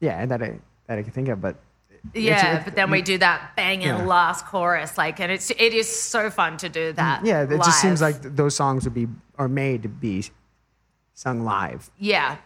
yeah, 0.00 0.26
that 0.26 0.42
I 0.42 0.60
that 0.86 0.98
I 0.98 1.02
can 1.02 1.10
think 1.12 1.28
of. 1.28 1.40
But 1.40 1.56
yeah, 2.12 2.58
it- 2.58 2.64
but 2.64 2.74
then 2.74 2.90
we 2.90 3.02
do 3.02 3.18
that 3.18 3.56
banging 3.56 3.88
Yeah. 3.88 4.04
last 4.04 4.46
chorus, 4.46 4.98
like, 4.98 5.20
and 5.20 5.32
it's 5.32 5.50
it 5.50 5.72
is 5.74 5.88
so 5.88 6.30
fun 6.30 6.56
to 6.58 6.68
do 6.68 6.92
mm, 6.92 6.96
that. 6.96 7.24
yeah, 7.24 7.42
it 7.42 7.56
just 7.58 7.80
seems 7.80 8.00
like 8.02 8.20
those 8.22 8.54
songs 8.54 8.84
would 8.84 8.94
be 8.94 9.08
are 9.38 9.48
made 9.48 9.82
to 9.82 9.88
be 9.88 10.24
sung 11.14 11.44
live. 11.44 11.90
Yeah. 11.98 12.36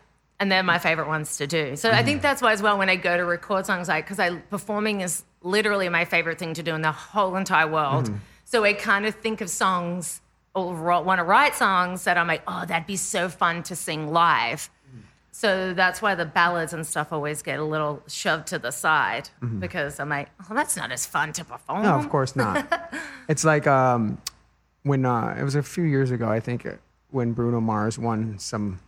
And 0.41 0.53
they're 0.53 0.63
my 0.63 0.79
favorite 0.79 1.09
ones 1.09 1.37
to 1.39 1.49
do. 1.49 1.75
So 1.75 1.91
I 1.91 2.05
think 2.05 2.21
mm. 2.21 2.23
that's 2.23 2.41
why 2.41 2.53
as 2.53 2.63
well 2.63 2.79
when 2.79 2.89
I 2.89 2.95
go 2.95 3.17
to 3.17 3.25
record 3.25 3.67
songs, 3.67 3.89
like 3.89 4.05
because 4.05 4.21
I 4.21 4.37
performing 4.37 5.01
is 5.01 5.25
literally 5.43 5.89
my 5.89 6.05
favorite 6.05 6.39
thing 6.39 6.55
to 6.55 6.63
do 6.63 6.75
in 6.75 6.83
the 6.83 6.93
whole 6.93 7.35
entire 7.37 7.67
world. 7.67 8.05
Mm-hmm. 8.05 8.17
So 8.45 8.65
I 8.65 8.73
kind 8.73 9.05
of 9.05 9.15
think 9.17 9.41
of 9.41 9.51
songs 9.51 10.21
or 10.55 10.75
want 11.03 11.19
to 11.19 11.25
write 11.25 11.55
songs 11.55 12.05
that 12.05 12.17
I'm 12.17 12.27
like, 12.27 12.43
oh, 12.47 12.65
that'd 12.67 12.87
be 12.87 12.97
so 12.97 13.29
fun 13.29 13.63
to 13.65 13.77
sing 13.77 14.09
live. 14.13 14.71
So 15.31 15.73
that's 15.75 16.03
why 16.03 16.15
the 16.15 16.25
ballads 16.25 16.73
and 16.73 16.87
stuff 16.87 17.13
always 17.13 17.43
get 17.43 17.59
a 17.61 17.65
little 17.65 18.03
shoved 18.09 18.49
to 18.49 18.59
the 18.59 18.71
side 18.71 19.29
because 19.61 20.01
I'm 20.01 20.09
like, 20.09 20.31
oh, 20.51 20.55
that's 20.55 20.77
not 20.77 20.91
as 20.91 21.07
fun 21.07 21.33
to 21.35 21.45
perform. 21.45 21.83
No, 21.83 21.95
of 21.95 22.09
course 22.09 22.35
not. 22.35 22.67
it's 23.29 23.45
like 23.45 23.67
um, 23.67 24.21
when 24.83 25.05
uh, 25.05 25.37
it 25.39 25.45
was 25.45 25.55
a 25.55 25.63
few 25.63 25.85
years 25.85 26.11
ago, 26.11 26.29
I 26.29 26.41
think, 26.41 26.67
uh, 26.67 26.73
when 27.11 27.33
Bruno 27.33 27.61
Mars 27.61 27.99
won 27.99 28.39
some. 28.39 28.81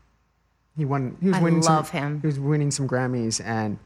He 0.77 0.85
won. 0.85 1.17
He 1.21 1.29
was 1.29 1.37
I 1.37 1.43
winning. 1.43 1.61
love 1.61 1.89
some, 1.89 2.01
him. 2.01 2.21
He 2.21 2.27
was 2.27 2.41
winning 2.41 2.71
some 2.71 2.89
Grammys, 2.89 3.45
and 3.45 3.79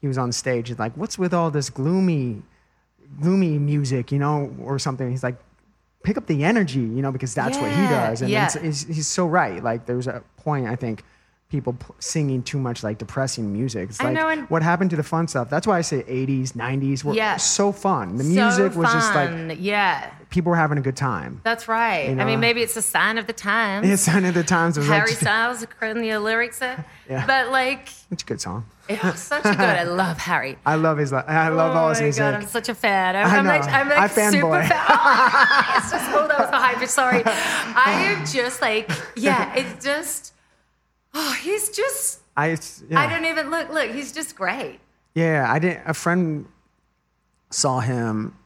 he 0.00 0.08
was 0.08 0.18
on 0.18 0.32
stage. 0.32 0.68
He's 0.68 0.78
like, 0.78 0.96
"What's 0.96 1.18
with 1.18 1.34
all 1.34 1.50
this 1.50 1.68
gloomy, 1.68 2.42
gloomy 3.20 3.58
music?" 3.58 4.12
You 4.12 4.18
know, 4.18 4.54
or 4.62 4.78
something. 4.78 5.10
He's 5.10 5.22
like, 5.22 5.36
"Pick 6.04 6.16
up 6.16 6.26
the 6.26 6.44
energy," 6.44 6.80
you 6.80 7.02
know, 7.02 7.12
because 7.12 7.34
that's 7.34 7.58
what 7.58 7.70
he 7.70 7.82
does. 7.88 8.22
And 8.22 8.30
yeah. 8.30 8.50
he's 8.50 9.06
so 9.06 9.26
right. 9.26 9.62
Like, 9.62 9.86
there's 9.86 10.06
a 10.06 10.22
point 10.36 10.66
I 10.66 10.76
think. 10.76 11.04
People 11.52 11.74
p- 11.74 11.84
singing 11.98 12.42
too 12.42 12.58
much 12.58 12.82
like 12.82 12.96
depressing 12.96 13.52
music. 13.52 13.90
It's 13.90 14.00
I 14.00 14.04
like 14.04 14.14
know, 14.14 14.28
and- 14.28 14.48
what 14.48 14.62
happened 14.62 14.88
to 14.90 14.96
the 14.96 15.02
fun 15.02 15.28
stuff. 15.28 15.50
That's 15.50 15.66
why 15.66 15.76
I 15.76 15.82
say 15.82 16.02
80s, 16.04 16.52
90s 16.52 17.04
were 17.04 17.14
so 17.38 17.72
fun. 17.72 18.16
The 18.16 18.24
So 18.24 18.30
music 18.30 18.74
was 18.74 18.90
just 18.90 19.14
like 19.14 19.58
yeah, 19.60 20.10
people 20.30 20.48
were 20.48 20.56
having 20.56 20.78
a 20.78 20.80
good 20.80 20.96
time. 20.96 21.42
that's 21.44 21.68
right. 21.68 22.08
You 22.08 22.18
I 22.18 22.24
mean, 22.24 22.40
maybe 22.40 22.62
it's 22.62 22.74
a 22.78 22.80
sign 22.80 23.18
of 23.18 23.26
the 23.26 23.34
times. 23.34 23.86
It's 23.86 24.00
sign 24.00 24.24
of 24.24 24.32
the 24.32 24.42
times. 24.42 24.78
It 24.78 24.80
was 24.80 24.88
Harry 24.88 25.10
like, 25.10 25.18
Styles 25.18 25.66
in 25.82 26.00
the 26.00 26.18
lyrics 26.18 26.58
there. 26.58 26.84
Yeah. 27.10 27.26
But 27.26 27.50
like, 27.50 27.90
it's 28.10 28.22
a 28.22 28.26
good 28.26 28.40
song. 28.40 28.64
it 28.88 29.02
was 29.04 29.18
such 29.18 29.44
a 29.44 29.50
good. 29.50 29.60
I 29.60 29.82
love 30.02 30.16
Harry. 30.16 30.56
I 30.64 30.76
love 30.76 30.96
his. 30.96 31.12
I 31.12 31.48
love 31.50 31.76
oh 31.76 31.78
all 31.80 31.88
his 31.90 31.98
my 31.98 32.04
music. 32.04 32.20
God, 32.22 32.34
I'm 32.34 32.46
such 32.46 32.68
a 32.70 32.74
fan. 32.74 33.16
I'm, 33.16 33.26
I 33.26 33.36
I'm 33.38 33.44
like. 33.46 33.64
I'm 33.68 33.88
like 33.90 33.98
I 33.98 34.06
super 34.06 34.46
fanboy. 34.46 34.68
fan. 34.68 34.82
Oh, 34.88 35.74
it's 35.76 35.90
just 35.90 36.10
oh, 36.14 36.26
that 36.28 36.38
was 36.38 36.50
the 36.50 36.56
hype. 36.56 36.88
Sorry, 36.88 37.22
I 37.26 38.14
am 38.14 38.24
just 38.24 38.62
like, 38.62 38.88
yeah, 39.16 39.52
it's 39.56 39.84
just. 39.84 40.32
Oh, 41.14 41.32
he's 41.42 41.70
just. 41.70 42.20
I. 42.36 42.58
Yeah. 42.88 43.00
I 43.00 43.08
don't 43.08 43.24
even 43.24 43.50
look. 43.50 43.68
Look, 43.70 43.90
he's 43.90 44.12
just 44.12 44.36
great. 44.36 44.80
Yeah, 45.14 45.46
I 45.48 45.58
didn't. 45.58 45.82
A 45.86 45.94
friend 45.94 46.46
saw 47.50 47.80
him, 47.80 48.36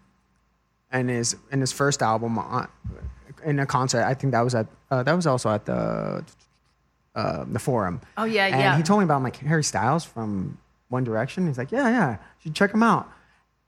and 0.91 1.09
his 1.09 1.37
in 1.53 1.61
his 1.61 1.73
first 1.73 2.03
album 2.03 2.39
on, 2.39 2.69
in 3.45 3.61
a 3.61 3.67
concert. 3.67 4.03
I 4.05 4.15
think 4.15 4.33
that 4.33 4.41
was 4.41 4.55
at 4.55 4.67
uh, 4.91 5.03
that 5.03 5.13
was 5.15 5.27
also 5.27 5.51
at 5.51 5.65
the 5.67 6.25
uh, 7.15 7.45
the 7.49 7.59
Forum. 7.59 8.01
Oh, 8.17 8.25
yeah, 8.25 8.47
and 8.47 8.57
yeah. 8.57 8.73
And 8.73 8.77
he 8.77 8.83
told 8.83 9.01
me 9.01 9.05
about 9.05 9.23
like 9.23 9.37
Harry 9.39 9.65
Styles 9.65 10.05
from 10.05 10.59
One 10.89 11.05
Direction. 11.05 11.47
He's 11.47 11.59
like, 11.59 11.73
yeah, 11.73 11.89
yeah, 11.89 12.11
you 12.13 12.19
should 12.43 12.55
check 12.55 12.73
him 12.73 12.83
out. 12.83 13.11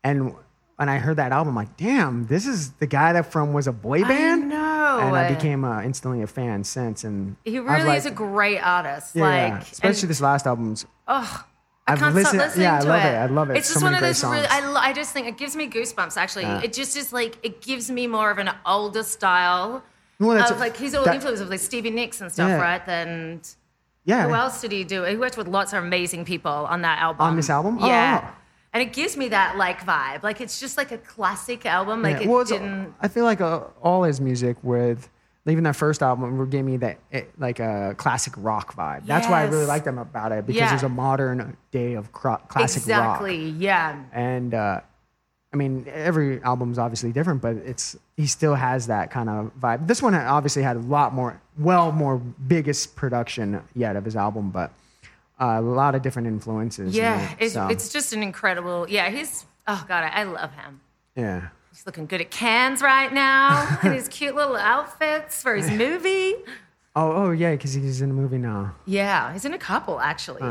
And 0.04 0.34
when 0.78 0.88
I 0.88 0.98
heard 0.98 1.16
that 1.16 1.32
album, 1.32 1.56
like, 1.56 1.76
damn, 1.76 2.26
this 2.28 2.46
is 2.46 2.70
the 2.72 2.86
guy 2.86 3.12
that 3.12 3.32
from 3.32 3.52
was 3.52 3.66
a 3.66 3.72
boy 3.72 4.02
band. 4.04 4.48
know. 4.48 4.98
And 5.02 5.14
I 5.16 5.34
became 5.34 5.64
uh, 5.64 5.82
instantly 5.82 6.22
a 6.22 6.26
fan 6.28 6.62
since. 6.62 7.02
And 7.04 7.34
He 7.44 7.58
really 7.58 7.82
liked- 7.82 7.98
is 7.98 8.06
a 8.06 8.10
great 8.12 8.60
artist. 8.60 9.16
yeah, 9.16 9.24
like, 9.54 9.62
especially 9.72 10.02
and- 10.02 10.10
this 10.10 10.20
last 10.20 10.46
album's. 10.46 10.86
Oh, 11.08 11.44
I've 11.86 11.98
can't 11.98 12.14
listened- 12.14 12.40
stop 12.40 12.46
listening 12.48 12.62
yeah, 12.64 12.74
I 12.76 12.80
love 12.80 13.02
it. 13.04 13.08
it. 13.08 13.16
I 13.16 13.26
love 13.26 13.50
it. 13.50 13.56
It's 13.56 13.66
So 13.68 13.74
just 13.74 13.82
one 13.84 13.94
of 13.94 14.00
those 14.00 14.22
really. 14.22 14.46
I, 14.46 14.72
I 14.88 14.92
just 14.92 15.12
think 15.12 15.26
it 15.26 15.36
gives 15.36 15.56
me 15.56 15.68
goosebumps. 15.68 16.16
Actually, 16.16 16.42
Yeah. 16.44 16.60
it 16.62 16.72
just 16.72 16.96
is 16.96 17.12
like 17.12 17.38
it 17.42 17.60
gives 17.60 17.90
me 17.90 18.06
more 18.06 18.30
of 18.30 18.38
an 18.38 18.50
older 18.64 19.02
style 19.02 19.82
Well, 20.20 20.30
that's- 20.30 20.50
of 20.52 20.60
like 20.60 20.76
his 20.76 20.94
old 20.94 21.06
that- 21.08 21.14
influence 21.16 21.40
of 21.40 21.48
like 21.50 21.60
Stevie 21.60 21.90
Nicks 21.90 22.20
and 22.20 22.30
stuff, 22.30 22.48
Yeah. 22.50 22.60
right? 22.60 22.82
And 22.88 23.40
Yeah. 24.04 24.26
Who 24.28 24.34
else 24.34 24.60
did 24.60 24.70
he 24.72 24.84
do? 24.84 25.02
He 25.04 25.16
worked 25.16 25.36
with 25.36 25.48
lots 25.48 25.72
of 25.72 25.82
amazing 25.82 26.24
people 26.24 26.50
on 26.52 26.82
that 26.82 26.98
album. 27.00 27.22
On 27.26 27.36
this 27.36 27.50
album? 27.50 27.78
Oh, 27.80 27.86
Yeah. 27.86 28.20
wow. 28.20 28.28
And 28.78 28.86
it 28.88 28.92
gives 28.94 29.16
me 29.16 29.26
that 29.30 29.56
like 29.56 29.80
vibe. 29.84 30.22
Like 30.22 30.40
it's 30.40 30.60
just 30.60 30.76
like 30.76 30.92
a 30.92 30.98
classic 30.98 31.66
album. 31.66 32.00
Like 32.00 32.18
Yeah, 32.18 32.22
it 32.22 32.28
well, 32.28 32.42
it's- 32.42 32.56
didn't. 32.60 32.94
I 33.00 33.08
feel 33.08 33.24
like 33.24 33.40
uh, 33.40 33.62
all 33.82 34.04
his 34.04 34.20
music 34.20 34.56
with 34.62 35.08
even 35.48 35.64
that 35.64 35.74
first 35.74 36.00
album 36.00 36.48
gave 36.48 36.64
me 36.64 36.76
that 36.76 36.98
it, 37.10 37.32
like 37.40 37.58
a 37.58 37.94
classic 37.96 38.34
rock 38.36 38.76
vibe. 38.76 39.04
That's 39.04 39.26
why 39.26 39.40
I 39.40 39.44
really 39.46 39.60
Yes. 39.62 39.68
liked 39.68 39.84
them 39.84 39.98
about 39.98 40.30
it 40.30 40.46
because 40.46 40.60
Yeah. 40.60 40.68
there's 40.68 40.84
a 40.84 40.88
modern 40.88 41.56
day 41.72 41.94
of 41.94 42.12
cro- 42.12 42.36
classic 42.46 42.82
exactly. 42.82 43.06
rock. 43.08 43.46
Exactly. 43.48 43.64
Yeah. 43.64 44.02
And 44.12 44.54
uh, 44.54 44.80
I 45.52 45.56
mean, 45.56 45.86
every 45.92 46.40
album's 46.44 46.78
obviously 46.78 47.10
different, 47.10 47.40
but 47.42 47.56
it's 47.56 47.96
he 48.16 48.26
still 48.28 48.54
has 48.54 48.86
that 48.86 49.10
kind 49.10 49.28
of 49.28 49.50
vibe. 49.58 49.88
This 49.88 50.00
one 50.00 50.14
obviously 50.14 50.62
had 50.62 50.76
a 50.76 50.80
lot 50.80 51.14
more, 51.14 51.40
well, 51.58 51.90
more 51.90 52.18
biggest 52.18 52.94
production 52.94 53.60
yet 53.74 53.96
of 53.96 54.04
his 54.04 54.14
album, 54.14 54.50
but 54.50 54.70
a 55.38 55.61
lot 55.61 55.94
of 55.94 56.03
different 56.03 56.29
influences. 56.29 56.94
in 56.96 57.03
Yeah. 57.03 57.31
it, 57.33 57.37
It's, 57.40 57.55
so, 57.55 57.68
it's 57.68 57.88
just 57.92 58.12
an 58.12 58.22
incredible. 58.22 58.87
Yeah. 58.88 59.09
He's. 59.11 59.44
Oh 59.66 59.85
God, 59.87 60.05
I, 60.05 60.20
I 60.20 60.22
love 60.24 60.53
him. 60.55 60.81
yeah. 61.16 61.48
He's 61.70 61.85
looking 61.87 62.07
good 62.07 62.20
at 62.20 62.31
cans 62.31 62.83
right 62.83 63.12
now 63.12 63.79
in 63.85 63.92
his 63.92 64.09
cute 64.09 64.35
little 64.35 64.57
outfits 64.57 65.42
for 65.42 65.55
his 65.55 65.70
movie. 65.70 66.35
Oh, 66.96 67.12
oh 67.12 67.31
yeah, 67.31 67.53
because 67.53 67.74
he's 67.74 68.01
in 68.01 68.11
a 68.11 68.14
movie 68.14 68.38
now. 68.38 68.74
Yeah, 68.85 69.33
he's 69.33 69.44
in 69.44 69.53
a 69.55 69.59
couple 69.59 70.01
actually. 70.01 70.42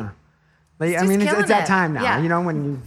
Like, 0.80 0.92
He's 0.92 1.02
I 1.02 1.06
mean, 1.06 1.22
it's, 1.22 1.34
it's 1.34 1.48
that 1.50 1.68
time 1.68 1.94
now. 1.94 2.04
Yeah. 2.04 2.22
You 2.22 2.30
know, 2.30 2.42
when 2.42 2.82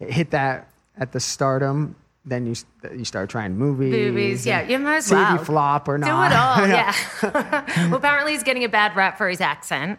you 0.00 0.06
hit 0.08 0.30
that 0.30 0.68
at 0.98 1.12
the 1.12 1.20
stardom, 1.20 1.94
then 2.24 2.46
you 2.46 2.54
you 2.96 3.04
start 3.04 3.28
trying 3.30 3.56
movies. 3.56 3.92
Movies, 3.92 4.46
yeah, 4.46 4.62
you 4.62 4.78
might 4.78 4.96
as 4.96 5.10
well. 5.12 5.38
flop 5.38 5.86
or 5.88 5.98
not. 5.98 6.06
Do 6.06 6.34
it 6.34 6.38
all, 6.38 6.68
yeah. 6.74 6.94
well, 7.90 7.96
apparently 7.96 8.32
he's 8.32 8.42
getting 8.42 8.64
a 8.64 8.68
bad 8.68 8.96
rap 8.96 9.18
for 9.18 9.28
his 9.28 9.40
accent. 9.40 9.98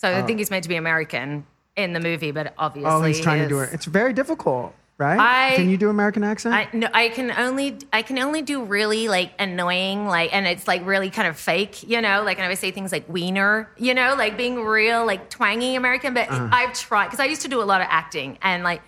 So 0.00 0.10
I 0.16 0.22
think 0.22 0.38
he's 0.38 0.50
meant 0.50 0.62
to 0.62 0.68
be 0.70 0.76
American 0.76 1.44
in 1.76 1.92
the 1.92 2.00
movie, 2.00 2.30
but 2.30 2.54
obviously 2.56 2.90
oh, 2.90 3.02
he's 3.02 3.20
trying 3.20 3.42
to 3.42 3.48
do 3.48 3.60
it. 3.60 3.68
It's 3.74 3.84
very 3.84 4.14
difficult, 4.14 4.74
right? 4.96 5.18
I- 5.52 5.56
Can 5.56 5.68
you 5.68 5.76
do 5.76 5.90
American 5.90 6.24
accent? 6.24 6.54
I 6.54 6.68
no, 6.74 6.88
I 6.94 7.10
can 7.10 7.30
only 7.32 7.76
I 7.92 8.00
can 8.00 8.18
only 8.18 8.40
do 8.40 8.64
really 8.64 9.08
like 9.08 9.32
annoying 9.38 10.06
like, 10.06 10.32
and 10.34 10.46
it's 10.46 10.66
like 10.66 10.86
really 10.86 11.10
kind 11.10 11.28
of 11.28 11.36
fake, 11.36 11.82
you 11.86 12.00
know. 12.00 12.22
Like, 12.22 12.38
and 12.38 12.46
I 12.46 12.48
would 12.48 12.56
say 12.56 12.70
things 12.70 12.92
like 12.92 13.06
wiener, 13.10 13.68
you 13.76 13.92
know, 13.92 14.14
like 14.16 14.38
being 14.38 14.64
real 14.64 15.04
like 15.04 15.28
twangy 15.28 15.74
American. 15.74 16.14
But 16.14 16.30
Uh-huh. 16.30 16.48
I've 16.50 16.72
tried 16.72 17.06
because 17.08 17.20
I 17.20 17.26
used 17.26 17.42
to 17.42 17.48
do 17.48 17.60
a 17.60 17.68
lot 17.72 17.82
of 17.82 17.86
acting, 17.90 18.38
and 18.40 18.64
like 18.64 18.80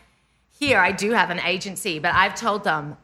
here 0.59 0.79
I 0.79 0.93
do 0.93 1.11
have 1.11 1.29
an 1.29 1.41
agency, 1.41 1.99
but 1.99 2.15
I've 2.15 2.35
told 2.35 2.65
them 2.65 2.97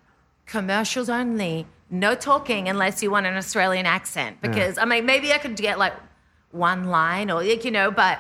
commercials 0.47 1.11
only, 1.11 1.67
no 1.91 2.15
talking 2.15 2.69
unless 2.71 3.03
you 3.03 3.11
want 3.11 3.27
an 3.27 3.37
Australian 3.37 3.85
accent. 3.85 4.41
Because 4.41 4.79
I 4.79 4.87
mean, 4.87 5.05
maybe 5.05 5.31
I 5.33 5.39
could 5.39 5.57
get 5.57 5.79
like 5.79 5.93
one 6.53 6.87
line 6.89 7.31
or 7.31 7.43
like 7.43 7.65
you 7.65 7.71
know, 7.71 7.91
but 7.91 8.19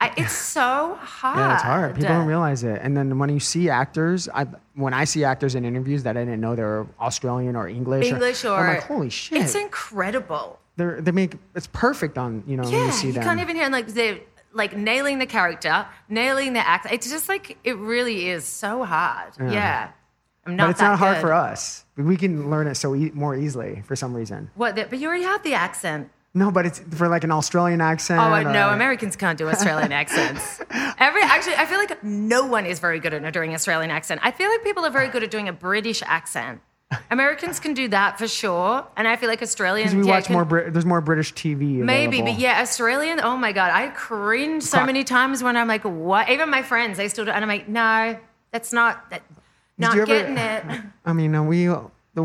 I, 0.00 0.12
it's 0.16 0.32
so 0.32 0.96
hard. 1.00 1.38
yeah, 1.38 1.54
it's 1.54 1.62
hard. 1.62 1.94
People 1.96 2.14
don't 2.14 2.26
realize 2.26 2.62
it. 2.62 2.80
And 2.82 2.96
then 2.96 3.18
when 3.18 3.30
you 3.30 3.40
see 3.40 3.68
actors, 3.68 4.28
I, 4.32 4.46
when 4.74 4.94
I 4.94 5.02
see 5.04 5.24
actors 5.24 5.56
in 5.56 5.64
interviews 5.64 6.04
that 6.04 6.16
I 6.16 6.20
didn't 6.24 6.40
know 6.40 6.54
they 6.54 6.62
were 6.62 6.86
Australian 7.00 7.56
or 7.56 7.66
English, 7.68 8.06
English 8.06 8.44
or 8.44 8.54
I'm 8.56 8.74
like, 8.76 8.84
holy 8.84 9.10
shit, 9.10 9.42
It's 9.42 9.56
incredible. 9.56 10.60
They're, 10.76 11.00
they 11.00 11.10
make 11.10 11.34
it's 11.56 11.66
perfect 11.68 12.16
on 12.16 12.44
you 12.46 12.56
know 12.56 12.62
when 12.62 12.72
Yeah, 12.72 12.86
you 12.86 12.92
see 12.92 13.06
you 13.08 13.12
them. 13.14 13.24
can't 13.24 13.40
even 13.40 13.56
hear 13.56 13.68
like 13.68 13.88
they're 13.88 14.20
like 14.52 14.76
nailing 14.76 15.18
the 15.18 15.26
character, 15.26 15.84
nailing 16.08 16.52
the 16.52 16.60
act. 16.66 16.86
It's 16.92 17.10
just 17.10 17.28
like 17.28 17.58
it 17.64 17.76
really 17.76 18.28
is 18.28 18.44
so 18.44 18.84
hard. 18.84 19.32
Yeah, 19.40 19.90
I'm 20.46 20.54
not. 20.54 20.64
but 20.66 20.70
it's 20.70 20.80
not 20.80 20.98
hard 21.00 21.16
good. 21.16 21.22
for 21.22 21.32
us. 21.32 21.84
We 21.96 22.16
can 22.16 22.48
learn 22.50 22.68
it 22.68 22.76
so 22.76 22.94
e- 22.94 23.10
more 23.12 23.34
easily 23.34 23.82
for 23.84 23.96
some 23.96 24.14
reason. 24.14 24.50
What? 24.54 24.76
The, 24.76 24.86
but 24.88 25.00
you 25.00 25.08
already 25.08 25.24
have 25.24 25.42
the 25.42 25.54
accent. 25.54 26.10
No, 26.34 26.50
but 26.50 26.66
it's 26.66 26.78
for 26.94 27.08
like 27.08 27.24
an 27.24 27.30
Australian 27.32 27.80
accent. 27.80 28.20
Oh 28.20 28.42
no, 28.52 28.68
or- 28.68 28.74
Americans 28.74 29.16
can't 29.16 29.38
do 29.38 29.48
Australian 29.48 29.92
accents. 29.92 30.60
Every 30.98 31.22
actually, 31.22 31.56
I 31.56 31.66
feel 31.66 31.78
like 31.78 32.02
no 32.04 32.46
one 32.46 32.66
is 32.66 32.78
very 32.78 33.00
good 33.00 33.14
at 33.14 33.32
doing 33.32 33.54
Australian 33.54 33.90
accent. 33.90 34.20
I 34.22 34.30
feel 34.30 34.48
like 34.50 34.62
people 34.62 34.84
are 34.84 34.90
very 34.90 35.08
good 35.08 35.22
at 35.22 35.30
doing 35.30 35.48
a 35.48 35.52
British 35.52 36.02
accent. 36.04 36.60
Americans 37.10 37.60
can 37.60 37.74
do 37.74 37.88
that 37.88 38.18
for 38.18 38.26
sure, 38.26 38.86
and 38.96 39.06
I 39.06 39.16
feel 39.16 39.28
like 39.28 39.42
Australians. 39.42 39.94
we 39.94 40.04
yeah, 40.06 40.10
watch 40.10 40.24
can- 40.26 40.34
more. 40.34 40.44
Brit- 40.44 40.72
there's 40.72 40.86
more 40.86 41.00
British 41.00 41.34
TV. 41.34 41.78
Maybe, 41.78 42.22
but 42.22 42.38
yeah, 42.38 42.60
Australian. 42.62 43.20
Oh 43.20 43.36
my 43.36 43.52
god, 43.52 43.72
I 43.72 43.88
cringe 43.88 44.62
so 44.62 44.84
many 44.84 45.04
times 45.04 45.42
when 45.42 45.56
I'm 45.56 45.68
like, 45.68 45.82
what? 45.84 46.28
Even 46.30 46.50
my 46.50 46.62
friends, 46.62 46.96
they 46.98 47.08
still 47.08 47.24
do, 47.24 47.30
and 47.30 47.42
I'm 47.44 47.48
like, 47.48 47.68
no, 47.68 48.18
that's 48.52 48.72
not 48.72 49.10
that. 49.10 49.22
Not 49.76 49.96
ever- 49.96 50.06
getting 50.06 50.36
it. 50.38 50.64
I 51.04 51.12
mean, 51.12 51.46
we 51.46 51.66
the 51.66 52.22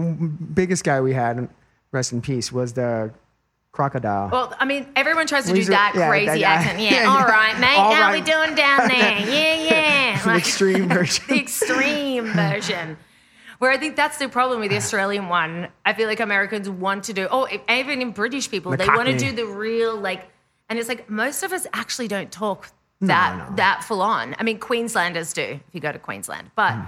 biggest 0.54 0.84
guy 0.84 1.02
we 1.02 1.14
had, 1.14 1.50
rest 1.92 2.12
in 2.14 2.22
peace, 2.22 2.52
was 2.52 2.74
the 2.74 3.12
crocodile. 3.74 4.30
Well, 4.32 4.54
I 4.58 4.66
mean, 4.66 4.88
everyone 4.96 5.28
tries 5.28 5.46
to 5.48 5.54
do 5.54 5.64
that 5.66 5.94
yeah, 5.96 6.08
crazy 6.08 6.42
that 6.42 6.60
accent. 6.60 6.80
Yeah, 6.80 6.92
Yeah, 7.02 7.10
all 7.10 7.26
right, 7.26 7.60
mate. 7.60 7.76
All 7.76 7.94
how 7.94 8.12
right. 8.12 8.14
we 8.14 8.22
doing 8.22 8.56
down 8.56 8.88
there? 8.88 9.20
Yeah, 9.20 9.56
yeah. 9.56 10.22
the 10.22 10.30
Like, 10.30 10.40
extreme 10.40 10.88
version. 10.88 11.26
the 11.28 11.40
extreme 11.40 12.26
version. 12.28 12.98
Where 13.60 13.72
I 13.72 13.78
think 13.78 13.96
that's 13.96 14.18
the 14.18 14.30
problem 14.30 14.60
with 14.60 14.70
the 14.70 14.78
Australian 14.78 15.28
one. 15.28 15.70
I 15.86 15.94
feel 15.94 16.08
like 16.08 16.20
Americans 16.20 16.70
want 16.70 17.06
to 17.06 17.14
do, 17.14 17.28
oh, 17.32 17.48
even 17.70 18.02
in 18.02 18.12
British 18.12 18.50
people, 18.50 18.72
The 18.72 18.78
they 18.78 18.88
want 18.88 19.08
to 19.10 19.18
do 19.18 19.32
the 19.32 19.46
real, 19.46 19.96
like, 19.96 20.28
and 20.70 20.78
it's 20.78 20.90
like 20.90 21.10
most 21.10 21.44
of 21.44 21.52
us 21.52 21.66
actually 21.74 22.08
don't 22.08 22.32
talk 22.32 22.70
that 23.02 23.50
no. 23.50 23.56
that 23.58 23.84
full 23.84 24.02
on. 24.02 24.36
I 24.38 24.44
mean, 24.44 24.60
Queenslanders 24.60 25.34
do 25.34 25.42
if 25.42 25.62
you 25.74 25.82
go 25.82 25.92
to 25.92 26.00
Queensland, 26.00 26.52
but. 26.56 26.74
Hmm. 26.74 26.86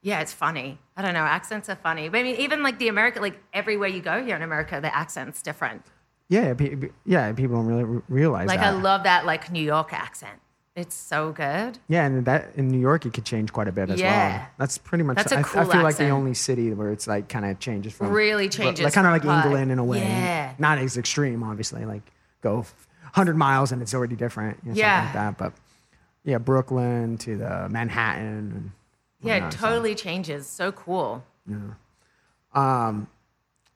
Yeah, 0.00 0.20
it's 0.20 0.32
funny. 0.32 0.78
I 0.96 1.02
don't 1.02 1.12
know. 1.12 1.24
Accents 1.24 1.68
are 1.68 1.74
funny. 1.74 2.08
But 2.08 2.18
I 2.18 2.22
mean, 2.22 2.36
even 2.36 2.62
like 2.62 2.78
the 2.78 2.86
American, 2.86 3.20
like 3.20 3.36
everywhere 3.52 3.88
you 3.88 4.00
go 4.00 4.24
here 4.24 4.36
in 4.36 4.42
America, 4.42 4.78
the 4.80 4.96
accent's 4.96 5.42
different. 5.42 5.84
Yeah, 6.28 6.54
pe- 6.54 6.90
yeah. 7.04 7.32
People 7.32 7.56
don't 7.56 7.66
really 7.66 7.84
re- 7.84 8.02
realize 8.08 8.48
Like 8.48 8.60
that. 8.60 8.74
I 8.74 8.76
love 8.80 9.02
that 9.04 9.24
like 9.26 9.50
New 9.50 9.62
York 9.64 9.92
accent. 9.92 10.40
It's 10.76 10.94
so 10.94 11.32
good. 11.32 11.76
Yeah, 11.88 12.06
and 12.06 12.24
that 12.26 12.50
in 12.54 12.68
New 12.68 12.78
York, 12.78 13.04
it 13.04 13.12
could 13.12 13.24
change 13.24 13.52
quite 13.52 13.66
a 13.66 13.72
bit 13.72 13.90
as 13.90 13.98
Yeah. 14.00 14.36
well. 14.38 14.46
That's 14.58 14.78
pretty 14.78 15.02
much. 15.02 15.16
That's 15.16 15.32
a 15.32 15.38
I, 15.38 15.42
cool 15.42 15.62
I 15.62 15.64
feel 15.64 15.82
like 15.82 15.96
the 15.96 16.10
only 16.10 16.34
city 16.34 16.72
where 16.72 16.92
it's 16.92 17.08
like 17.08 17.28
kind 17.28 17.44
of 17.44 17.58
changes 17.58 17.94
from. 17.94 18.10
Really 18.10 18.48
changes 18.48 18.84
Like 18.84 18.92
kind 18.92 19.06
of 19.06 19.12
like. 19.12 19.24
England 19.44 19.72
in 19.72 19.80
a 19.80 19.84
way. 19.84 19.98
Yeah. 20.00 20.52
Not 20.58 20.78
as 20.78 20.96
extreme, 20.96 21.42
obviously. 21.42 21.84
Like 21.84 22.02
go 22.42 22.58
100 22.58 23.36
miles 23.36 23.72
and 23.72 23.82
it's 23.82 23.92
already 23.92 24.14
different. 24.14 24.58
You 24.62 24.70
know, 24.70 24.76
Yeah. 24.76 25.02
Something 25.12 25.20
like 25.24 25.38
that. 25.38 25.44
But 25.44 25.52
yeah, 26.22 26.38
Brooklyn 26.38 27.18
to 27.18 27.36
the 27.36 27.68
Manhattan. 27.70 28.26
And 28.54 28.70
Yeah, 29.20 29.48
it 29.48 29.52
so- 29.54 29.58
totally 29.58 29.96
changes. 29.96 30.46
So 30.46 30.70
cool. 30.70 31.24
Yeah. 31.48 31.56
Um. 32.54 33.08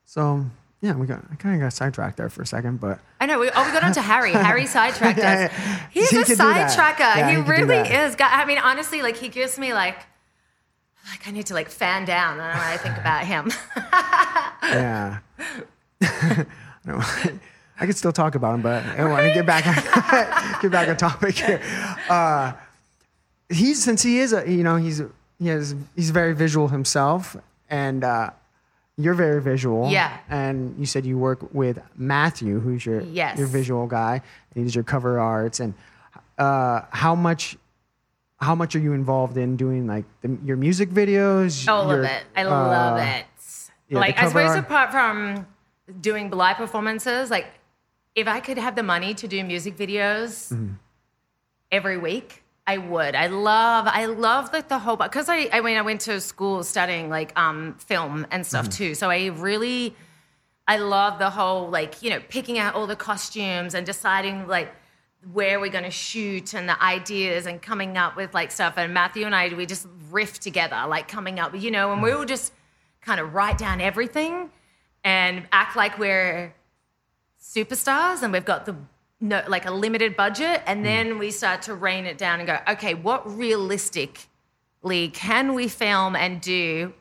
So 0.05 0.45
yeah, 0.83 0.93
we 0.95 1.07
got. 1.07 1.23
I 1.31 1.35
kind 1.35 1.55
of 1.55 1.61
got 1.61 1.71
sidetracked 1.71 2.17
there 2.17 2.29
for 2.29 2.41
a 2.41 2.45
second, 2.45 2.81
but 2.81 2.99
I 3.21 3.25
know. 3.25 3.39
We, 3.39 3.49
oh, 3.55 3.65
we 3.65 3.71
got 3.71 3.83
on 3.85 3.93
to 3.93 4.01
Harry. 4.01 4.31
Harry 4.49 4.65
sidetracked 4.67 5.17
us. 5.17 5.23
yeah. 5.23 5.79
He's 5.91 6.09
He 6.09 6.17
a 6.17 6.19
could 6.19 6.27
do 6.27 6.35
that. 6.35 6.77
sidetracker. 6.77 6.99
Yeah, 7.17 7.29
he 7.29 7.35
he 7.37 7.41
really 7.49 7.77
is. 7.77 8.15
God, 8.15 8.29
I 8.31 8.43
mean, 8.45 8.57
honestly, 8.57 9.01
like 9.01 9.15
he 9.15 9.29
gives 9.29 9.57
me 9.57 9.73
like, 9.73 9.95
like 11.09 11.25
I 11.25 11.31
need 11.31 11.45
to 11.47 11.53
like 11.53 11.69
fan 11.69 12.03
down 12.03 12.37
when 12.37 12.45
I 12.45 12.75
think 12.77 12.97
about 12.97 13.23
him. 13.25 13.49
yeah. 14.63 15.19
I 16.01 16.45
don't- 16.85 17.39
I 17.79 17.85
could 17.87 17.97
still 17.97 18.11
talk 18.13 18.35
about 18.35 18.53
him, 18.55 18.61
but 18.61 18.83
I 18.85 19.03
want 19.05 19.25
to 19.25 19.33
get 19.33 19.45
back 19.47 19.63
get 20.61 20.71
back 20.71 20.87
on 20.89 20.95
topic 20.97 21.35
here. 21.35 21.59
Uh, 22.07 22.53
he's 23.49 23.83
since 23.83 24.03
he 24.03 24.19
is 24.19 24.31
a 24.31 24.49
you 24.49 24.63
know 24.63 24.75
he's 24.75 25.01
he 25.39 25.47
has 25.47 25.75
he's 25.95 26.11
very 26.11 26.33
visual 26.35 26.67
himself, 26.67 27.35
and 27.69 28.03
uh, 28.03 28.29
you're 28.97 29.13
very 29.15 29.41
visual. 29.41 29.89
Yeah. 29.89 30.17
And 30.29 30.75
you 30.79 30.85
said 30.85 31.05
you 31.05 31.17
work 31.17 31.53
with 31.53 31.79
Matthew, 31.95 32.59
who's 32.59 32.85
your 32.85 33.01
Yes. 33.01 33.37
your 33.37 33.47
visual 33.47 33.87
guy, 33.87 34.21
and 34.53 34.63
he's 34.63 34.75
your 34.75 34.83
cover 34.83 35.19
arts. 35.19 35.59
And 35.59 35.73
uh, 36.37 36.81
how 36.91 37.15
much 37.15 37.57
how 38.39 38.55
much 38.55 38.75
are 38.75 38.79
you 38.79 38.93
involved 38.93 39.37
in 39.37 39.55
doing 39.55 39.87
like 39.87 40.05
the, 40.21 40.37
your 40.43 40.57
music 40.57 40.89
videos? 40.89 41.67
All 41.67 41.87
your, 41.89 41.99
of 41.99 42.05
it. 42.05 42.23
I 42.35 42.43
love 42.43 42.97
uh, 42.99 43.01
it. 43.01 43.25
yeah, 43.89 43.99
like 43.99 44.17
I 44.21 44.27
suppose 44.27 44.49
art. 44.51 44.59
apart 44.59 44.91
from 44.91 45.47
doing 46.01 46.29
live 46.29 46.57
performances, 46.57 47.31
like 47.31 47.47
if 48.15 48.27
I 48.27 48.39
could 48.41 48.57
have 48.57 48.75
the 48.75 48.83
money 48.83 49.13
to 49.15 49.27
do 49.27 49.43
music 49.43 49.75
videos 49.77 50.51
Mm-hmm. 50.53 50.73
every 51.71 51.97
week, 51.97 52.42
I 52.65 52.77
would. 52.77 53.13
I 53.15 53.27
love, 53.27 53.87
I 53.87 54.05
love 54.05 54.53
like 54.53 54.69
the 54.69 54.79
whole 54.79 54.95
because 54.95 55.27
I, 55.29 55.49
I 55.51 55.61
mean 55.61 55.77
I 55.77 55.81
went 55.81 56.01
to 56.01 56.21
school 56.21 56.63
studying 56.63 57.09
like 57.09 57.37
um 57.37 57.75
film 57.79 58.25
and 58.31 58.45
stuff 58.45 58.65
Mm-hmm. 58.69 58.83
too. 58.83 58.95
So 58.95 59.09
I 59.09 59.27
really 59.27 59.95
I 60.65 60.77
love 60.77 61.19
the 61.19 61.29
whole 61.29 61.69
like, 61.69 62.01
you 62.01 62.09
know, 62.09 62.21
picking 62.29 62.57
out 62.57 62.73
all 62.75 62.87
the 62.87 62.95
costumes 62.95 63.73
and 63.73 63.85
deciding 63.85 64.47
like 64.47 64.73
where 65.31 65.59
we're 65.59 65.71
going 65.71 65.83
to 65.83 65.91
shoot 65.91 66.53
and 66.53 66.67
the 66.67 66.81
ideas 66.81 67.45
and 67.45 67.61
coming 67.61 67.97
up 67.97 68.15
with 68.15 68.33
like 68.33 68.51
stuff. 68.51 68.73
And 68.77 68.93
Matthew 68.93 69.25
and 69.25 69.35
I, 69.35 69.53
we 69.53 69.65
just 69.65 69.87
riff 70.09 70.39
together, 70.39 70.85
like 70.87 71.07
coming 71.07 71.39
up, 71.39 71.53
you 71.59 71.71
know, 71.71 71.91
and 71.93 72.01
we 72.01 72.13
will 72.13 72.25
just 72.25 72.53
kind 73.01 73.19
of 73.19 73.33
write 73.33 73.57
down 73.57 73.81
everything 73.81 74.49
and 75.03 75.45
act 75.51 75.75
like 75.75 75.97
we're 75.97 76.53
superstars 77.41 78.21
and 78.23 78.31
we've 78.31 78.45
got 78.45 78.65
the 78.65 78.75
no, 79.23 79.41
like 79.47 79.65
a 79.65 79.71
limited 79.71 80.17
budget. 80.17 80.61
And 80.67 80.79
hmm. 80.79 80.85
then 80.85 81.17
we 81.17 81.31
start 81.31 81.63
to 81.63 81.73
rein 81.73 82.05
it 82.05 82.17
down 82.17 82.39
and 82.39 82.47
go, 82.47 82.59
okay, 82.67 82.93
what 82.93 83.37
realistically 83.37 85.07
can 85.13 85.53
we 85.53 85.67
film 85.69 86.15
and 86.15 86.41
do 86.41 86.93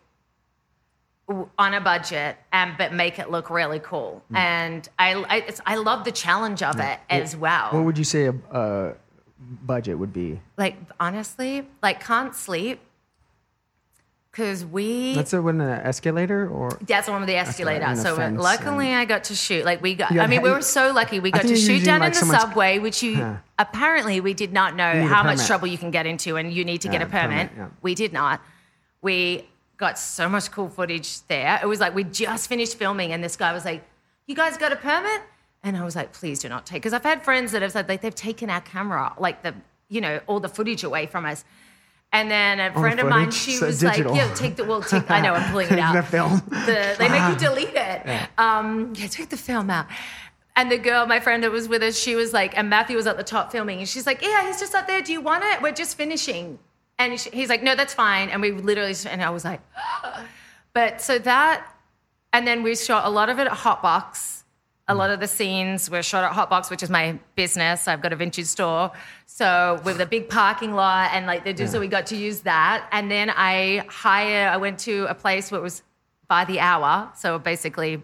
on 1.58 1.74
a 1.74 1.80
budget 1.80 2.36
and 2.52 2.76
but 2.76 2.92
make 2.92 3.18
it 3.18 3.30
look 3.30 3.50
really 3.50 3.80
cool. 3.80 4.22
Hmm. 4.28 4.36
And 4.36 4.88
I 4.98 5.14
I, 5.14 5.36
it's, 5.48 5.60
I 5.66 5.76
love 5.76 6.04
the 6.04 6.12
challenge 6.12 6.62
of 6.62 6.78
it 6.78 7.00
as 7.10 7.36
well. 7.36 7.70
What 7.72 7.84
would 7.84 7.98
you 7.98 8.04
say 8.04 8.26
a, 8.26 8.34
a 8.52 8.94
budget 9.64 9.98
would 9.98 10.12
be? 10.12 10.40
like 10.56 10.76
honestly, 11.00 11.66
like 11.82 12.02
can't 12.02 12.34
sleep 12.34 12.80
because 14.32 14.64
we. 14.64 15.14
That's 15.14 15.34
a, 15.34 15.42
with 15.42 15.56
an 15.56 15.60
escalator 15.60 16.48
or 16.48 16.78
That's 16.86 17.06
the 17.06 17.12
one 17.12 17.20
with 17.20 17.28
the 17.28 17.36
escalator. 17.36 17.84
and 17.84 17.98
So 17.98 18.16
fence 18.16 18.40
luckily, 18.40 18.92
I 18.94 19.04
got 19.04 19.24
to 19.24 19.34
shoot. 19.34 19.64
Like 19.64 19.82
we 19.82 19.94
got, 19.94 20.12
got 20.14 20.24
I 20.24 20.26
mean, 20.26 20.40
we 20.42 20.50
were 20.50 20.62
so 20.62 20.90
lucky. 20.92 21.20
We 21.20 21.30
got 21.30 21.42
to 21.42 21.56
shoot 21.56 21.84
down 21.84 22.00
like, 22.00 22.08
in 22.08 22.12
the 22.14 22.18
someone's- 22.20 22.40
subway, 22.40 22.78
which 22.78 23.02
you 23.02 23.16
Huh. 23.16 23.36
apparently 23.58 24.20
we 24.20 24.32
did 24.34 24.52
not 24.52 24.74
know 24.74 25.06
how 25.06 25.22
much 25.22 25.46
trouble 25.46 25.66
you 25.68 25.76
can 25.78 25.90
get 25.90 26.06
into, 26.06 26.36
and 26.36 26.50
you 26.52 26.64
need 26.64 26.80
to 26.80 26.88
get 26.88 27.02
a 27.02 27.06
permit. 27.06 27.50
permit, 27.50 27.50
yeah. 27.56 27.68
We 27.82 27.94
did 27.94 28.12
not. 28.12 28.40
We 29.02 29.46
got 29.76 29.98
so 29.98 30.28
much 30.28 30.50
cool 30.50 30.68
footage 30.70 31.20
there. 31.26 31.60
It 31.62 31.66
was 31.66 31.78
like 31.80 31.94
we 31.94 32.04
just 32.04 32.48
finished 32.48 32.76
filming, 32.78 33.12
and 33.12 33.22
this 33.22 33.36
guy 33.36 33.52
was 33.52 33.64
like, 33.66 33.84
"You 34.26 34.34
guys 34.34 34.56
got 34.56 34.72
a 34.72 34.76
permit?" 34.76 35.20
And 35.62 35.76
I 35.76 35.84
was 35.84 35.94
like, 35.94 36.12
"Please 36.12 36.38
do 36.40 36.48
not 36.48 36.64
take," 36.64 36.76
because 36.82 36.94
I've 36.94 37.04
had 37.04 37.22
friends 37.22 37.52
that 37.52 37.60
have 37.62 37.72
said 37.72 37.86
like 37.88 38.00
they've 38.00 38.14
taken 38.14 38.48
our 38.48 38.62
camera, 38.62 39.12
like 39.18 39.42
the 39.42 39.54
you 39.90 40.00
know 40.00 40.20
all 40.26 40.40
the 40.40 40.48
footage 40.48 40.84
away 40.84 41.04
from 41.06 41.26
us. 41.26 41.44
And 42.14 42.30
then 42.30 42.60
a 42.60 42.70
the 42.72 42.78
friend 42.78 43.00
of 43.00 43.08
mine, 43.08 43.30
she 43.30 43.52
So 43.52 43.66
was 43.66 43.80
digital. 43.80 44.12
like, 44.12 44.20
"Yeah, 44.20 44.34
take 44.34 44.56
the 44.56 44.64
well, 44.64 44.82
take." 44.82 45.10
I 45.10 45.20
know 45.20 45.32
I'm 45.34 45.50
pulling 45.50 45.68
it 45.68 45.78
out. 45.78 45.94
the 45.94 46.02
film. 46.02 46.42
The, 46.50 46.94
they 46.98 47.08
make 47.08 47.26
you 47.32 47.36
delete 47.38 47.74
it. 47.74 48.28
Um, 48.38 48.92
yeah, 48.96 49.06
take 49.06 49.30
the 49.30 49.36
film 49.38 49.70
out. 49.70 49.86
And 50.54 50.70
the 50.70 50.76
girl, 50.76 51.06
my 51.06 51.20
friend 51.20 51.42
that 51.42 51.50
was 51.50 51.68
with 51.68 51.82
us, 51.82 51.98
she 51.98 52.14
was 52.14 52.34
like, 52.34 52.56
and 52.58 52.68
Matthew 52.68 52.96
was 52.96 53.06
at 53.06 53.16
the 53.16 53.24
top 53.24 53.50
filming, 53.50 53.78
and 53.78 53.88
she's 53.88 54.06
like, 54.06 54.20
"Yeah, 54.20 54.46
he's 54.46 54.60
just 54.60 54.74
up 54.74 54.86
there. 54.86 55.00
Do 55.00 55.10
you 55.12 55.22
want 55.22 55.44
it? 55.44 55.62
We're 55.62 55.72
just 55.72 55.96
finishing." 55.96 56.58
And 56.98 57.18
she, 57.18 57.30
he's 57.30 57.48
like, 57.48 57.62
"No, 57.62 57.74
that's 57.74 57.94
fine." 57.94 58.28
And 58.28 58.42
we 58.42 58.52
literally, 58.52 58.94
and 59.08 59.22
I 59.22 59.30
was 59.30 59.44
like, 59.46 59.60
but 60.74 61.00
so 61.00 61.18
that, 61.20 61.66
and 62.34 62.46
then 62.46 62.62
we 62.62 62.76
shot 62.76 63.06
a 63.06 63.10
lot 63.10 63.30
of 63.30 63.38
it 63.38 63.46
at 63.46 63.52
Hotbox. 63.54 64.31
A 64.88 64.94
lot 64.94 65.10
mm. 65.10 65.14
of 65.14 65.20
the 65.20 65.28
scenes 65.28 65.88
were 65.88 66.02
shot 66.02 66.24
at 66.24 66.32
Hotbox, 66.32 66.70
which 66.70 66.82
is 66.82 66.90
my 66.90 67.18
business. 67.36 67.86
I've 67.86 68.00
got 68.00 68.12
a 68.12 68.16
vintage 68.16 68.46
store. 68.46 68.90
So 69.26 69.80
with 69.84 70.00
a 70.00 70.06
big 70.06 70.28
parking 70.28 70.74
lot 70.74 71.10
and 71.12 71.26
like 71.26 71.44
they 71.44 71.52
do, 71.52 71.66
so 71.66 71.78
we 71.80 71.88
got 71.88 72.06
to 72.06 72.16
use 72.16 72.40
that. 72.40 72.88
And 72.92 73.10
then 73.10 73.30
I 73.30 73.84
hire, 73.88 74.48
I 74.48 74.56
went 74.56 74.78
to 74.80 75.06
a 75.08 75.14
place 75.14 75.50
where 75.50 75.60
it 75.60 75.62
was 75.62 75.82
by 76.28 76.44
the 76.44 76.60
hour. 76.60 77.10
So 77.16 77.38
basically 77.38 78.02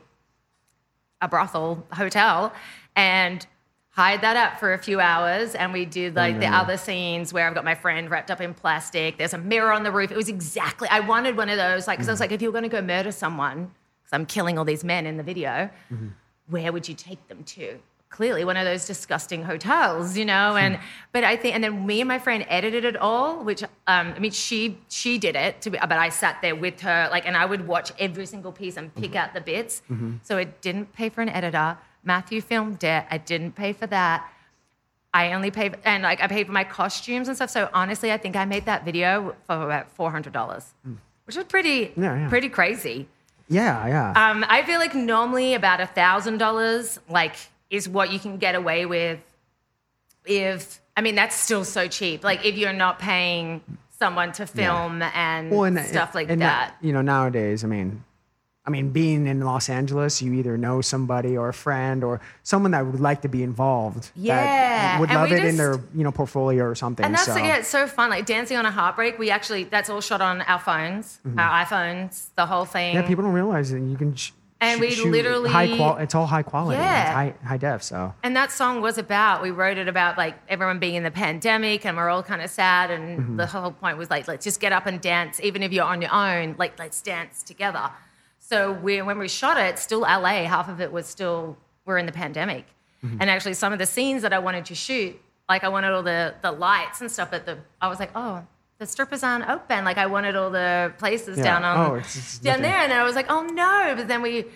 a 1.21 1.29
brothel 1.29 1.85
hotel 1.93 2.53
and 2.95 3.47
hired 3.91 4.21
that 4.21 4.37
up 4.37 4.61
for 4.61 4.75
a 4.75 4.79
few 4.79 5.01
hours 5.01 5.57
and 5.57 5.73
we 5.73 5.85
did 5.85 6.15
like 6.15 6.39
the 6.39 6.47
other 6.47 6.77
scenes 6.77 7.33
where 7.33 7.49
I've 7.49 7.55
got 7.55 7.65
my 7.65 7.75
friend 7.75 8.09
wrapped 8.09 8.31
up 8.31 8.41
in 8.41 8.55
plastic. 8.55 9.19
There's 9.19 9.35
a 9.35 9.39
mirror 9.39 9.73
on 9.73 9.83
the 9.83 9.91
roof. 9.91 10.13
It 10.13 10.17
was 10.17 10.29
exactly 10.29 10.89
I 10.89 11.01
wanted 11.01 11.37
one 11.37 11.49
of 11.49 11.57
those 11.57 11.89
like 11.89 11.99
because 11.99 12.09
I 12.09 12.13
was 12.13 12.19
mm. 12.19 12.23
like 12.23 12.33
if 12.33 12.41
you 12.41 12.47
were 12.49 12.53
going 12.53 12.63
to 12.63 12.69
go 12.69 12.81
murder 12.81 13.11
someone 13.11 13.73
because 14.03 14.13
I'm 14.13 14.25
killing 14.25 14.57
all 14.57 14.65
these 14.65 14.85
men 14.85 15.05
in 15.05 15.17
the 15.17 15.25
video, 15.25 15.69
mm-hmm. 15.93 16.11
Where 16.49 16.73
would 16.73 16.89
you 16.89 16.95
take 16.95 17.27
them 17.29 17.45
to? 17.45 17.79
Clearly 18.11 18.43
one 18.43 18.57
of 18.57 18.65
those 18.65 18.87
disgusting 18.87 19.43
hotels, 19.43 20.17
you 20.17 20.25
know, 20.25 20.57
and 20.57 20.77
hmm. 20.77 20.83
but 21.13 21.25
I 21.25 21.37
think 21.37 21.55
and 21.55 21.63
then 21.63 21.85
me 21.87 22.01
and 22.01 22.09
my 22.09 22.19
friend 22.19 22.45
edited 22.49 22.87
it 22.87 22.97
all, 22.97 23.45
which 23.45 23.63
um, 23.63 23.69
I 23.87 24.19
mean 24.19 24.31
she 24.31 24.79
she 24.89 25.19
did 25.19 25.37
it 25.37 25.61
to 25.63 25.71
be, 25.71 25.79
but 25.79 25.93
I 25.93 26.09
sat 26.09 26.41
there 26.41 26.57
with 26.57 26.81
her 26.81 27.09
like 27.11 27.27
and 27.27 27.37
I 27.37 27.45
would 27.45 27.69
watch 27.69 27.93
every 27.99 28.25
single 28.25 28.51
piece 28.51 28.79
and 28.79 28.95
pick 28.95 29.11
mm-hmm. 29.11 29.19
out 29.19 29.35
the 29.35 29.43
bits. 29.43 29.83
Mm-hmm. 29.91 30.17
So 30.23 30.39
it 30.39 30.63
didn't 30.63 30.95
pay 30.95 31.11
for 31.11 31.21
an 31.21 31.29
editor. 31.29 31.77
Matthew 32.03 32.41
filmed 32.41 32.83
it. 32.83 33.05
I 33.11 33.19
didn't 33.19 33.53
pay 33.53 33.75
for 33.75 33.87
that. 33.89 34.27
I 35.13 35.35
only 35.35 35.51
paid 35.51 35.77
and 35.85 36.03
like 36.03 36.23
I 36.23 36.29
paid 36.29 36.47
for 36.47 36.53
my 36.53 36.65
costumes 36.65 37.29
and 37.29 37.37
stuff. 37.37 37.51
So 37.51 37.69
honestly, 37.75 38.11
I 38.11 38.17
think 38.17 38.37
I 38.37 38.47
made 38.47 38.65
that 38.65 38.87
video 38.87 39.37
for 39.47 39.63
about 39.63 39.91
four 39.91 40.11
hundred 40.11 40.33
dollars, 40.33 40.65
hmm. 40.83 40.95
which 41.27 41.37
was 41.37 41.45
pretty 41.45 41.93
Yeah, 41.95 42.21
yeah. 42.21 42.29
pretty 42.31 42.49
crazy. 42.49 43.07
Yeah, 43.49 43.87
yeah. 43.87 44.31
Um, 44.31 44.45
I 44.49 44.63
feel 44.63 44.79
like 44.79 44.95
normally 44.95 45.55
about 45.55 45.81
a 45.81 45.87
thousand 45.87 46.39
dollars, 46.39 46.99
like, 47.09 47.35
is 47.71 47.89
what 47.89 48.13
you 48.13 48.19
can 48.19 48.37
get 48.39 48.55
away 48.55 48.87
with. 48.87 49.21
If 50.25 50.81
I 50.97 51.01
mean, 51.01 51.15
that's 51.15 51.37
still 51.37 51.65
so 51.65 51.87
cheap. 51.87 52.25
Like, 52.25 52.45
if 52.45 52.57
you're 52.57 52.73
not 52.73 52.99
paying 52.99 53.63
someone 53.99 54.33
to 54.33 54.47
film 54.47 55.03
and, 55.03 55.51
well, 55.51 55.65
and 55.65 55.79
stuff 55.81 56.15
like 56.15 56.29
and 56.29 56.41
that. 56.43 56.75
You 56.81 56.93
know, 56.93 57.03
nowadays, 57.03 57.65
I 57.65 57.69
mean, 57.69 58.05
I 58.69 58.71
mean, 58.71 58.91
being 58.91 59.27
in 59.27 59.41
Los 59.41 59.71
Angeles, 59.71 60.21
you 60.21 60.35
either 60.35 60.59
know 60.59 60.83
somebody 60.83 61.39
or 61.39 61.49
a 61.49 61.55
friend 61.55 62.05
or 62.05 62.21
someone 62.43 62.73
that 62.73 62.85
would 62.85 63.01
like 63.01 63.23
to 63.23 63.29
be 63.29 63.43
involved. 63.43 64.11
Yeah, 64.15 64.37
that 64.45 65.01
would 65.01 65.11
love 65.11 65.33
it 65.33 65.43
in 65.43 65.57
their 65.57 65.75
you 65.95 66.05
know 66.05 66.13
portfolio 66.13 66.65
or 66.65 66.75
something. 66.75 67.05
And 67.07 67.15
that's 67.15 67.25
so. 67.25 67.37
yeah, 67.37 67.57
it's 67.57 67.69
so 67.69 67.87
fun. 67.87 68.11
Like 68.11 68.27
dancing 68.27 68.59
on 68.59 68.67
a 68.67 68.71
heartbreak. 68.71 69.19
We 69.19 69.31
actually 69.31 69.65
that's 69.65 69.89
all 69.89 70.03
shot 70.03 70.21
on 70.21 70.43
our 70.43 70.59
phones, 70.61 71.19
our 71.39 71.65
iPhones, 71.65 72.27
the 72.37 72.45
whole 72.45 72.67
thing. 72.67 72.95
Mm-hmm. 72.95 73.03
Yeah, 73.03 73.09
people 73.09 73.25
don't 73.25 73.33
realize 73.33 73.71
that 73.71 73.81
you 73.81 73.97
can. 73.97 74.15
Sh- 74.15 74.33
And 74.61 74.79
sh- 74.83 75.01
we 75.05 75.11
literally- 75.11 75.51
high 75.51 75.77
qual. 75.77 75.97
It's 75.97 76.15
all 76.15 76.27
high 76.27 76.43
quality. 76.43 76.79
Yeah. 76.81 77.03
It's 77.03 77.11
high 77.21 77.35
high 77.49 77.57
def. 77.57 77.81
So 77.83 78.13
And 78.25 78.35
that 78.37 78.51
song 78.53 78.81
was 78.83 78.99
about, 78.99 79.41
we 79.41 79.51
wrote 79.51 79.79
it 79.79 79.87
about 79.89 80.19
like 80.19 80.35
everyone 80.49 80.79
being 80.81 80.97
in 80.97 81.05
the 81.05 81.13
pandemic 81.13 81.87
and 81.87 81.97
we're 81.97 82.11
all 82.11 82.25
kind 82.25 82.43
of 82.43 82.51
sad. 82.51 82.91
And 82.91 83.05
Mm-hmm. 83.19 83.37
the 83.37 83.47
whole 83.47 83.71
point 83.71 83.97
was 83.99 84.11
like, 84.11 84.27
let's 84.29 84.45
just 84.45 84.61
get 84.61 84.73
up 84.73 84.85
and 84.87 85.01
dance. 85.01 85.41
Even 85.49 85.63
if 85.63 85.73
you're 85.73 85.85
on 85.95 86.03
your 86.03 86.13
own, 86.13 86.57
like, 86.59 86.77
let's 86.79 87.01
dance 87.01 87.43
together. 87.43 87.89
So 88.49 88.73
we, 88.73 89.03
when 89.03 89.19
we 89.19 89.29
shot 89.29 89.59
it, 89.59 89.79
still 89.79 90.01
LA, 90.01 90.45
half 90.45 90.69
of 90.69 90.81
it 90.81 90.91
was 90.91 91.07
still, 91.07 91.57
we're 91.85 91.99
in 91.99 92.07
the 92.07 92.13
pandemic. 92.13 92.65
Mm-hmm. 93.05 93.19
And 93.21 93.29
actually, 93.31 93.55
some 93.55 93.73
of 93.75 93.79
the 93.79 93.87
scenes 93.87 94.23
that 94.23 94.33
I 94.33 94.39
wanted 94.39 94.65
to 94.67 94.75
shoot, 94.75 95.21
like 95.49 95.65
I 95.65 95.69
wanted 95.69 95.93
all 95.93 96.03
the, 96.03 96.35
the 96.43 96.51
lights 96.53 97.01
and 97.03 97.11
stuff, 97.11 97.31
but 97.31 97.45
the, 97.45 97.59
I 97.81 97.89
was 97.89 97.99
like, 98.01 98.11
oh, 98.15 98.43
the 98.79 98.87
strippers 98.87 99.23
aren't 99.23 99.49
open. 99.51 99.85
Like 99.85 99.99
I 99.99 100.07
wanted 100.07 100.35
all 100.35 100.51
the 100.51 100.95
places 100.99 101.37
Yeah. 101.37 101.45
down 101.45 101.65
on 101.65 101.79
Oh, 101.91 101.95
it's- 101.97 102.17
it's 102.17 102.39
down 102.39 102.61
nothing. 102.63 102.63
there, 102.73 102.81
and 102.81 102.93
I 102.93 103.03
was 103.05 103.15
like, 103.17 103.27
oh 103.29 103.43
no! 103.43 103.95
But 103.97 104.09
then 104.09 104.23
we 104.23 104.47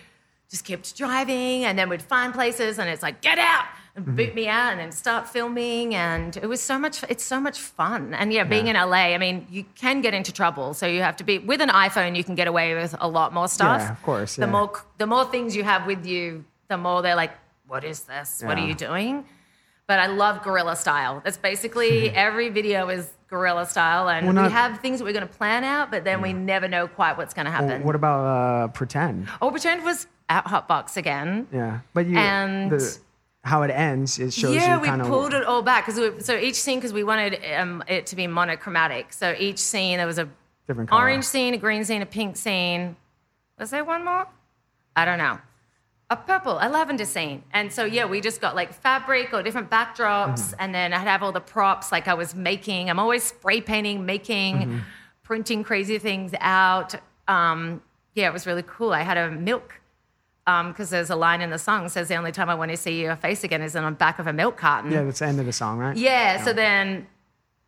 just 0.50 0.64
kept 0.64 0.96
driving, 0.96 1.64
and 1.64 1.78
then 1.78 1.88
we'd 1.88 2.02
find 2.02 2.32
places, 2.32 2.78
and 2.78 2.88
it's 2.88 3.02
like, 3.02 3.20
get 3.20 3.38
out, 3.38 3.66
and 3.94 4.06
Mm-hmm. 4.06 4.16
boot 4.16 4.34
me 4.34 4.48
out, 4.48 4.78
and 4.78 4.92
start 4.94 5.28
filming, 5.28 5.94
and 5.94 6.36
it 6.38 6.46
was 6.46 6.62
so 6.62 6.78
much. 6.78 7.04
It's 7.10 7.22
so 7.24 7.38
much 7.40 7.58
fun, 7.60 8.14
and 8.14 8.32
yeah, 8.32 8.44
being 8.44 8.68
in 8.68 8.74
LA, 8.74 9.12
I 9.14 9.18
mean, 9.18 9.46
you 9.50 9.64
can 9.74 10.00
get 10.00 10.14
into 10.14 10.32
trouble, 10.32 10.72
so 10.72 10.86
you 10.86 11.02
have 11.02 11.16
to 11.16 11.24
be 11.24 11.38
with 11.38 11.60
an 11.60 11.68
iPhone. 11.68 12.16
You 12.16 12.24
can 12.24 12.34
get 12.34 12.48
away 12.48 12.74
with 12.74 12.94
a 13.00 13.06
lot 13.08 13.34
more 13.34 13.48
stuff. 13.48 13.82
Yeah, 13.82 13.92
of 13.92 14.02
course, 14.02 14.36
The 14.36 14.46
more 14.46 14.72
the 14.96 15.06
more 15.06 15.26
things 15.26 15.54
you 15.54 15.64
have 15.64 15.86
with 15.86 16.06
you, 16.06 16.44
the 16.68 16.78
more 16.78 17.02
they're 17.02 17.16
like, 17.16 17.32
what 17.68 17.84
is 17.84 18.00
this? 18.04 18.42
What 18.44 18.56
are 18.58 18.66
you 18.66 18.74
doing? 18.74 19.26
But 19.86 19.98
I 19.98 20.06
love 20.06 20.42
guerrilla 20.42 20.76
style. 20.76 21.20
That's 21.22 21.36
basically 21.36 22.08
every 22.10 22.48
video 22.48 22.88
is 22.88 23.12
guerrilla 23.28 23.66
style, 23.66 24.08
and 24.08 24.24
Well, 24.24 24.34
not- 24.34 24.46
we 24.46 24.52
have 24.52 24.80
things 24.80 25.00
that 25.00 25.04
we're 25.04 25.12
going 25.12 25.28
to 25.28 25.34
plan 25.34 25.64
out, 25.64 25.90
but 25.90 26.04
then 26.04 26.22
we 26.22 26.32
never 26.32 26.66
know 26.66 26.88
quite 26.88 27.18
what's 27.18 27.34
going 27.34 27.44
to 27.46 27.52
Well, 27.52 27.60
happen. 27.68 27.82
what 27.84 27.94
about 27.94 28.24
uh, 28.24 28.68
pretend? 28.68 29.28
Oh, 29.42 29.50
pretend 29.50 29.84
was 29.84 30.06
at 30.30 30.46
Hotbox 30.46 30.96
again. 30.96 31.46
Yeah, 31.52 31.80
but 31.92 32.06
you 32.06 32.16
And- 32.16 32.70
the, 32.70 32.98
how 33.44 33.62
it 33.62 33.70
ends, 33.70 34.18
it 34.18 34.32
shows 34.32 34.54
yeah, 34.54 34.76
you 34.76 34.80
we 34.80 34.86
kind 34.88 35.00
of 35.02 35.08
pulled 35.08 35.34
it 35.34 35.44
all 35.44 35.62
back 35.62 35.86
because 35.86 36.24
so 36.24 36.36
each 36.36 36.54
scene 36.54 36.78
because 36.78 36.92
we 36.92 37.02
wanted 37.04 37.40
um, 37.56 37.82
it 37.88 38.06
to 38.06 38.16
be 38.16 38.26
monochromatic. 38.26 39.12
So 39.12 39.34
each 39.38 39.58
scene 39.58 39.98
there 39.98 40.06
was 40.06 40.18
a 40.18 40.28
different 40.66 40.90
color. 40.90 41.02
orange 41.02 41.24
scene, 41.24 41.52
a 41.54 41.58
green 41.58 41.84
scene, 41.84 42.02
a 42.02 42.06
pink 42.06 42.36
scene. 42.36 42.96
Was 43.58 43.70
there 43.70 43.84
one 43.84 44.04
more? 44.04 44.26
I 44.94 45.04
don't 45.04 45.18
know. 45.18 45.38
A 46.10 46.16
purple, 46.16 46.58
a 46.60 46.68
lavender 46.68 47.04
scene. 47.04 47.42
And 47.52 47.72
so 47.72 47.84
yeah, 47.84 48.04
we 48.04 48.20
just 48.20 48.40
got 48.40 48.54
like 48.54 48.72
fabric 48.72 49.32
or 49.32 49.42
different 49.42 49.70
backdrops, 49.70 50.34
Mm-hmm. 50.52 50.54
and 50.60 50.74
then 50.74 50.92
I'd 50.92 50.98
have 50.98 51.22
all 51.22 51.32
the 51.32 51.40
props 51.40 51.90
like 51.90 52.06
I 52.06 52.14
was 52.14 52.34
making. 52.34 52.90
I'm 52.90 52.98
always 53.00 53.24
spray 53.24 53.60
painting, 53.60 54.06
making, 54.06 54.56
Mm-hmm. 54.56 54.78
printing 55.24 55.64
crazy 55.64 55.98
things 55.98 56.32
out. 56.40 56.94
Um, 57.26 57.82
yeah, 58.14 58.28
it 58.28 58.32
was 58.32 58.46
really 58.46 58.62
cool. 58.66 58.92
I 58.92 59.00
had 59.00 59.16
a 59.16 59.30
milk 59.30 59.80
Um, 60.44 60.68
because 60.72 60.90
there's 60.90 61.10
a 61.10 61.14
line 61.14 61.40
in 61.40 61.50
the 61.50 61.58
song 61.58 61.88
says 61.88 62.08
the 62.08 62.16
only 62.16 62.32
time 62.32 62.50
I 62.50 62.56
want 62.56 62.72
to 62.72 62.76
see 62.76 63.00
your 63.00 63.14
face 63.14 63.44
again 63.44 63.62
is 63.62 63.76
on 63.76 63.84
the 63.84 63.96
back 63.96 64.18
of 64.18 64.26
a 64.26 64.32
milk 64.32 64.56
carton. 64.56 64.90
Yeah, 64.90 65.04
that's 65.04 65.20
the 65.20 65.26
end 65.26 65.38
of 65.38 65.46
the 65.46 65.52
song, 65.52 65.78
right? 65.78 65.96
Yeah, 65.96 66.42
so 66.42 66.52
then 66.52 67.06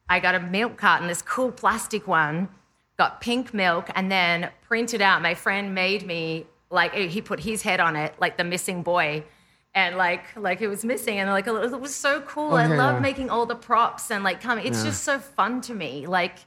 I 0.08 0.18
got 0.18 0.34
a 0.34 0.40
milk 0.40 0.76
carton, 0.76 1.06
this 1.06 1.22
cool 1.22 1.52
plastic 1.52 2.08
one, 2.08 2.48
got 2.98 3.20
pink 3.20 3.54
milk, 3.54 3.90
and 3.94 4.10
then 4.10 4.50
printed 4.62 5.00
out. 5.00 5.22
My 5.22 5.34
friend 5.34 5.72
made 5.72 6.04
me 6.04 6.46
like 6.68 6.94
he 6.94 7.22
put 7.22 7.38
his 7.40 7.62
head 7.62 7.78
on 7.78 7.94
it, 7.94 8.12
like 8.18 8.36
the 8.38 8.44
missing 8.44 8.82
boy, 8.82 9.22
and 9.72 9.96
like 9.96 10.24
like 10.36 10.60
it 10.60 10.66
was 10.66 10.84
missing, 10.84 11.18
and 11.20 11.30
like 11.30 11.46
it 11.46 11.52
was 11.52 11.94
so 11.94 12.22
cool. 12.22 12.54
Oh, 12.54 12.56
I 12.56 12.66
love 12.66 12.94
yeah. 12.94 13.00
making 13.00 13.30
all 13.30 13.46
the 13.46 13.54
props 13.54 14.10
and 14.10 14.24
like 14.24 14.40
coming. 14.40 14.66
It's 14.66 14.78
Yeah. 14.78 14.90
just 14.90 15.04
so 15.04 15.20
fun 15.20 15.60
to 15.62 15.74
me. 15.74 16.08
Like, 16.08 16.38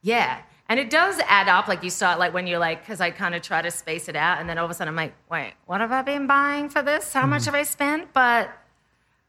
yeah. 0.00 0.40
And 0.68 0.80
it 0.80 0.90
does 0.90 1.20
add 1.28 1.48
up, 1.48 1.68
like 1.68 1.84
you 1.84 1.90
start, 1.90 2.18
like 2.18 2.34
when 2.34 2.46
you're 2.48 2.58
like, 2.58 2.80
because 2.80 3.00
I 3.00 3.10
kind 3.12 3.34
of 3.36 3.42
try 3.42 3.62
to 3.62 3.70
space 3.70 4.08
it 4.08 4.16
out, 4.16 4.40
and 4.40 4.48
then 4.48 4.58
all 4.58 4.64
of 4.64 4.70
a 4.70 4.74
sudden 4.74 4.88
I'm 4.92 4.96
like, 4.96 5.14
wait, 5.30 5.52
what 5.66 5.80
have 5.80 5.92
I 5.92 6.02
been 6.02 6.26
buying 6.26 6.68
for 6.68 6.82
this? 6.82 7.12
How 7.12 7.24
much 7.26 7.44
have 7.44 7.54
I 7.54 7.62
spent? 7.62 8.12
But 8.12 8.50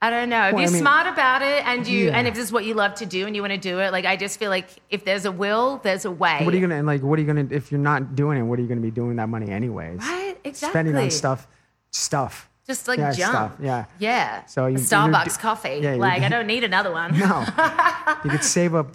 I 0.02 0.10
don't 0.10 0.30
know. 0.30 0.48
If 0.50 0.54
Mm-hmm. 0.54 0.56
Well, 0.56 0.62
I 0.62 0.64
you're 0.66 0.72
mean- 0.74 0.82
smart 0.82 1.08
about 1.08 1.42
it 1.44 1.66
and 1.68 1.88
you 1.88 2.06
Yeah. 2.08 2.18
and 2.18 2.28
if 2.28 2.34
this 2.36 2.44
is 2.46 2.52
what 2.52 2.66
you 2.66 2.74
love 2.74 2.96
to 2.96 3.06
do 3.06 3.28
and 3.28 3.36
you 3.36 3.42
want 3.42 3.54
to 3.54 3.60
do 3.60 3.80
it, 3.80 3.92
like 3.92 4.06
I 4.06 4.16
just 4.16 4.40
feel 4.40 4.50
like 4.50 4.68
if 4.90 5.06
there's 5.06 5.26
a 5.26 5.32
will, 5.32 5.80
there's 5.84 6.06
a 6.06 6.12
way. 6.12 6.40
What 6.44 6.54
are 6.54 6.58
you 6.58 6.62
gonna 6.62 6.76
and 6.78 6.88
like? 6.88 7.02
What 7.04 7.18
are 7.18 7.22
you 7.22 7.28
gonna 7.28 7.48
if 7.52 7.72
you're 7.72 7.80
not 7.82 8.16
doing 8.16 8.38
it? 8.40 8.44
What 8.44 8.58
are 8.58 8.62
you 8.64 8.68
gonna 8.68 8.82
be 8.82 8.92
doing 8.92 9.16
that 9.18 9.30
money 9.30 9.50
anyways? 9.52 10.00
Right, 10.00 10.38
exactly. 10.44 10.72
Spending 10.72 10.96
on 10.98 11.10
stuff, 11.12 11.48
stuff. 11.92 12.50
Just 12.68 12.88
like 12.88 13.00
yeah, 13.00 13.12
jump. 13.14 13.32
stuff. 13.32 13.52
Yeah. 13.62 13.86
Yeah. 13.98 14.46
So 14.46 14.66
you- 14.68 14.78
Starbucks 14.78 15.40
coffee. 15.40 15.80
Yeah, 15.82 15.96
like 15.96 16.22
I 16.24 16.30
don't 16.30 16.48
need 16.48 16.64
another 16.64 16.92
one. 16.92 17.14
No, 17.18 17.46
you 18.24 18.30
could 18.30 18.44
save 18.44 18.76
up 18.76 18.88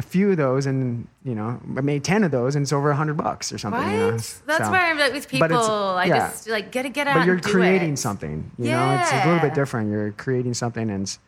a 0.00 0.02
few 0.02 0.30
of 0.30 0.38
those, 0.38 0.64
and 0.66 1.06
you 1.24 1.34
know, 1.34 1.60
I 1.76 1.82
made 1.82 2.02
ten 2.02 2.24
of 2.24 2.30
those, 2.30 2.56
and 2.56 2.62
it's 2.62 2.72
over 2.72 2.90
a 2.90 2.96
hundred 2.96 3.18
bucks 3.18 3.52
or 3.52 3.58
something. 3.58 3.80
Right? 3.82 3.92
You 3.92 3.98
know? 3.98 4.10
That's 4.12 4.64
So- 4.64 4.70
where 4.70 4.80
I'm 4.80 4.98
like 4.98 5.12
with 5.12 5.28
people. 5.28 5.56
I 5.56 6.06
yeah. 6.06 6.30
just 6.30 6.48
like 6.48 6.72
get 6.72 6.82
to 6.82 6.88
get 6.88 7.06
out. 7.06 7.16
Of 7.16 7.16
it. 7.16 7.20
But 7.20 7.26
you're 7.26 7.40
creating 7.54 7.92
it. 7.92 7.98
something. 7.98 8.50
You 8.58 8.70
know, 8.70 8.98
it's 9.00 9.12
a 9.12 9.26
little 9.26 9.40
bit 9.40 9.54
different. 9.54 9.90
You're 9.90 10.12
creating 10.12 10.54
something, 10.54 10.90
and 10.90 11.02
it's 11.02 11.18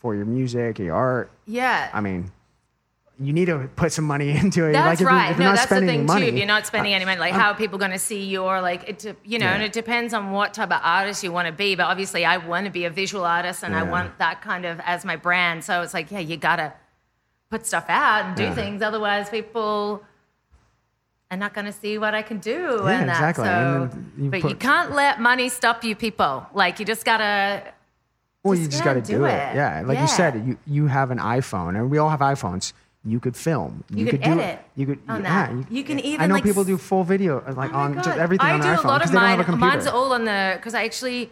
for 0.00 0.14
your 0.16 0.24
music, 0.26 0.78
your 0.80 0.96
art. 0.96 1.30
Yeah. 1.46 1.88
I 1.92 2.00
mean, 2.00 2.32
you 3.20 3.32
need 3.32 3.44
to 3.46 3.68
put 3.76 3.92
some 3.92 4.04
money 4.04 4.30
into 4.42 4.64
it. 4.66 4.72
That's 4.72 5.00
like 5.00 5.00
if 5.00 5.06
right. 5.06 5.22
You're, 5.26 5.30
if 5.32 5.38
you're 5.38 5.44
no, 5.44 5.50
not 5.50 5.56
that's 5.68 5.70
the 5.70 5.86
thing 5.86 6.06
money, 6.06 6.26
too. 6.26 6.32
If 6.32 6.38
you're 6.38 6.46
not 6.46 6.66
spending 6.66 6.92
uh, 6.92 6.96
any 6.96 7.04
money, 7.04 7.20
like 7.20 7.32
how 7.34 7.52
are 7.52 7.54
people 7.54 7.78
going 7.78 7.92
to 7.92 7.98
see 7.98 8.24
your 8.24 8.60
like 8.60 8.88
it? 8.88 9.04
You 9.24 9.38
know, 9.38 9.46
Yeah. 9.46 9.54
and 9.54 9.62
it 9.62 9.72
depends 9.72 10.12
on 10.12 10.32
what 10.32 10.54
type 10.54 10.72
of 10.72 10.80
artist 10.82 11.22
you 11.22 11.30
want 11.30 11.46
to 11.46 11.52
be. 11.52 11.76
But 11.76 11.84
obviously, 11.84 12.24
I 12.24 12.38
want 12.38 12.66
to 12.66 12.72
be 12.72 12.84
a 12.84 12.90
visual 12.90 13.24
artist, 13.24 13.62
and 13.62 13.76
I 13.76 13.84
want 13.84 14.18
that 14.18 14.42
kind 14.42 14.64
of 14.64 14.80
as 14.80 15.04
my 15.04 15.16
brand. 15.16 15.62
So 15.62 15.82
it's 15.82 15.94
like, 15.94 16.10
yeah, 16.10 16.18
you 16.18 16.36
gotta 16.36 16.72
put 17.52 17.66
stuff 17.66 17.84
out 17.88 18.24
and 18.24 18.34
do 18.34 18.44
Yeah. 18.44 18.54
things. 18.60 18.78
Otherwise, 18.82 19.28
people 19.38 20.02
are 21.30 21.36
not 21.44 21.52
going 21.56 21.66
to 21.72 21.72
see 21.82 21.94
what 21.98 22.14
I 22.14 22.22
can 22.22 22.38
do. 22.38 22.58
Yeah, 22.84 22.90
and 23.00 23.08
that. 23.08 23.16
exactly. 23.16 23.44
So, 23.46 23.88
And 23.92 24.12
you 24.18 24.30
but 24.30 24.42
you 24.50 24.56
can't 24.56 24.90
let 25.02 25.20
money 25.20 25.48
stop 25.60 25.84
you, 25.84 25.94
people. 25.94 26.34
Like 26.54 26.78
you 26.80 26.84
just 26.86 27.04
gotta. 27.04 27.62
Well, 28.44 28.54
Just 28.54 28.62
you 28.64 28.68
just 28.70 28.84
gotta 28.84 29.00
got 29.00 29.06
to 29.06 29.12
do, 29.12 29.18
do 29.18 29.24
it. 29.26 29.34
it. 29.34 29.54
Yeah, 29.60 29.82
like 29.86 29.96
Yeah. 29.96 30.02
you 30.02 30.08
said, 30.08 30.32
you 30.48 30.54
you 30.76 30.82
have 30.98 31.08
an 31.12 31.18
iPhone, 31.38 31.72
and 31.78 31.84
we 31.92 31.98
all 31.98 32.10
have 32.16 32.20
iPhones. 32.34 32.72
You 33.04 33.18
could 33.24 33.36
film. 33.36 33.82
You 33.90 34.04
could 34.06 34.22
could 34.22 34.22
do 34.22 34.40
edit 34.40 34.58
You 34.76 34.86
could. 34.86 34.98
on 35.08 35.22
yeah, 35.22 35.46
that. 35.52 35.72
You 35.76 35.82
can 35.88 35.98
even, 36.10 36.20
I 36.22 36.26
know 36.26 36.34
like, 36.34 36.44
people 36.44 36.64
do 36.72 36.76
full 36.78 37.04
video, 37.14 37.32
like 37.62 37.72
Oh 37.74 37.78
on 37.84 37.94
just 37.94 38.16
everything 38.26 38.46
I 38.46 38.52
on 38.54 38.60
do 38.60 38.68
an 38.68 38.74
a 38.74 38.78
iPhone 38.78 38.84
lot 38.94 39.04
of 39.04 39.12
mine. 39.12 39.30
have 39.30 39.40
a 39.40 39.44
computer. 39.44 39.66
Mine's 39.76 39.86
all 39.88 40.12
on 40.12 40.24
the 40.24 40.40
because 40.56 40.74
I 40.74 40.84
actually 40.84 41.30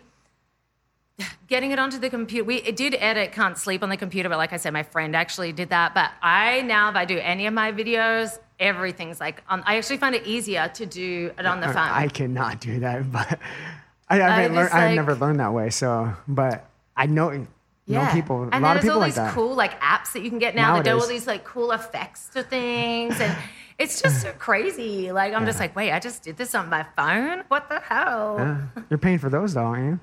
getting 1.49 1.71
it 1.71 1.79
onto 1.79 1.99
the 1.99 2.11
computer. 2.11 2.45
We 2.45 2.57
it 2.57 2.77
did 2.77 2.95
edit 2.99 3.33
can't 3.33 3.57
sleep 3.57 3.83
on 3.83 3.89
the 3.89 3.97
computer, 3.97 4.29
but 4.29 4.39
like 4.39 4.53
I 4.53 4.57
said, 4.57 4.73
my 4.73 4.83
friend 4.83 5.15
actually 5.15 5.53
did 5.53 5.71
that. 5.71 5.95
But 5.95 6.11
I 6.23 6.63
now, 6.63 6.91
if 6.91 6.97
I 6.97 7.05
do 7.05 7.19
any 7.19 7.47
of 7.47 7.55
my 7.55 7.73
videos, 7.73 8.39
everything's 8.59 9.21
like 9.21 9.43
on. 9.49 9.63
I 9.67 9.77
actually 9.77 9.99
find 9.99 10.15
it 10.15 10.27
easier 10.27 10.69
to 10.75 10.87
do 10.87 11.33
it 11.39 11.47
on 11.47 11.61
the 11.61 11.67
phone. 11.67 11.77
I 11.77 12.09
cannot 12.09 12.61
do 12.61 12.81
that, 12.81 13.11
but 13.13 13.39
I, 14.09 14.21
I, 14.21 14.27
I 14.27 14.41
haven't 14.41 14.57
learned, 14.57 14.71
I've 14.73 14.89
like- 14.89 14.97
never 14.97 15.15
learned 15.15 15.41
that 15.41 15.53
way. 15.53 15.71
So, 15.71 16.13
but 16.29 16.67
I 16.97 17.07
know 17.07 17.47
know 17.91 18.09
people. 18.13 18.43
And 18.45 18.55
a 18.55 18.61
lot 18.61 18.75
there's 18.75 18.77
of 18.77 18.83
people 18.83 18.99
all 19.01 19.05
these 19.05 19.15
that. 19.17 19.35
cool 19.35 19.55
like 19.55 19.81
apps 19.81 20.13
that 20.13 20.23
you 20.23 20.31
can 20.31 20.39
get 20.39 20.55
now 20.55 20.77
that 20.77 20.85
do 20.85 20.99
all 20.99 21.07
these 21.07 21.27
like 21.27 21.45
cool 21.45 21.73
effects 21.73 22.29
to 22.29 22.43
things 22.43 23.21
and 23.21 23.37
it's 23.79 24.01
just 24.01 24.23
so 24.23 24.33
crazy. 24.39 25.11
Like 25.13 25.35
I'm 25.35 25.47
just 25.47 25.59
like, 25.59 25.75
wait, 25.75 25.91
I 25.93 25.99
just 25.99 26.23
did 26.23 26.37
this 26.37 26.55
on 26.55 26.69
my 26.69 26.87
phone? 26.97 27.45
What 27.49 27.69
the 27.69 27.81
hell? 27.81 28.37
Yeah. 28.39 28.83
You're 28.91 28.99
paying 28.99 29.19
for 29.19 29.29
those 29.29 29.55
though, 29.55 29.65
aren't 29.65 29.85
you? 29.85 30.01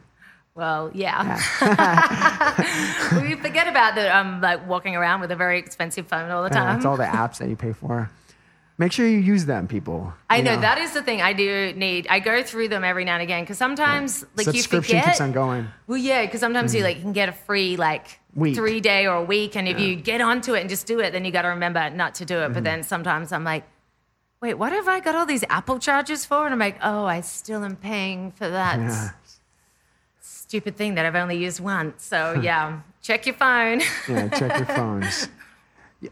Well, 0.58 0.89
yeah. 0.95 1.36
we 3.22 3.36
forget 3.36 3.68
about 3.68 3.93
that 3.93 4.12
I'm 4.14 4.41
like 4.41 4.68
walking 4.68 4.95
around 4.95 5.22
with 5.22 5.32
a 5.32 5.36
very 5.36 5.60
expensive 5.60 6.08
phone 6.08 6.32
all 6.32 6.41
the 6.41 6.49
Yeah, 6.49 6.64
time. 6.64 6.78
it's 6.78 6.86
all 6.86 6.97
the 6.97 7.03
apps 7.03 7.38
that 7.38 7.47
you 7.47 7.55
pay 7.55 7.74
for. 7.74 8.10
Make 8.80 8.91
sure 8.91 9.08
you 9.08 9.20
use 9.20 9.45
them, 9.45 9.68
people. 9.68 10.14
I 10.32 10.38
you 10.38 10.43
know, 10.43 10.60
that 10.60 10.80
is 10.80 10.93
the 10.93 11.03
thing 11.03 11.22
I 11.22 11.34
do 11.34 11.74
need. 11.76 12.08
I 12.10 12.20
go 12.20 12.41
through 12.41 12.70
them 12.70 12.84
every 12.84 13.05
now 13.05 13.14
and 13.14 13.22
again 13.22 13.43
because 13.43 13.60
sometimes 13.60 14.26
like 14.36 14.47
you 14.47 14.53
Subscription 14.53 14.97
forget. 14.97 15.05
keeps 15.14 15.22
on 15.22 15.32
going. 15.32 15.68
Well, 15.86 15.97
yeah, 15.97 16.26
because 16.26 16.39
sometimes 16.39 16.74
you 16.74 16.82
like 16.84 16.97
you 16.97 17.01
can 17.03 17.14
get 17.14 17.30
a 17.30 17.34
free 17.34 17.78
like 17.78 18.20
Week. 18.36 18.55
three 18.55 18.80
day 18.80 19.05
or 19.05 19.16
a 19.16 19.24
week, 19.24 19.55
and 19.55 19.68
if 19.68 19.80
you 19.80 19.95
get 19.95 20.22
onto 20.22 20.53
it 20.55 20.62
and 20.62 20.70
just 20.70 20.86
do 20.88 20.99
it, 20.99 21.12
then 21.12 21.24
you 21.26 21.32
got 21.32 21.41
to 21.43 21.49
remember 21.49 21.89
not 21.91 22.16
to 22.16 22.26
do 22.26 22.38
it. 22.38 22.45
Mm-hmm. 22.45 22.53
But 22.53 22.64
then 22.64 22.84
sometimes 22.84 23.32
I'm 23.32 23.43
like, 23.43 23.64
wait, 24.41 24.55
what 24.55 24.72
have 24.72 24.88
I 24.88 24.99
got 25.01 25.14
all 25.16 25.26
these 25.26 25.43
Apple 25.49 25.80
charges 25.80 26.26
for? 26.26 26.45
And 26.45 26.53
I'm 26.53 26.60
like, 26.60 26.78
oh, 26.84 27.05
I 27.05 27.22
still 27.22 27.64
am 27.64 27.76
paying 27.78 28.32
for 28.32 28.47
that 28.49 28.78
Yeah. 28.80 29.10
Stupid 30.48 30.78
thing 30.78 30.95
that 30.95 31.06
I've 31.06 31.16
only 31.16 31.38
used 31.38 31.60
once. 31.60 32.06
So 32.06 32.39
yeah, 32.41 32.80
check 33.02 33.26
your 33.26 33.36
phone. 33.36 33.82
Yeah, 34.10 34.30
check 34.30 34.58
your 34.58 34.68
phones. 34.68 35.30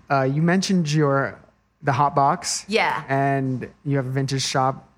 Uh, 0.09 0.23
you 0.23 0.41
mentioned 0.41 0.91
your 0.91 1.39
the 1.83 1.91
hot 1.91 2.15
box. 2.15 2.65
Yeah. 2.67 3.03
And 3.07 3.69
you 3.85 3.97
have 3.97 4.07
a 4.07 4.09
vintage 4.09 4.41
shop. 4.41 4.89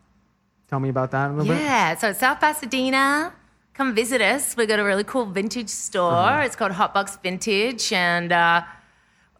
Tell 0.69 0.79
me 0.79 0.87
about 0.87 1.11
that 1.11 1.29
a 1.29 1.33
little 1.33 1.53
bit. 1.53 1.61
Yeah, 1.61 1.97
so 1.97 2.11
it's 2.11 2.19
South 2.19 2.39
Pasadena. 2.39 3.33
Come 3.73 3.93
visit 3.93 4.21
us. 4.21 4.55
We've 4.55 4.65
got 4.65 4.79
a 4.79 4.85
really 4.85 5.03
cool 5.03 5.25
vintage 5.25 5.67
store. 5.67 6.13
Uh-huh. 6.13 6.45
It's 6.45 6.55
called 6.55 6.71
Hotbox 6.71 7.21
Vintage, 7.21 7.91
and 7.91 8.31
uh, 8.31 8.63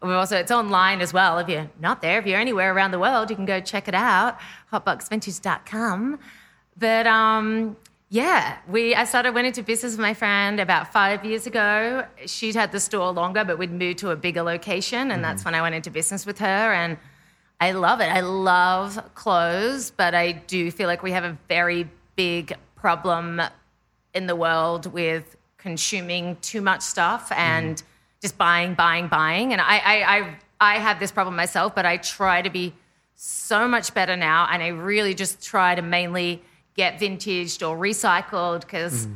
we 0.02 0.12
also 0.12 0.36
it's 0.36 0.52
online 0.52 1.00
as 1.00 1.14
well. 1.14 1.38
If 1.38 1.48
you're 1.48 1.70
not 1.80 2.02
there, 2.02 2.18
if 2.18 2.26
you're 2.26 2.38
anywhere 2.38 2.74
around 2.74 2.90
the 2.90 2.98
world, 2.98 3.30
you 3.30 3.36
can 3.36 3.46
go 3.46 3.58
check 3.58 3.88
it 3.88 3.94
out. 3.94 4.36
Hotboxvintage.com. 4.70 6.18
But 6.76 7.06
um, 7.06 7.76
yeah, 8.10 8.58
we 8.68 8.94
I 8.94 9.04
started 9.04 9.34
went 9.34 9.46
into 9.46 9.62
business 9.62 9.92
with 9.92 10.00
my 10.00 10.14
friend 10.14 10.60
about 10.60 10.92
five 10.92 11.24
years 11.24 11.46
ago. 11.46 12.06
She'd 12.26 12.54
had 12.54 12.72
the 12.72 12.80
store 12.80 13.12
longer, 13.12 13.44
but 13.44 13.58
we'd 13.58 13.72
moved 13.72 13.98
to 13.98 14.10
a 14.10 14.16
bigger 14.16 14.42
location, 14.42 15.10
and 15.10 15.22
that's 15.22 15.40
mm-hmm. 15.40 15.48
when 15.48 15.54
I 15.54 15.62
went 15.62 15.74
into 15.74 15.90
business 15.90 16.26
with 16.26 16.38
her 16.38 16.72
and. 16.72 16.98
I 17.60 17.72
love 17.72 18.00
it. 18.00 18.04
I 18.04 18.20
love 18.20 19.14
clothes, 19.16 19.90
but 19.90 20.14
I 20.14 20.30
do 20.30 20.70
feel 20.70 20.86
like 20.86 21.02
we 21.02 21.10
have 21.10 21.24
a 21.24 21.36
very 21.48 21.88
big 22.14 22.56
problem 22.76 23.42
in 24.14 24.28
the 24.28 24.36
world 24.36 24.92
with 24.92 25.36
consuming 25.56 26.36
too 26.36 26.60
much 26.60 26.82
stuff 26.82 27.32
and 27.32 27.76
mm-hmm. 27.76 27.86
just 28.22 28.38
buying, 28.38 28.74
buying, 28.74 29.08
buying. 29.08 29.52
And 29.52 29.60
I, 29.60 29.78
I, 29.78 30.16
I, 30.16 30.36
I 30.60 30.78
have 30.78 31.00
this 31.00 31.10
problem 31.10 31.34
myself, 31.34 31.74
but 31.74 31.84
I 31.84 31.96
try 31.96 32.42
to 32.42 32.50
be 32.50 32.74
so 33.16 33.66
much 33.66 33.92
better 33.92 34.16
now, 34.16 34.46
and 34.50 34.62
I 34.62 34.68
really 34.68 35.14
just 35.14 35.42
try 35.42 35.74
to 35.74 35.82
mainly 35.82 36.42
get 36.78 36.98
vintaged 37.00 37.60
or 37.68 37.76
recycled 37.76 38.60
because 38.62 39.08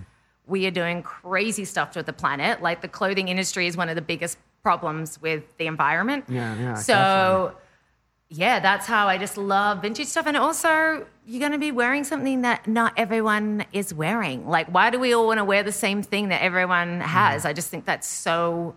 we 0.46 0.66
are 0.66 0.70
doing 0.72 1.02
crazy 1.02 1.64
stuff 1.64 1.92
to 1.92 2.02
the 2.02 2.12
planet. 2.12 2.60
Like 2.60 2.82
the 2.82 2.88
clothing 2.88 3.28
industry 3.28 3.66
is 3.68 3.76
one 3.76 3.88
of 3.88 3.94
the 3.94 4.02
biggest 4.02 4.36
problems 4.64 5.22
with 5.22 5.44
the 5.58 5.66
environment. 5.68 6.24
Yeah, 6.28 6.56
yeah, 6.58 6.74
So 6.74 6.94
definitely. 6.94 8.40
yeah, 8.42 8.60
that's 8.60 8.86
how 8.86 9.06
I 9.06 9.16
just 9.18 9.36
love 9.38 9.80
vintage 9.82 10.08
stuff. 10.08 10.26
And 10.26 10.36
also, 10.36 11.06
you're 11.24 11.40
going 11.40 11.52
to 11.52 11.58
be 11.68 11.70
wearing 11.70 12.02
something 12.04 12.42
that 12.42 12.66
not 12.66 12.92
everyone 12.96 13.64
is 13.72 13.94
wearing. 13.94 14.48
Like, 14.48 14.66
why 14.68 14.90
do 14.90 14.98
we 14.98 15.14
all 15.14 15.26
want 15.28 15.38
to 15.38 15.44
wear 15.44 15.62
the 15.62 15.72
same 15.86 16.02
thing 16.02 16.28
that 16.30 16.42
everyone 16.42 16.98
Mm. 17.00 17.02
has? 17.02 17.44
I 17.44 17.52
just 17.52 17.68
think 17.70 17.84
that's 17.84 18.08
so 18.08 18.74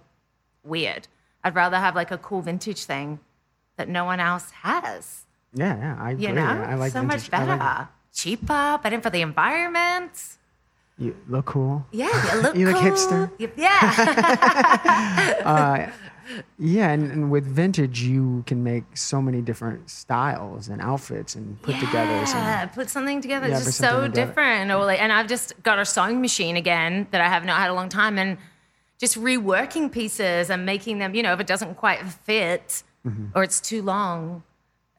weird. 0.64 1.08
I'd 1.44 1.56
rather 1.56 1.78
have 1.78 1.96
like 1.96 2.12
a 2.12 2.18
cool 2.20 2.42
vintage 2.42 2.84
thing 2.86 3.20
that 3.78 3.88
no 3.90 4.06
one 4.06 4.20
else 4.20 4.52
has. 4.62 5.26
Yeah, 5.54 5.76
yeah. 5.78 5.98
I 6.00 6.12
agree. 6.12 6.28
You 6.28 6.34
know, 6.34 6.46
I 6.46 6.76
like 6.76 6.92
so 6.94 7.02
vintage. 7.02 7.32
much 7.32 7.34
I 7.34 7.46
better, 7.46 7.58
like- 7.58 7.88
cheaper, 8.16 8.80
better 8.82 9.00
for 9.02 9.10
the 9.12 9.22
environment. 9.22 10.38
you 10.98 11.16
look 11.28 11.46
cool. 11.46 11.86
Yeah, 11.92 12.08
you 12.36 12.42
look 12.42 12.56
You 12.56 12.66
look 12.68 12.78
cool. 12.78 12.92
hipster. 12.92 13.32
You- 13.38 13.52
Yeah, 13.58 15.92
Yeah, 16.58 16.90
and, 16.90 17.12
and 17.12 17.30
with 17.30 17.46
vintage, 17.46 18.02
you 18.02 18.44
can 18.48 18.64
make 18.64 18.98
so 18.98 19.22
many 19.22 19.42
different 19.42 19.92
styles 19.92 20.70
and 20.70 20.82
outfits 20.82 21.36
and 21.36 21.62
put 21.62 21.76
together. 21.80 22.12
Yeah, 22.26 22.66
put 22.66 22.90
something 22.90 23.22
together. 23.22 23.48
Yeah, 23.48 23.58
it's 23.58 23.66
put 23.66 23.68
just 23.68 23.78
so 23.78 23.88
something 23.92 24.12
together. 24.12 24.28
different. 24.32 24.72
Or 24.72 24.84
like, 24.86 25.00
and 25.00 25.14
I've 25.14 25.28
just 25.28 25.54
got 25.62 25.78
a 25.78 25.86
sewing 25.86 26.22
machine 26.22 26.58
again 26.58 27.06
that 27.12 27.22
I 27.22 27.28
have 27.30 27.46
not 27.46 27.60
had 27.60 27.70
a 27.70 27.76
long 27.76 27.90
time, 27.90 28.18
and 28.18 28.40
just 29.00 29.22
reworking 29.22 29.92
pieces 29.92 30.50
and 30.50 30.66
making 30.66 30.98
them. 30.98 31.14
You 31.14 31.22
know, 31.22 31.34
if 31.34 31.40
it 31.40 31.48
doesn't 31.48 31.76
quite 31.76 32.02
fit 32.08 32.82
Mm-hmm. 33.06 33.38
or 33.38 33.44
it's 33.44 33.62
too 33.62 33.84
long, 33.84 34.42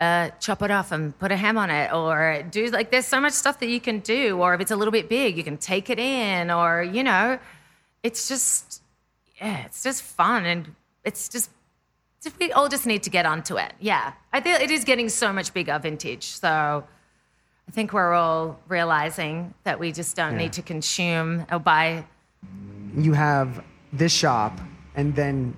uh, 0.01 0.31
chop 0.41 0.63
it 0.63 0.71
off 0.71 0.93
and 0.93 1.19
put 1.19 1.33
a 1.33 1.37
hem 1.37 1.57
on 1.57 1.71
it, 1.71 1.93
or 1.93 2.43
do 2.51 2.67
like. 2.71 2.91
There's 2.91 3.07
so 3.07 3.21
much 3.21 3.33
stuff 3.33 3.59
that 3.61 3.69
you 3.69 3.81
can 3.81 4.01
do. 4.01 4.39
Or 4.39 4.55
if 4.55 4.61
it's 4.61 4.71
a 4.71 4.77
little 4.77 4.93
bit 4.93 5.09
big, 5.09 5.37
you 5.37 5.45
can 5.45 5.57
take 5.57 5.89
it 5.91 5.99
in, 5.99 6.51
or 6.51 6.83
you 6.83 7.03
know, 7.03 7.39
it's 8.03 8.29
just 8.29 8.83
yeah, 9.41 9.65
it's 9.67 9.83
just 9.83 10.03
fun 10.03 10.45
and 10.47 10.75
it's 11.05 11.29
just 11.29 11.51
we 12.41 12.51
all 12.53 12.69
just 12.69 12.87
need 12.87 13.03
to 13.05 13.11
get 13.11 13.25
onto 13.25 13.57
it. 13.57 13.73
Yeah. 13.79 14.13
I 14.33 14.41
think 14.41 14.61
it 14.61 14.71
is 14.71 14.83
getting 14.85 15.09
so 15.09 15.33
much 15.33 15.55
bigger 15.55 15.79
vintage. 15.79 16.25
So 16.25 16.49
I 17.69 17.71
think 17.71 17.93
we're 17.93 18.15
all 18.15 18.59
realizing 18.69 19.55
that 19.63 19.79
we 19.79 19.93
just 19.93 20.17
don't 20.17 20.33
Yeah. 20.33 20.39
need 20.39 20.53
to 20.55 20.63
consume 20.63 21.47
or 21.53 21.59
buy. 21.61 22.05
you 22.97 23.13
have 23.13 23.63
this 23.93 24.13
shop, 24.13 24.59
and 24.95 25.15
then 25.15 25.55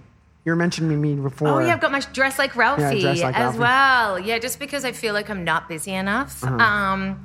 you 0.49 0.53
were 0.53 0.57
mentioning 0.57 0.99
me 0.99 1.15
before. 1.15 1.49
Oh, 1.49 1.59
yeah, 1.59 1.75
I've 1.75 1.81
got 1.81 1.93
my 1.93 2.01
Dress 2.15 2.39
Like 2.39 2.57
Ralphie 2.57 3.03
Dress 3.03 3.21
Like 3.21 3.37
as 3.37 3.43
Ralphie. 3.43 3.59
well. 3.59 4.19
Yeah, 4.19 4.39
just 4.39 4.59
because 4.59 4.83
I 4.83 4.93
feel 4.93 5.13
like 5.13 5.29
I'm 5.29 5.45
not 5.45 5.69
busy 5.69 5.93
enough. 5.93 6.43
Uh-huh. 6.43 6.57
Um, 6.57 7.23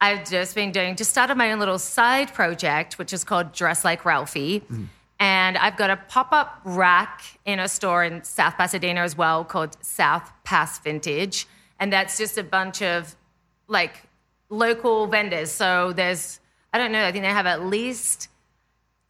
I've 0.00 0.28
just 0.30 0.54
been 0.54 0.70
doing, 0.70 0.94
just 0.94 1.10
started 1.10 1.34
my 1.34 1.50
own 1.50 1.58
little 1.58 1.80
side 1.80 2.32
project, 2.32 2.98
which 2.98 3.12
is 3.12 3.24
called 3.24 3.52
Dress 3.52 3.84
Like 3.84 4.04
Ralphie. 4.04 4.60
Mm-hmm. 4.60 4.84
And 5.18 5.58
I've 5.58 5.76
got 5.76 5.90
a 5.90 5.96
pop 5.96 6.32
up 6.32 6.60
rack 6.64 7.22
in 7.44 7.58
a 7.58 7.66
store 7.66 8.04
in 8.04 8.22
South 8.22 8.56
Pasadena 8.56 9.00
as 9.00 9.16
well 9.16 9.44
called 9.44 9.76
South 9.84 10.32
Pass 10.44 10.78
Vintage. 10.78 11.48
And 11.80 11.92
that's 11.92 12.16
just 12.16 12.38
a 12.38 12.44
bunch 12.44 12.80
of 12.80 13.16
like 13.66 14.04
local 14.50 15.08
vendors. 15.08 15.50
So 15.50 15.92
there's, 15.92 16.38
I 16.72 16.78
don't 16.78 16.92
know, 16.92 17.04
I 17.04 17.10
think 17.10 17.24
they 17.24 17.30
have 17.30 17.46
at 17.46 17.64
least 17.64 18.28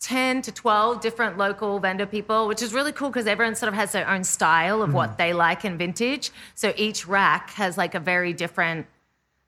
10 0.02 0.42
to 0.42 0.52
12 0.52 1.00
different 1.00 1.38
local 1.38 1.78
vendor 1.78 2.06
people, 2.06 2.48
which 2.48 2.60
is 2.60 2.74
really 2.74 2.92
cool 2.92 3.08
because 3.08 3.26
everyone 3.26 3.54
sort 3.54 3.68
of 3.68 3.74
has 3.74 3.92
their 3.92 4.08
own 4.08 4.24
style 4.24 4.82
of 4.82 4.92
what 4.92 5.10
mm. 5.10 5.16
they 5.16 5.32
like 5.32 5.64
in 5.64 5.78
vintage. 5.78 6.30
So 6.54 6.74
each 6.76 7.06
rack 7.06 7.50
has 7.50 7.78
like 7.78 7.94
a 7.94 8.00
very 8.00 8.32
different 8.32 8.86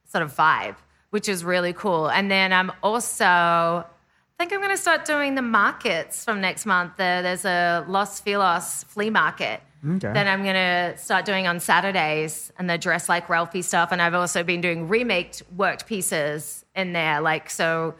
sort 0.05 0.23
of 0.23 0.33
vibe, 0.33 0.77
which 1.09 1.27
is 1.27 1.43
really 1.43 1.73
cool. 1.73 2.07
And 2.09 2.31
then 2.31 2.53
I'm 2.53 2.71
also, 2.81 3.25
I 3.25 3.85
think 4.39 4.53
I'm 4.53 4.59
going 4.59 4.71
to 4.71 4.77
start 4.77 5.05
doing 5.05 5.35
the 5.35 5.41
markets 5.41 6.23
from 6.23 6.39
next 6.41 6.65
month. 6.65 6.93
There, 6.97 7.21
there's 7.21 7.45
a 7.45 7.85
Los 7.87 8.21
Feliz 8.21 8.85
flea 8.87 9.09
market 9.09 9.61
Okay. 9.87 10.11
that 10.13 10.27
I'm 10.27 10.43
gonna 10.43 10.97
start 10.97 11.25
doing 11.25 11.45
on 11.45 11.59
Saturdays, 11.59 12.51
and 12.57 12.67
the 12.67 12.77
dress 12.77 13.07
like 13.07 13.29
Ralphie 13.29 13.61
stuff. 13.61 13.91
And 13.91 14.01
I've 14.01 14.15
also 14.15 14.41
been 14.41 14.59
doing 14.59 14.87
remaked 14.87 15.43
worked 15.55 15.85
pieces 15.85 16.65
in 16.75 16.93
there, 16.93 17.21
like 17.21 17.49
so. 17.49 17.93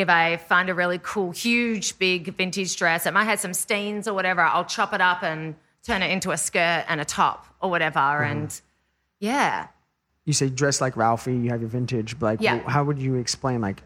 If 0.00 0.08
I 0.08 0.36
find 0.36 0.68
a 0.68 0.74
really 0.74 0.98
cool, 1.02 1.30
huge, 1.30 1.98
big 1.98 2.34
vintage 2.36 2.76
dress 2.76 3.04
that 3.04 3.12
might 3.14 3.24
have 3.24 3.40
some 3.40 3.54
stains 3.54 4.08
or 4.08 4.14
whatever, 4.14 4.40
I'll 4.42 4.64
chop 4.64 4.92
it 4.92 5.00
up 5.00 5.22
and 5.22 5.54
turn 5.82 6.02
it 6.02 6.10
into 6.10 6.30
a 6.30 6.36
skirt 6.36 6.84
and 6.88 7.00
a 7.00 7.04
top 7.04 7.46
or 7.60 7.70
whatever. 7.70 7.98
Mm-hmm. 8.00 8.30
And 8.38 8.60
yeah, 9.20 9.68
You 10.24 10.32
say 10.32 10.48
dress 10.48 10.80
like 10.80 10.96
Ralphie. 10.96 11.36
You 11.36 11.50
have 11.50 11.60
your 11.60 11.70
vintage. 11.70 12.18
But 12.18 12.26
like, 12.26 12.40
Yeah. 12.40 12.58
wh- 12.60 12.68
how 12.70 12.84
would 12.84 12.98
you 12.98 13.14
explain 13.16 13.60
like 13.60 13.82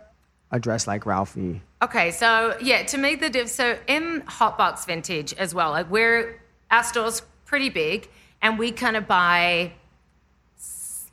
a 0.51 0.59
dress 0.61 0.87
like 0.87 1.07
Ralphie? 1.07 1.63
Okay, 1.83 2.11
so 2.11 2.57
yeah, 2.61 2.83
to 2.85 2.99
me, 2.99 3.15
the 3.15 3.31
div, 3.31 3.49
so 3.51 3.79
in 3.87 4.23
Hotbox 4.23 4.87
Vintage 4.87 5.33
as 5.35 5.55
well, 5.55 5.71
like 5.71 5.91
we're 5.91 6.41
our 6.71 6.83
store's 6.85 7.21
pretty 7.45 7.69
big, 7.69 8.09
and 8.43 8.59
we 8.59 8.73
kind 8.73 8.97
of 8.97 9.07
buy, 9.07 9.73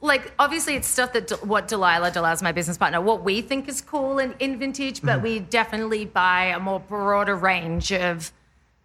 like 0.01 0.31
obviously 0.39 0.75
it's 0.75 0.87
stuff 0.87 1.13
that 1.13 1.29
what 1.45 1.67
Delilah, 1.67 2.11
Delilah's 2.11 2.41
my 2.41 2.51
business 2.51 2.77
partner, 2.77 2.99
what 2.99 3.23
we 3.23 3.41
think 3.41 3.67
is 3.69 3.81
cool 3.81 4.19
in, 4.19 4.33
in 4.39 4.57
vintage, 4.57 5.01
but 5.01 5.21
we 5.21 5.39
definitely 5.39 6.05
buy 6.05 6.45
a 6.45 6.59
more 6.59 6.79
broader 6.79 7.35
range 7.35 7.91
of 7.93 8.31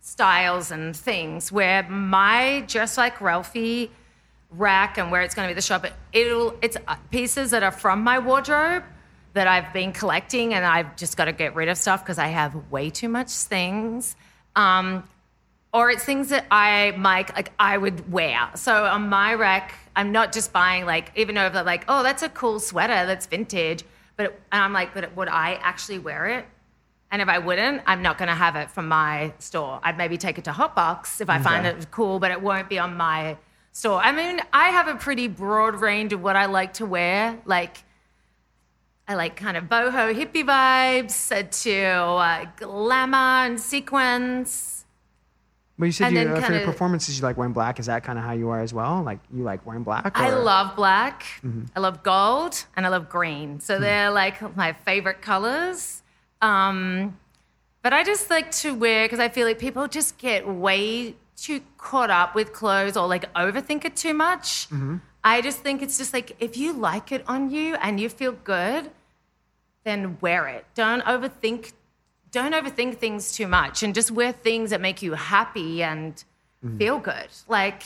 styles 0.00 0.70
and 0.70 0.94
things. 0.94 1.50
Where 1.50 1.82
my 1.88 2.64
just 2.66 2.98
like 2.98 3.20
Ralphie 3.20 3.90
rack 4.50 4.98
and 4.98 5.10
where 5.10 5.22
it's 5.22 5.34
going 5.34 5.48
to 5.48 5.50
be 5.50 5.54
the 5.58 5.62
shop, 5.62 5.84
it- 5.84 5.94
it'll 6.12 6.54
it's 6.62 6.76
uh, 6.86 6.96
pieces 7.10 7.50
that 7.50 7.62
are 7.62 7.72
from 7.72 8.02
my 8.04 8.18
wardrobe 8.18 8.84
that 9.32 9.46
I've 9.46 9.72
been 9.72 9.92
collecting, 9.92 10.54
and 10.54 10.64
I've 10.64 10.96
just 10.96 11.16
got 11.16 11.26
to 11.26 11.32
get 11.32 11.54
rid 11.54 11.68
of 11.68 11.76
stuff 11.76 12.02
because 12.02 12.18
I 12.18 12.28
have 12.28 12.54
way 12.70 12.88
too 12.90 13.08
much 13.08 13.30
things. 13.30 14.16
Um, 14.54 15.04
or 15.76 15.90
it's 15.90 16.04
things 16.04 16.30
that 16.30 16.46
I 16.50 16.94
might 16.96 17.34
like 17.36 17.52
I 17.58 17.76
would 17.76 18.10
wear. 18.10 18.48
So 18.54 18.86
on 18.86 19.10
my 19.10 19.34
rack, 19.34 19.74
I'm 19.94 20.10
not 20.10 20.32
just 20.32 20.50
buying 20.50 20.86
like 20.86 21.12
even 21.16 21.34
though 21.34 21.50
they're 21.50 21.62
like, 21.62 21.84
oh, 21.86 22.02
that's 22.02 22.22
a 22.22 22.30
cool 22.30 22.58
sweater 22.60 23.04
that's 23.04 23.26
vintage, 23.26 23.84
but 24.16 24.40
and 24.50 24.62
I'm 24.62 24.72
like, 24.72 24.94
but 24.94 25.14
would 25.14 25.28
I 25.28 25.58
actually 25.60 25.98
wear 25.98 26.28
it? 26.38 26.46
And 27.10 27.20
if 27.20 27.28
I 27.28 27.38
wouldn't, 27.38 27.82
I'm 27.86 28.00
not 28.00 28.16
going 28.16 28.28
to 28.28 28.34
have 28.34 28.56
it 28.56 28.70
from 28.70 28.88
my 28.88 29.34
store. 29.38 29.78
I'd 29.82 29.98
maybe 29.98 30.16
take 30.16 30.38
it 30.38 30.44
to 30.44 30.50
Hotbox 30.50 31.20
if 31.20 31.28
I 31.28 31.38
find 31.38 31.66
it 31.66 31.90
cool, 31.90 32.18
but 32.18 32.30
it 32.30 32.40
won't 32.40 32.68
be 32.68 32.78
on 32.78 32.96
my 32.96 33.36
store. 33.72 34.00
I 34.00 34.12
mean, 34.12 34.40
I 34.52 34.70
have 34.70 34.88
a 34.88 34.96
pretty 34.96 35.28
broad 35.28 35.80
range 35.80 36.12
of 36.12 36.22
what 36.22 36.36
I 36.36 36.46
like 36.46 36.72
to 36.74 36.86
wear. 36.86 37.38
Like, 37.44 37.84
I 39.06 39.14
like 39.14 39.36
kind 39.36 39.56
of 39.56 39.64
boho 39.64 40.12
hippie 40.14 40.44
vibes 40.44 41.62
to 41.62 41.80
uh, 41.80 42.46
glamour 42.56 43.46
and 43.46 43.60
sequins. 43.60 44.75
But 45.78 45.86
you 45.86 45.92
said 45.92 46.12
you, 46.12 46.20
uh, 46.20 46.40
for 46.40 46.52
your 46.54 46.64
performances, 46.64 47.18
you 47.18 47.22
like 47.22 47.36
wearing 47.36 47.52
black. 47.52 47.78
Is 47.78 47.86
that 47.86 48.02
kind 48.02 48.18
of 48.18 48.24
how 48.24 48.32
you 48.32 48.48
are 48.48 48.60
as 48.60 48.72
well? 48.72 49.02
Like 49.02 49.18
you 49.32 49.42
like 49.42 49.64
wearing 49.66 49.82
black? 49.82 50.18
I 50.18 50.30
love 50.30 50.74
black. 50.74 51.24
I 51.74 51.80
love 51.80 52.02
gold, 52.02 52.64
and 52.76 52.86
I 52.86 52.88
love 52.88 53.08
green. 53.10 53.60
So 53.60 53.78
they're 53.78 54.10
like 54.10 54.56
my 54.56 54.72
favorite 54.72 55.20
colors. 55.20 56.02
Um, 56.40 57.18
but 57.82 57.92
I 57.92 58.04
just 58.04 58.30
like 58.30 58.50
to 58.62 58.74
wear 58.74 59.04
because 59.04 59.20
I 59.20 59.28
feel 59.28 59.46
like 59.46 59.58
people 59.58 59.86
just 59.86 60.16
get 60.18 60.48
way 60.48 61.14
too 61.36 61.60
caught 61.76 62.10
up 62.10 62.34
with 62.34 62.52
clothes 62.54 62.96
or 62.96 63.06
like 63.06 63.30
overthink 63.34 63.84
it 63.84 63.96
too 63.96 64.14
much. 64.14 64.68
I 65.22 65.42
just 65.42 65.58
think 65.58 65.82
it's 65.82 65.98
just 65.98 66.12
like 66.14 66.36
if 66.40 66.56
you 66.56 66.72
like 66.72 67.12
it 67.12 67.22
on 67.28 67.50
you 67.50 67.74
and 67.76 68.00
you 68.00 68.08
feel 68.08 68.32
good, 68.32 68.90
then 69.84 70.16
wear 70.22 70.48
it. 70.48 70.64
Don't 70.74 71.02
overthink. 71.04 71.72
Don't 72.37 72.53
overthink 72.53 72.99
things 72.99 73.32
too 73.32 73.49
much, 73.49 73.82
and 73.82 73.95
just 73.95 74.11
wear 74.11 74.30
things 74.30 74.68
that 74.68 74.82
make 74.82 75.01
you 75.01 75.14
happy 75.14 75.82
and 75.82 76.22
mm. 76.62 76.76
feel 76.76 76.99
good. 76.99 77.28
Like, 77.49 77.82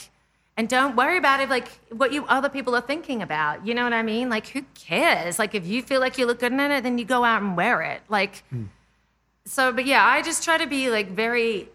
and 0.57 0.67
don't 0.67 0.97
worry 0.97 1.17
about 1.17 1.39
it. 1.39 1.47
Like 1.47 1.69
what 1.89 2.11
you 2.11 2.25
other 2.25 2.49
people 2.49 2.75
are 2.75 2.81
thinking 2.81 3.21
about. 3.21 3.65
You 3.65 3.73
know 3.73 3.85
what 3.85 3.93
I 3.93 4.03
mean? 4.03 4.27
Like, 4.29 4.47
who 4.47 4.63
cares? 4.75 5.39
Like, 5.39 5.55
if 5.55 5.65
you 5.65 5.81
feel 5.81 6.01
like 6.01 6.17
you 6.17 6.25
look 6.25 6.39
good 6.39 6.51
in 6.51 6.59
it, 6.59 6.81
then 6.81 6.97
you 6.97 7.05
go 7.05 7.23
out 7.23 7.41
and 7.41 7.55
wear 7.55 7.81
it. 7.81 8.01
Like, 8.09 8.43
hmm. 8.49 8.65
so. 9.45 9.71
But 9.71 9.85
yeah, 9.85 10.05
I 10.05 10.21
just 10.21 10.43
try 10.43 10.57
to 10.57 10.67
be 10.67 10.89
like 10.89 11.11
very 11.11 11.69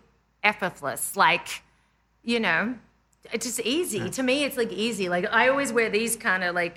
effortless. 0.45 1.16
Like, 1.16 1.62
you 2.24 2.41
know, 2.41 2.74
it's 3.33 3.47
just 3.47 3.61
easy 3.61 4.11
to 4.11 4.22
me. 4.22 4.45
It's 4.45 4.59
like 4.59 4.70
easy. 4.70 5.09
Like 5.09 5.24
I 5.33 5.49
always 5.49 5.72
wear 5.72 5.89
these 5.89 6.14
kind 6.14 6.45
of 6.45 6.55
like 6.55 6.77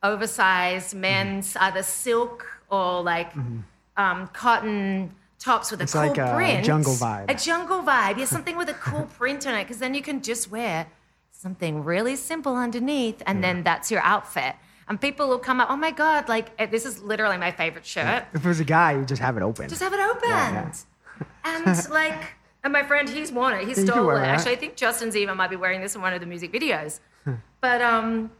oversized 0.00 0.90
mm-hmm. 0.90 1.00
men's 1.00 1.56
either 1.56 1.82
silk 1.82 2.46
or 2.70 3.02
like 3.02 3.32
mm-hmm. 3.32 3.62
Um, 3.98 4.28
cotton 4.28 5.14
tops 5.38 5.70
with 5.70 5.80
a 5.80 5.84
It's 5.84 5.92
cool 5.92 6.02
like 6.08 6.16
a 6.18 6.34
print. 6.34 6.64
jungle 6.64 6.94
vibe. 6.94 7.30
A 7.30 7.34
jungle 7.34 7.82
vibe. 7.82 8.16
Yeah, 8.18 8.24
something 8.24 8.56
with 8.56 8.68
a 8.70 8.74
cool 8.74 9.02
print 9.18 9.46
on 9.46 9.54
it, 9.54 9.64
because 9.64 9.78
then 9.78 9.92
you 9.94 10.02
can 10.02 10.22
just 10.22 10.50
wear 10.50 10.86
something 11.30 11.84
really 11.84 12.16
simple 12.16 12.56
underneath, 12.56 13.22
and 13.26 13.44
then 13.44 13.62
that's 13.62 13.90
your 13.90 14.00
outfit. 14.02 14.54
And 14.88 14.98
people 15.00 15.28
will 15.28 15.38
come 15.38 15.60
up, 15.60 15.68
oh 15.70 15.76
my 15.76 15.90
god, 15.90 16.28
like 16.28 16.56
this 16.70 16.86
is 16.86 17.02
literally 17.02 17.36
my 17.36 17.50
favorite 17.52 17.84
shirt. 17.84 18.24
If 18.32 18.44
it 18.44 18.48
was 18.48 18.58
a 18.60 18.64
guy, 18.64 18.92
you 18.92 19.04
just 19.04 19.20
have 19.20 19.36
it 19.36 19.42
open. 19.42 19.68
Just 19.68 19.82
have 19.82 19.92
it 19.92 20.00
open. 20.00 20.28
yeah. 20.30 20.72
And 21.44 21.90
like, 21.90 22.34
and 22.64 22.72
my 22.72 22.82
friend, 22.84 23.08
he's 23.08 23.30
worn 23.32 23.54
it. 23.54 23.66
He 23.68 23.74
stole 23.84 24.10
it. 24.10 24.20
Actually, 24.20 24.52
I 24.52 24.56
think 24.56 24.76
Justin 24.76 25.10
Ziva 25.10 25.36
might 25.36 25.50
be 25.50 25.56
wearing 25.56 25.80
this 25.80 25.94
in 25.94 26.00
one 26.02 26.12
of 26.12 26.20
the 26.20 26.26
music 26.26 26.52
videos. 26.52 27.00
but 27.60 27.82
um, 27.82 28.30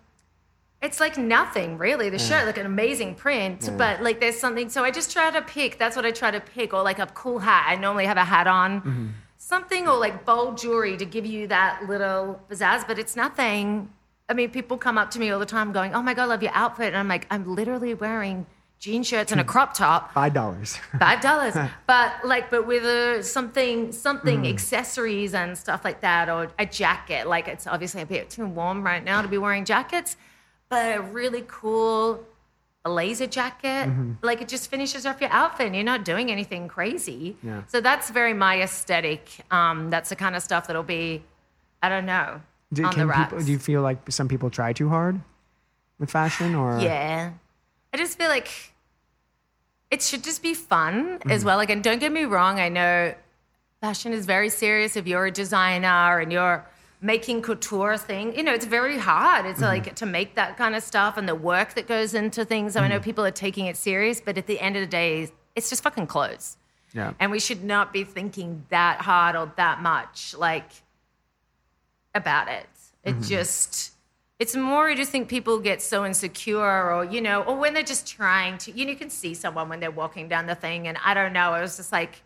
it's 0.80 1.00
like 1.00 1.18
nothing 1.18 1.76
really. 1.76 2.08
The 2.08 2.18
shirt, 2.18 2.42
mm. 2.42 2.46
like 2.46 2.58
an 2.58 2.66
amazing 2.66 3.16
print, 3.16 3.62
mm. 3.62 3.76
but 3.76 4.02
like 4.02 4.20
there's 4.20 4.38
something. 4.38 4.68
So 4.68 4.84
I 4.84 4.90
just 4.90 5.10
try 5.10 5.30
to 5.30 5.42
pick. 5.42 5.78
That's 5.78 5.96
what 5.96 6.06
I 6.06 6.12
try 6.12 6.30
to 6.30 6.40
pick, 6.40 6.72
or 6.72 6.82
like 6.82 6.98
a 6.98 7.06
cool 7.06 7.40
hat. 7.40 7.66
I 7.68 7.74
normally 7.76 8.06
have 8.06 8.16
a 8.16 8.24
hat 8.24 8.46
on. 8.46 8.80
Mm-hmm. 8.80 9.06
Something 9.38 9.88
or 9.88 9.98
like 9.98 10.24
bold 10.24 10.58
jewelry 10.58 10.96
to 10.96 11.04
give 11.04 11.24
you 11.24 11.46
that 11.48 11.84
little 11.88 12.40
pizzazz, 12.48 12.86
but 12.86 12.98
it's 12.98 13.16
nothing. 13.16 13.90
I 14.28 14.34
mean, 14.34 14.50
people 14.50 14.76
come 14.76 14.98
up 14.98 15.10
to 15.12 15.18
me 15.18 15.30
all 15.30 15.40
the 15.40 15.46
time 15.46 15.72
going, 15.72 15.94
"Oh 15.94 16.02
my 16.02 16.14
god, 16.14 16.24
I 16.24 16.26
love 16.26 16.42
your 16.42 16.52
outfit," 16.54 16.88
and 16.88 16.96
I'm 16.96 17.08
like, 17.08 17.26
"I'm 17.30 17.54
literally 17.54 17.94
wearing 17.94 18.46
jean 18.78 19.02
shirts 19.02 19.32
and 19.32 19.40
a 19.40 19.44
crop 19.44 19.74
top." 19.74 20.12
Five 20.14 20.34
dollars. 20.34 20.78
five 21.00 21.20
dollars 21.20 21.54
but 21.88 22.12
like 22.24 22.50
but 22.50 22.66
with 22.66 22.84
a 22.84 23.22
something 23.24 23.90
something 23.90 24.42
mm. 24.42 24.48
accessories 24.48 25.34
and 25.34 25.58
stuff 25.58 25.84
like 25.84 26.02
that 26.02 26.28
or 26.28 26.52
a 26.58 26.66
jacket 26.66 27.26
like 27.26 27.48
it's 27.48 27.66
obviously 27.66 28.02
a 28.02 28.06
bit 28.06 28.30
too 28.30 28.46
warm 28.46 28.84
right 28.84 29.02
now 29.02 29.20
to 29.20 29.26
be 29.26 29.38
wearing 29.38 29.64
jackets 29.64 30.16
but 30.68 30.98
a 30.98 31.00
really 31.00 31.44
cool 31.48 32.24
blazer 32.84 33.26
jacket 33.26 33.90
like 34.22 34.40
it 34.40 34.48
just 34.48 34.70
finishes 34.70 35.04
off 35.04 35.20
your 35.20 35.30
outfit 35.30 35.66
and 35.66 35.74
you're 35.74 35.84
not 35.84 36.04
doing 36.06 36.30
anything 36.30 36.68
crazy 36.68 37.36
Yeah. 37.42 37.62
so 37.66 37.80
that's 37.82 38.08
very 38.10 38.32
my 38.32 38.62
aesthetic 38.62 39.28
um, 39.50 39.90
that's 39.90 40.08
the 40.08 40.16
kind 40.16 40.34
of 40.34 40.42
stuff 40.42 40.66
that'll 40.66 40.82
be 40.82 41.22
i 41.82 41.88
don't 41.90 42.06
know 42.06 42.40
Do, 42.72 42.84
on 42.86 42.96
the 42.96 43.06
racks 43.06 43.30
people, 43.32 43.44
do 43.44 43.52
you 43.52 43.58
feel 43.58 43.82
like 43.82 44.10
some 44.10 44.26
people 44.28 44.48
try 44.48 44.72
too 44.72 44.88
hard 44.88 45.20
with 45.98 46.10
fashion, 46.10 46.54
or 46.54 46.78
Yeah. 46.78 47.32
I 47.92 47.96
just 47.96 48.16
feel 48.16 48.28
like 48.28 48.48
it 49.90 50.00
should 50.02 50.22
just 50.24 50.42
be 50.42 50.54
fun 50.54 51.18
Mm-hmm. 51.18 51.30
as 51.30 51.44
well. 51.44 51.56
Like, 51.56 51.70
and 51.70 51.82
don't 51.82 51.98
get 51.98 52.12
me 52.12 52.24
wrong, 52.24 52.60
I 52.60 52.68
know 52.68 53.14
fashion 53.80 54.12
is 54.12 54.24
very 54.26 54.48
serious. 54.50 54.96
If 54.96 55.06
you're 55.06 55.26
a 55.26 55.30
designer 55.32 56.20
and 56.20 56.30
you're 56.32 56.64
making 57.00 57.42
couture 57.42 57.96
thing, 57.96 58.34
you 58.36 58.42
know, 58.42 58.52
it's 58.52 58.64
very 58.66 58.98
hard. 58.98 59.46
It's 59.46 59.60
Mm-hmm. 59.60 59.86
like 59.86 59.94
to 59.96 60.06
make 60.06 60.34
that 60.34 60.56
kind 60.56 60.74
of 60.74 60.82
stuff 60.82 61.16
and 61.16 61.28
the 61.28 61.34
work 61.34 61.74
that 61.74 61.86
goes 61.86 62.12
into 62.14 62.44
things. 62.44 62.74
I 62.74 62.80
Mm-hmm. 62.82 62.90
know 62.90 63.00
people 63.00 63.24
are 63.24 63.30
taking 63.30 63.66
it 63.66 63.76
serious, 63.76 64.20
but 64.20 64.36
at 64.36 64.46
the 64.46 64.58
end 64.60 64.76
of 64.76 64.80
the 64.82 64.86
day, 64.88 65.30
it's 65.54 65.70
just 65.70 65.82
fucking 65.82 66.06
clothes. 66.08 66.56
yeah, 66.92 67.12
And 67.20 67.30
we 67.30 67.38
should 67.40 67.62
not 67.64 67.92
be 67.92 68.02
thinking 68.04 68.64
that 68.70 69.00
hard 69.02 69.36
or 69.36 69.52
that 69.56 69.80
much 69.82 70.34
like 70.36 70.70
about 72.14 72.48
it. 72.48 72.66
It 73.04 73.12
Mm-hmm. 73.12 73.22
just 73.22 73.92
it's 74.40 74.54
more 74.54 74.88
I 74.88 74.94
just 74.94 75.10
think 75.10 75.28
people 75.28 75.58
get 75.58 75.80
so 75.82 76.04
insecure 76.04 76.58
or 76.92 77.04
you 77.04 77.20
know, 77.20 77.42
or 77.42 77.56
when 77.56 77.74
they're 77.74 77.82
just 77.82 78.06
trying 78.06 78.58
to 78.58 78.72
you 78.72 78.84
know, 78.84 78.90
you 78.92 78.96
can 78.96 79.10
see 79.10 79.34
someone 79.34 79.68
when 79.68 79.80
they're 79.80 79.90
walking 79.90 80.28
down 80.28 80.46
the 80.46 80.54
thing 80.54 80.88
and 80.88 80.98
I 81.04 81.14
don't 81.14 81.32
know, 81.32 81.54
it 81.54 81.60
was 81.60 81.76
just 81.76 81.92
like 81.92 82.22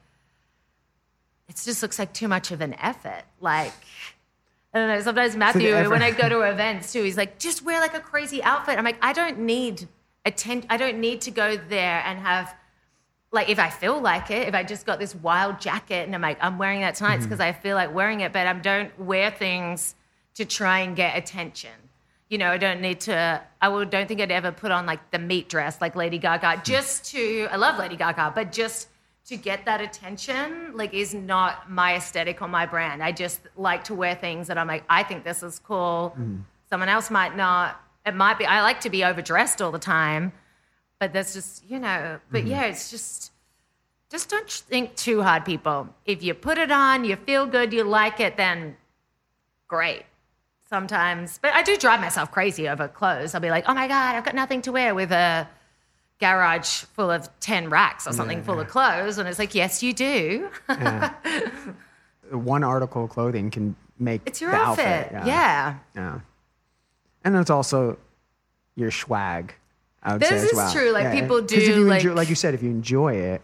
it 1.48 1.56
just 1.56 1.82
looks 1.82 1.98
like 1.98 2.12
too 2.12 2.28
much 2.28 2.50
of 2.50 2.60
an 2.60 2.74
effort. 2.74 3.24
Like 3.40 3.72
I 4.74 4.78
don't. 4.78 5.02
Sometimes 5.02 5.36
Matthew, 5.36 5.74
effort. 5.74 5.90
when 5.90 6.02
I 6.02 6.10
go 6.10 6.28
to 6.28 6.40
events 6.42 6.92
too, 6.92 7.02
he's 7.02 7.16
like, 7.16 7.38
just 7.38 7.62
wear 7.62 7.80
like 7.80 7.94
a 7.94 8.00
crazy 8.00 8.42
outfit. 8.42 8.78
I'm 8.78 8.84
like, 8.84 8.98
I 9.02 9.12
don't 9.12 9.40
need 9.40 9.88
atten- 10.24 10.64
I 10.70 10.76
don't 10.76 10.98
need 10.98 11.20
to 11.22 11.30
go 11.30 11.56
there 11.56 12.02
and 12.06 12.18
have 12.18 12.54
like 13.32 13.48
if 13.48 13.58
I 13.58 13.70
feel 13.70 14.00
like 14.00 14.30
it, 14.30 14.48
if 14.48 14.54
I 14.54 14.62
just 14.62 14.84
got 14.86 14.98
this 14.98 15.14
wild 15.14 15.60
jacket 15.60 16.06
and 16.06 16.14
I'm 16.14 16.20
like, 16.20 16.38
I'm 16.40 16.58
wearing 16.58 16.82
that 16.82 16.94
tonight 16.94 17.22
because 17.22 17.40
I 17.40 17.52
feel 17.52 17.74
like 17.76 17.94
wearing 17.94 18.20
it, 18.20 18.32
but 18.32 18.46
I 18.46 18.52
don't 18.52 18.96
wear 18.98 19.30
things 19.30 19.94
to 20.34 20.44
try 20.44 20.80
and 20.80 20.94
get 20.94 21.16
attention. 21.16 21.70
You 22.28 22.38
know, 22.38 22.50
I 22.50 22.58
don't 22.58 22.80
need 22.80 23.00
to. 23.00 23.42
I 23.60 23.84
don't 23.84 24.08
think 24.08 24.20
I'd 24.20 24.30
ever 24.30 24.52
put 24.52 24.70
on 24.70 24.86
like 24.86 25.10
the 25.10 25.18
meat 25.18 25.48
dress 25.48 25.80
like 25.80 25.96
Lady 25.96 26.18
Gaga 26.18 26.62
just 26.64 27.10
to. 27.12 27.48
I 27.50 27.56
love 27.56 27.78
Lady 27.78 27.96
Gaga, 27.96 28.32
but 28.34 28.52
just 28.52 28.88
to 29.32 29.38
get 29.38 29.64
that 29.64 29.80
attention, 29.80 30.72
like, 30.74 30.92
is 30.92 31.14
not 31.14 31.70
my 31.70 31.96
aesthetic 31.96 32.42
or 32.42 32.48
my 32.48 32.66
brand. 32.66 33.02
I 33.02 33.12
just 33.12 33.40
like 33.56 33.82
to 33.84 33.94
wear 33.94 34.14
things 34.14 34.46
that 34.48 34.58
I'm 34.58 34.68
like, 34.68 34.84
I 34.90 35.02
think 35.02 35.24
this 35.24 35.42
is 35.42 35.58
cool. 35.58 36.14
Mm. 36.18 36.42
Someone 36.68 36.90
else 36.90 37.10
might 37.10 37.34
not. 37.34 37.80
It 38.04 38.14
might 38.14 38.38
be. 38.38 38.44
I 38.44 38.60
like 38.62 38.80
to 38.80 38.90
be 38.90 39.04
overdressed 39.04 39.62
all 39.62 39.72
the 39.72 39.78
time, 39.78 40.32
but 40.98 41.12
that's 41.12 41.32
just 41.32 41.64
you 41.68 41.78
know. 41.78 42.18
But 42.30 42.42
mm-hmm. 42.42 42.50
yeah, 42.50 42.64
it's 42.64 42.90
just 42.90 43.32
just 44.10 44.28
don't 44.28 44.50
think 44.50 44.96
too 44.96 45.22
hard, 45.22 45.44
people. 45.44 45.88
If 46.04 46.22
you 46.22 46.34
put 46.34 46.58
it 46.58 46.70
on, 46.70 47.04
you 47.04 47.16
feel 47.16 47.46
good, 47.46 47.72
you 47.72 47.84
like 47.84 48.20
it, 48.20 48.36
then 48.36 48.76
great 49.68 50.02
sometimes. 50.68 51.38
But 51.40 51.54
I 51.54 51.62
do 51.62 51.76
drive 51.76 52.00
myself 52.00 52.30
crazy 52.32 52.68
over 52.68 52.88
clothes. 52.88 53.34
I'll 53.34 53.40
be 53.40 53.50
like, 53.50 53.64
oh 53.68 53.74
my 53.74 53.88
God, 53.88 54.16
I've 54.16 54.24
got 54.24 54.34
nothing 54.34 54.62
to 54.62 54.72
wear 54.72 54.94
with 54.94 55.12
a 55.12 55.48
garage 56.22 56.84
full 56.94 57.10
of 57.10 57.28
10 57.40 57.68
racks 57.68 58.06
or 58.06 58.12
something 58.12 58.42
full 58.44 58.60
of 58.60 58.68
clothes. 58.68 59.18
And 59.18 59.28
it's 59.28 59.38
like, 59.40 59.54
yes, 59.56 59.82
you 59.82 59.92
do. 59.92 60.48
One 62.30 62.64
article 62.64 63.04
of 63.04 63.10
clothing 63.10 63.50
can 63.50 63.76
make 63.98 64.22
it's 64.24 64.40
your 64.40 64.52
the 64.52 64.56
outfit. 64.56 65.08
yeah. 65.26 65.76
Yeah. 65.94 66.20
And 67.24 67.36
it's 67.36 67.50
also 67.50 67.98
your 68.76 68.90
swag. 68.90 69.54
I 70.02 70.12
would 70.14 70.22
This 70.22 70.30
say 70.30 70.36
as 70.36 70.44
is 70.44 70.52
well. 70.54 70.72
true, 70.72 70.90
like, 70.92 71.12
people 71.12 71.38
if 71.38 71.46
do, 71.46 71.60
you 71.60 71.84
like- 71.84 72.00
enjoy, 72.02 72.14
like 72.14 72.28
you 72.28 72.34
said, 72.34 72.54
if 72.54 72.62
you 72.62 72.70
enjoy 72.70 73.14
it, 73.14 73.42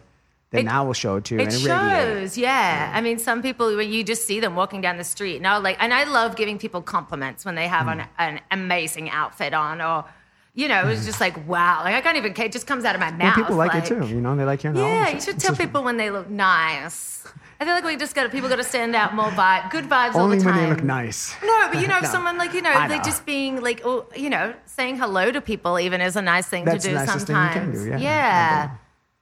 then 0.51 0.61
It- 0.61 0.69
that 0.69 0.79
will 0.85 0.93
show 0.93 1.19
too. 1.19 1.35
It 1.37 1.41
and 1.43 1.53
it 1.53 1.55
radiates. 1.69 2.33
shows, 2.33 2.37
yeah. 2.37 2.91
I 2.93 3.01
mean, 3.01 3.19
some 3.19 3.41
people 3.41 3.75
when 3.77 3.89
you 3.91 4.03
just 4.03 4.25
see 4.25 4.39
them 4.39 4.55
walking 4.55 4.81
down 4.81 4.97
the 4.97 5.03
street, 5.03 5.41
now 5.41 5.59
like, 5.59 5.77
and 5.79 5.93
I 5.93 6.03
love 6.05 6.35
giving 6.35 6.57
people 6.57 6.81
compliments 6.81 7.45
when 7.45 7.55
they 7.55 7.67
have 7.67 7.85
Mm. 7.87 7.91
an, 8.01 8.07
an 8.17 8.41
amazing 8.51 9.09
outfit 9.11 9.53
on, 9.53 9.79
or 9.81 10.05
you 10.53 10.67
know, 10.67 10.81
it 10.81 10.85
was 10.85 11.05
just 11.05 11.19
like 11.21 11.35
wow, 11.47 11.81
like 11.83 11.95
I 11.95 12.01
can't 12.01 12.17
even. 12.17 12.33
It 12.37 12.51
just 12.51 12.67
comes 12.67 12.85
out 12.85 12.95
of 12.95 13.01
my 13.01 13.09
Well, 13.09 13.17
mouth. 13.17 13.35
people 13.35 13.55
like, 13.55 13.73
it 13.75 13.85
too. 13.85 14.05
You 14.07 14.21
know, 14.21 14.35
they 14.35 14.43
like 14.45 14.61
hearing. 14.61 14.77
Yeah, 14.77 15.09
you 15.09 15.21
should 15.21 15.39
tell 15.39 15.55
people 15.55 15.83
when 15.83 15.97
they 15.97 16.09
look 16.11 16.29
nice. 16.29 17.17
I 17.61 17.65
feel 17.65 17.73
like 17.73 17.83
we 17.83 17.97
just 17.97 18.15
got 18.15 18.23
to 18.23 18.29
people 18.29 18.47
got 18.47 18.55
to 18.55 18.63
stand 18.63 18.95
out 18.95 19.13
more 19.13 19.29
vibe, 19.31 19.69
good 19.69 19.83
vibes 19.85 20.13
all 20.15 20.27
the 20.29 20.35
Only 20.35 20.37
the 20.39 20.45
when 20.45 20.53
time. 20.53 20.63
they 20.63 20.69
look 20.69 20.83
nice. 20.83 21.35
No, 21.43 21.67
but 21.71 21.81
you 21.81 21.87
know, 21.87 21.99
No. 22.03 22.07
someone 22.09 22.37
like 22.37 22.53
you 22.53 22.61
know, 22.61 22.71
I 22.71 22.87
like 22.87 22.99
know. 22.99 23.03
just 23.03 23.25
being 23.25 23.61
like, 23.61 23.81
oh, 23.83 24.05
you 24.15 24.29
know, 24.29 24.53
saying 24.65 24.97
hello 24.97 25.29
to 25.31 25.41
people 25.41 25.77
even 25.79 25.99
is 25.99 26.15
a 26.15 26.21
nice 26.21 26.47
thing 26.47 26.63
That's 26.65 26.83
to 26.85 26.91
the 26.91 26.99
do 26.99 27.05
nicest 27.05 27.27
thing 27.27 27.35
you 27.35 27.41
sometimes. 27.43 27.77
can 27.83 27.83
do, 27.83 27.89
yeah. 27.89 27.97
yeah. 27.99 28.75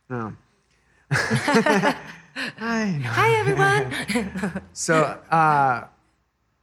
No. 0.10 0.34
I 2.60 2.92
know. 3.02 3.10
Hi 3.10 3.30
everyone. 3.40 4.62
So 4.74 4.96
uh, 5.32 5.86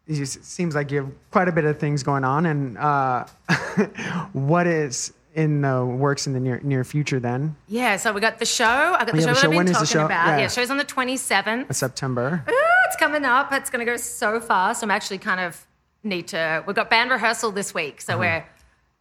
it 0.06 0.26
seems 0.26 0.74
like 0.74 0.90
you 0.90 0.98
have 1.02 1.12
quite 1.30 1.48
a 1.48 1.52
bit 1.52 1.64
of 1.64 1.78
things 1.78 2.02
going 2.02 2.24
on. 2.24 2.46
And 2.46 2.76
uh, 2.78 3.24
what 4.32 4.66
is 4.66 5.12
in 5.34 5.62
the 5.62 5.84
works 5.84 6.26
in 6.26 6.32
the 6.32 6.40
near 6.40 6.60
near 6.62 6.84
future? 6.84 7.18
Then 7.20 7.56
Yeah, 7.68 7.96
so 7.96 8.12
we 8.12 8.20
got 8.20 8.38
the 8.38 8.46
show. 8.46 8.64
I 8.64 9.04
got 9.04 9.12
the 9.12 9.20
show 9.20 9.26
the 9.26 9.26
that 9.26 9.36
show. 9.36 9.46
I've 9.46 9.50
been 9.50 9.56
When 9.56 9.66
is 9.68 9.72
the 9.72 9.78
talking 9.86 9.86
show? 10.00 10.04
about. 10.06 10.26
Yeah. 10.26 10.38
Yeah. 10.40 10.48
show's 10.48 10.70
on 10.70 10.76
the 10.76 10.84
27th. 10.84 11.74
September. 11.74 12.44
Ooh, 12.48 12.54
it's 12.86 12.96
coming 12.96 13.24
up. 13.24 13.52
It's 13.52 13.70
going 13.70 13.84
to 13.84 13.90
go 13.90 13.96
so 13.96 14.40
fast. 14.40 14.82
I'm 14.82 14.90
actually 14.90 15.18
kind 15.18 15.40
of 15.40 15.66
need 16.02 16.28
to. 16.28 16.62
We've 16.66 16.76
got 16.76 16.90
band 16.90 17.10
rehearsal 17.10 17.50
this 17.50 17.72
week, 17.74 17.94
Uh-huh. 18.06 18.12
so 18.12 18.18
we're 18.18 18.44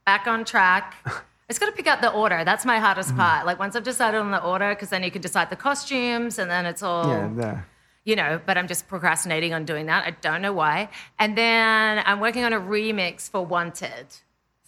back 0.05 0.27
on 0.27 0.45
track. 0.45 0.95
It's 1.49 1.59
got 1.59 1.65
to 1.65 1.71
pick 1.73 1.87
out 1.87 2.01
the 2.01 2.09
order. 2.09 2.43
That's 2.45 2.63
my 2.65 2.79
hardest 2.79 3.09
Mm-hmm. 3.09 3.17
part. 3.19 3.45
Like 3.45 3.59
once 3.59 3.75
I've 3.75 3.83
decided 3.83 4.17
on 4.17 4.31
the 4.31 4.41
order, 4.41 4.69
because 4.69 4.89
then 4.89 5.03
you 5.03 5.11
can 5.11 5.21
decide 5.21 5.49
the 5.49 5.57
costumes, 5.57 6.39
and 6.39 6.49
then 6.49 6.65
it's 6.65 6.81
all 6.81 7.05
Yeah. 7.09 7.27
The, 7.35 7.59
you 8.05 8.15
know, 8.15 8.39
but 8.45 8.57
I'm 8.57 8.67
just 8.67 8.87
procrastinating 8.87 9.53
on 9.53 9.65
doing 9.65 9.85
that. 9.87 10.05
I 10.05 10.11
don't 10.11 10.41
know 10.41 10.53
why. 10.53 10.89
And 11.19 11.37
then 11.37 12.01
I'm 12.05 12.19
working 12.19 12.43
on 12.43 12.53
a 12.53 12.59
remix 12.59 13.29
for 13.29 13.45
Wanted. 13.45 14.07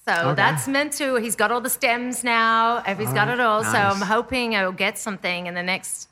So 0.07 0.33
that's 0.35 0.67
meant 0.67 0.93
to, 0.93 1.15
he's 1.15 1.35
got 1.35 1.51
all 1.51 1.61
the 1.61 1.69
stems 1.69 2.23
now. 2.23 2.81
He's 2.81 3.11
got 3.11 3.27
it 3.27 3.39
all. 3.39 3.63
So. 3.63 3.71
I'm 3.77 4.01
hoping 4.01 4.55
I'll 4.55 4.71
get 4.71 4.99
something 4.99 5.47
in 5.47 5.55
the 5.55 5.63
next 5.63 6.09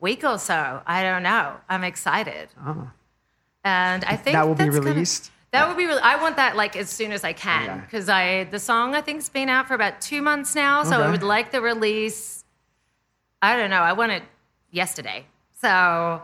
week 0.00 0.24
or 0.24 0.38
so. 0.38 0.82
I 0.86 1.02
don't 1.04 1.22
know. 1.22 1.54
I'm 1.68 1.84
excited. 1.84 2.48
Oh. 2.66 2.90
And 3.64 4.04
I 4.04 4.16
think. 4.16 4.34
That 4.34 4.46
will 4.48 4.54
be 4.56 4.64
that's 4.64 4.76
gonna- 4.78 4.90
released? 4.90 5.30
that 5.52 5.68
would 5.68 5.76
be 5.76 5.86
really. 5.86 6.00
I 6.02 6.20
want 6.20 6.34
that 6.36 6.56
like 6.56 6.74
as 6.76 6.90
soon 6.90 7.12
as 7.12 7.22
I 7.22 7.32
can 7.32 7.70
Okay. 7.70 7.80
because 7.82 8.08
I 8.08 8.44
the 8.44 8.58
song 8.58 8.94
I 8.96 9.00
think's 9.02 9.28
been 9.28 9.48
out 9.48 9.68
for 9.68 9.74
about 9.74 10.00
two 10.00 10.20
months 10.22 10.54
now, 10.56 10.82
so 10.82 11.00
I 11.00 11.08
would 11.10 11.22
like 11.22 11.52
the 11.52 11.60
release. 11.60 12.44
I 13.40 13.56
don't 13.56 13.70
know. 13.70 13.82
I 13.82 13.92
want 13.92 14.10
it 14.12 14.22
yesterday, 14.72 15.26
so 15.60 16.22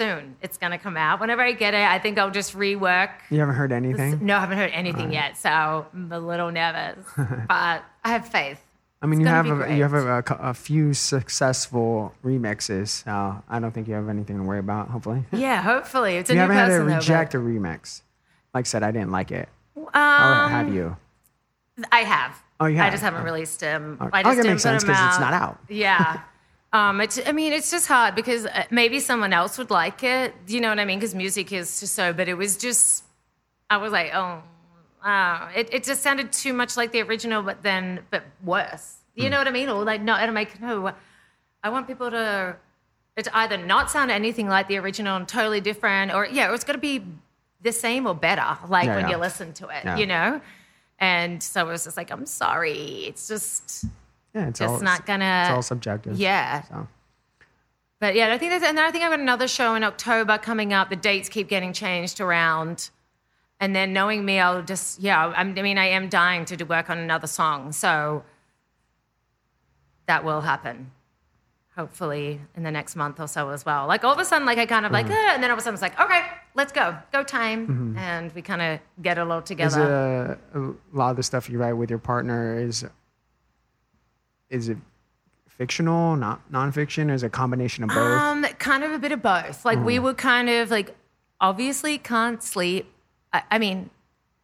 soon 0.00 0.36
it's 0.40 0.56
gonna 0.56 0.78
come 0.78 0.96
out. 0.96 1.20
Whenever 1.20 1.42
I 1.42 1.52
get 1.52 1.74
it, 1.74 1.82
I 1.82 1.98
think 1.98 2.18
I'll 2.18 2.30
just 2.30 2.56
rework. 2.56 3.10
you 3.30 3.38
haven't 3.40 3.54
heard 3.56 3.72
anything? 3.72 4.24
No, 4.24 4.36
I 4.36 4.40
haven't 4.40 4.58
heard 4.58 4.70
anything 4.72 5.12
yet, 5.12 5.36
so 5.36 5.50
I'm 5.92 6.10
a 6.10 6.18
little 6.18 6.50
nervous, 6.50 7.04
but 7.16 7.84
I 8.04 8.08
have 8.16 8.26
faith. 8.28 8.60
I 9.02 9.06
mean, 9.06 9.20
It's 9.20 9.28
you 9.28 9.34
have 9.34 9.46
a, 9.70 9.74
you 9.76 9.82
have 9.82 9.94
a, 9.94 10.18
a 10.18 10.48
a 10.50 10.54
few 10.54 10.92
successful 10.94 12.14
remixes. 12.24 13.04
So 13.04 13.42
I 13.48 13.58
don't 13.58 13.72
think 13.72 13.88
you 13.88 13.94
have 13.94 14.08
anything 14.08 14.36
to 14.38 14.42
worry 14.42 14.58
about. 14.58 14.88
Hopefully, 14.88 15.24
Yeah, 15.32 15.62
hopefully 15.62 16.16
it's 16.16 16.30
a 16.30 16.34
new 16.34 16.40
haven't 16.40 16.56
had 16.56 16.64
to 16.66 16.70
person. 16.72 16.86
though, 16.86 16.92
but- 16.94 17.00
reject 17.00 17.34
a 17.34 17.38
remix. 17.38 18.02
Like 18.54 18.64
I 18.66 18.68
said, 18.68 18.82
I 18.82 18.90
didn't 18.90 19.10
like 19.10 19.30
it. 19.32 19.48
or 19.76 19.84
Um, 19.96 20.50
have 20.50 20.72
you? 20.74 20.96
I 21.92 22.00
have. 22.00 22.42
Oh, 22.58 22.66
you 22.66 22.78
I 22.80 22.90
just 22.90 23.02
haven't 23.02 23.22
Oh. 23.22 23.24
released 23.24 23.60
him. 23.60 23.96
Okay. 24.00 24.10
I 24.12 24.20
Oh, 24.20 24.22
just 24.24 24.36
that 24.36 24.42
didn't 24.42 24.50
makes 24.54 24.62
sense 24.62 24.82
because 24.84 25.06
it's 25.08 25.20
not 25.20 25.32
out. 25.32 25.58
Yeah. 25.68 26.20
Um, 26.72 27.00
it's, 27.00 27.18
I 27.26 27.32
mean, 27.32 27.52
it's 27.52 27.70
just 27.70 27.88
hard 27.88 28.14
because 28.14 28.46
uh, 28.46 28.64
maybe 28.70 29.00
someone 29.00 29.32
else 29.32 29.58
would 29.58 29.70
like 29.70 30.04
it. 30.04 30.34
You 30.46 30.60
know 30.60 30.68
what 30.68 30.78
I 30.78 30.84
mean? 30.84 30.98
Because 31.00 31.14
music 31.14 31.52
is 31.52 31.80
just 31.80 31.94
so, 31.94 32.12
but 32.12 32.28
it 32.28 32.34
was 32.34 32.56
just, 32.56 33.02
I 33.68 33.76
was 33.78 33.90
like, 33.92 34.12
oh, 34.14 34.42
uh, 35.04 35.48
it, 35.56 35.72
it 35.74 35.82
just 35.84 36.02
sounded 36.02 36.32
too 36.32 36.52
much 36.52 36.76
like 36.76 36.92
the 36.92 37.00
original, 37.02 37.42
but 37.42 37.62
then, 37.62 38.00
but 38.10 38.22
worse. 38.44 38.98
You 39.16 39.24
Hmm. 39.24 39.30
know 39.32 39.38
what 39.38 39.48
I 39.48 39.50
mean? 39.50 39.68
Or 39.68 39.82
like, 39.84 40.00
no, 40.00 40.14
and 40.14 40.28
I'm 40.28 40.34
like, 40.34 40.60
no, 40.60 40.92
I 41.64 41.70
want 41.70 41.88
people 41.88 42.10
to, 42.10 42.56
it's 43.16 43.28
either 43.34 43.56
not 43.56 43.90
sound 43.90 44.10
anything 44.12 44.46
like 44.48 44.68
the 44.68 44.76
original 44.78 45.16
and 45.16 45.26
totally 45.26 45.60
different, 45.60 46.12
or 46.14 46.24
yeah, 46.26 46.50
or 46.50 46.54
it's 46.54 46.64
got 46.64 46.74
to 46.74 46.78
be 46.78 47.02
the 47.62 47.72
same 47.72 48.06
or 48.06 48.14
better, 48.14 48.56
like 48.68 48.86
Yeah, 48.86 48.94
when 48.96 49.04
yeah. 49.06 49.10
you 49.10 49.16
listen 49.16 49.52
to 49.54 49.68
it, 49.68 49.84
Yeah. 49.84 49.96
you 49.96 50.06
know? 50.06 50.40
And 51.00 51.42
so 51.42 51.66
it 51.68 51.72
was 51.72 51.84
just 51.84 51.96
like, 51.96 52.10
I'm 52.12 52.26
sorry. 52.26 53.04
It's 53.08 53.26
just, 53.26 53.86
Yeah, 54.34 54.48
it's 54.48 54.58
just 54.60 54.74
all 54.74 54.80
not 54.80 55.06
gonna. 55.06 55.42
It's 55.46 55.50
all 55.54 55.62
subjective. 55.62 56.16
Yeah. 56.18 56.62
So. 56.62 56.88
But 58.00 58.14
yeah, 58.14 58.32
I 58.32 58.38
think 58.38 58.52
that's, 58.52 58.64
and 58.64 58.78
then 58.78 58.84
I 58.86 58.90
think 58.90 59.04
I've 59.04 59.10
got 59.10 59.20
another 59.20 59.46
show 59.46 59.74
in 59.74 59.84
October 59.84 60.38
coming 60.38 60.72
up. 60.72 60.88
The 60.88 60.96
dates 60.96 61.28
keep 61.28 61.48
getting 61.48 61.72
changed 61.72 62.20
around. 62.20 62.90
And 63.62 63.76
then 63.76 63.92
knowing 63.92 64.24
me, 64.24 64.38
I'll 64.40 64.62
just, 64.62 65.00
yeah, 65.00 65.26
I'm, 65.36 65.58
I 65.58 65.60
mean, 65.60 65.76
I 65.76 65.84
am 65.88 66.08
dying 66.08 66.46
to 66.46 66.56
do 66.56 66.64
work 66.64 66.88
on 66.88 66.96
another 66.96 67.26
song. 67.26 67.72
So 67.72 68.24
that 70.06 70.24
will 70.24 70.40
happen. 70.40 70.92
Hopefully 71.76 72.40
in 72.56 72.62
the 72.62 72.70
next 72.70 72.96
month 72.96 73.20
or 73.20 73.28
so 73.28 73.50
as 73.50 73.64
well. 73.66 73.86
Like 73.86 74.02
all 74.02 74.12
of 74.12 74.18
a 74.18 74.24
sudden, 74.24 74.46
like 74.46 74.56
I 74.58 74.64
kind 74.66 74.86
of 74.86 74.92
like, 74.92 75.06
Mm-hmm. 75.06 75.12
eh, 75.14 75.34
and 75.34 75.42
then 75.42 75.50
all 75.50 75.54
of 75.56 75.58
a 75.58 75.62
sudden 75.62 75.74
it's 75.74 75.82
like, 75.82 75.98
okay, 76.00 76.22
let's 76.54 76.72
go, 76.72 76.96
go 77.12 77.22
time. 77.22 77.94
And 77.98 78.32
we 78.32 78.40
kind 78.42 78.62
of 78.62 78.80
get 79.02 79.18
it 79.18 79.20
all 79.20 79.38
Is 79.38 79.44
together. 79.44 80.38
it 80.52 80.58
a, 80.58 80.60
a 80.70 80.74
lot 80.92 81.10
of 81.10 81.16
the 81.16 81.22
stuff 81.22 81.48
you 81.50 81.58
write 81.58 81.74
with 81.74 81.90
your 81.90 81.98
partner 81.98 82.58
is 82.58 82.84
is 84.50 84.68
it 84.68 84.76
fictional, 85.48 86.16
not 86.16 86.40
nonfiction, 86.52 87.10
or 87.10 87.14
is 87.14 87.22
it 87.22 87.26
a 87.26 87.30
combination 87.30 87.84
of 87.84 87.90
both? 87.90 87.98
Um, 87.98 88.42
kind 88.58 88.82
of 88.84 88.92
a 88.92 88.98
bit 88.98 89.12
of 89.12 89.22
both. 89.22 89.64
Like 89.64 89.78
Mm. 89.78 89.84
we 89.84 89.98
were 89.98 90.14
kind 90.14 90.48
of 90.50 90.70
like, 90.70 90.96
obviously 91.40 91.98
can't 91.98 92.42
sleep. 92.42 92.90
I, 93.32 93.42
I 93.50 93.58
mean, 93.58 93.90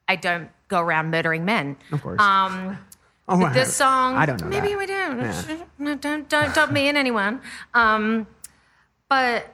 I 0.08 0.16
don't 0.16 0.50
go 0.68 0.80
around 0.80 1.10
murdering 1.10 1.44
men. 1.44 1.76
Of 1.92 2.02
course. 2.02 2.20
Um, 2.20 2.78
oh, 3.28 3.48
this 3.52 3.74
song, 3.74 4.14
I 4.16 4.26
don't 4.26 4.40
know. 4.40 4.46
Maybe 4.48 4.68
that. 4.68 4.78
we 4.78 4.86
don't. 4.86 5.20
Yeah. 5.20 5.64
No, 5.78 5.94
don't 5.96 6.28
don't 6.28 6.54
don't 6.54 6.72
me 6.72 6.88
in 6.88 6.96
anyone. 6.96 7.40
Um, 7.74 8.26
but 9.08 9.52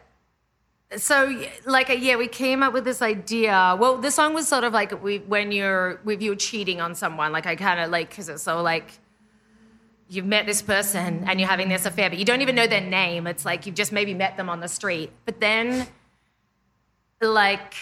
so 0.97 1.43
like 1.65 1.89
uh, 1.89 1.95
yeah, 1.95 2.17
we 2.17 2.29
came 2.29 2.63
up 2.63 2.73
with 2.75 2.85
this 2.85 3.01
idea. 3.01 3.77
Well, 3.79 3.97
the 3.99 4.11
song 4.11 4.35
was 4.35 4.47
sort 4.49 4.65
of 4.65 4.73
like 4.73 5.03
we 5.03 5.19
when 5.21 5.53
you're 5.53 6.01
if 6.07 6.21
you're 6.21 6.37
cheating 6.37 6.81
on 6.81 6.95
someone. 6.95 7.33
Like 7.33 7.47
I 7.47 7.57
kind 7.57 7.81
of 7.81 7.91
like 7.91 8.11
because 8.11 8.29
it's 8.29 8.43
so 8.43 8.61
like 8.63 8.93
you've 10.13 10.27
met 10.27 10.45
this 10.45 10.61
person 10.61 11.25
and 11.27 11.41
you're 11.41 11.49
having 11.49 11.71
this 11.71 11.87
affair, 11.87 12.11
but 12.11 12.19
you 12.19 12.25
don't 12.25 12.43
even 12.43 12.55
know 12.55 12.67
their 12.67 12.83
name. 12.83 13.27
It's 13.27 13.47
like 13.47 13.65
you've 13.65 13.75
just 13.75 13.93
maybe 13.93 14.13
met 14.13 14.37
them 14.37 14.51
on 14.51 14.61
the 14.61 14.69
street. 14.69 15.11
But 15.25 15.41
then, 15.41 15.87
like, 17.23 17.75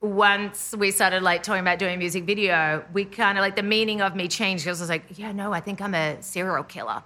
once 0.00 0.74
we 0.76 0.90
started 0.90 1.22
like 1.22 1.44
talking 1.44 1.60
about 1.60 1.78
doing 1.78 1.94
a 1.94 1.96
music 1.96 2.24
video, 2.24 2.84
we 2.92 3.04
kind 3.04 3.38
of 3.38 3.42
like 3.42 3.54
the 3.54 3.62
meaning 3.62 4.00
of 4.00 4.16
me 4.16 4.26
changed. 4.26 4.64
Because 4.64 4.80
I 4.80 4.82
was 4.82 4.90
like, 4.90 5.04
yeah, 5.16 5.30
no, 5.30 5.52
I 5.52 5.60
think 5.60 5.80
I'm 5.80 5.94
a 5.94 6.20
serial 6.20 6.64
killer. 6.64 7.04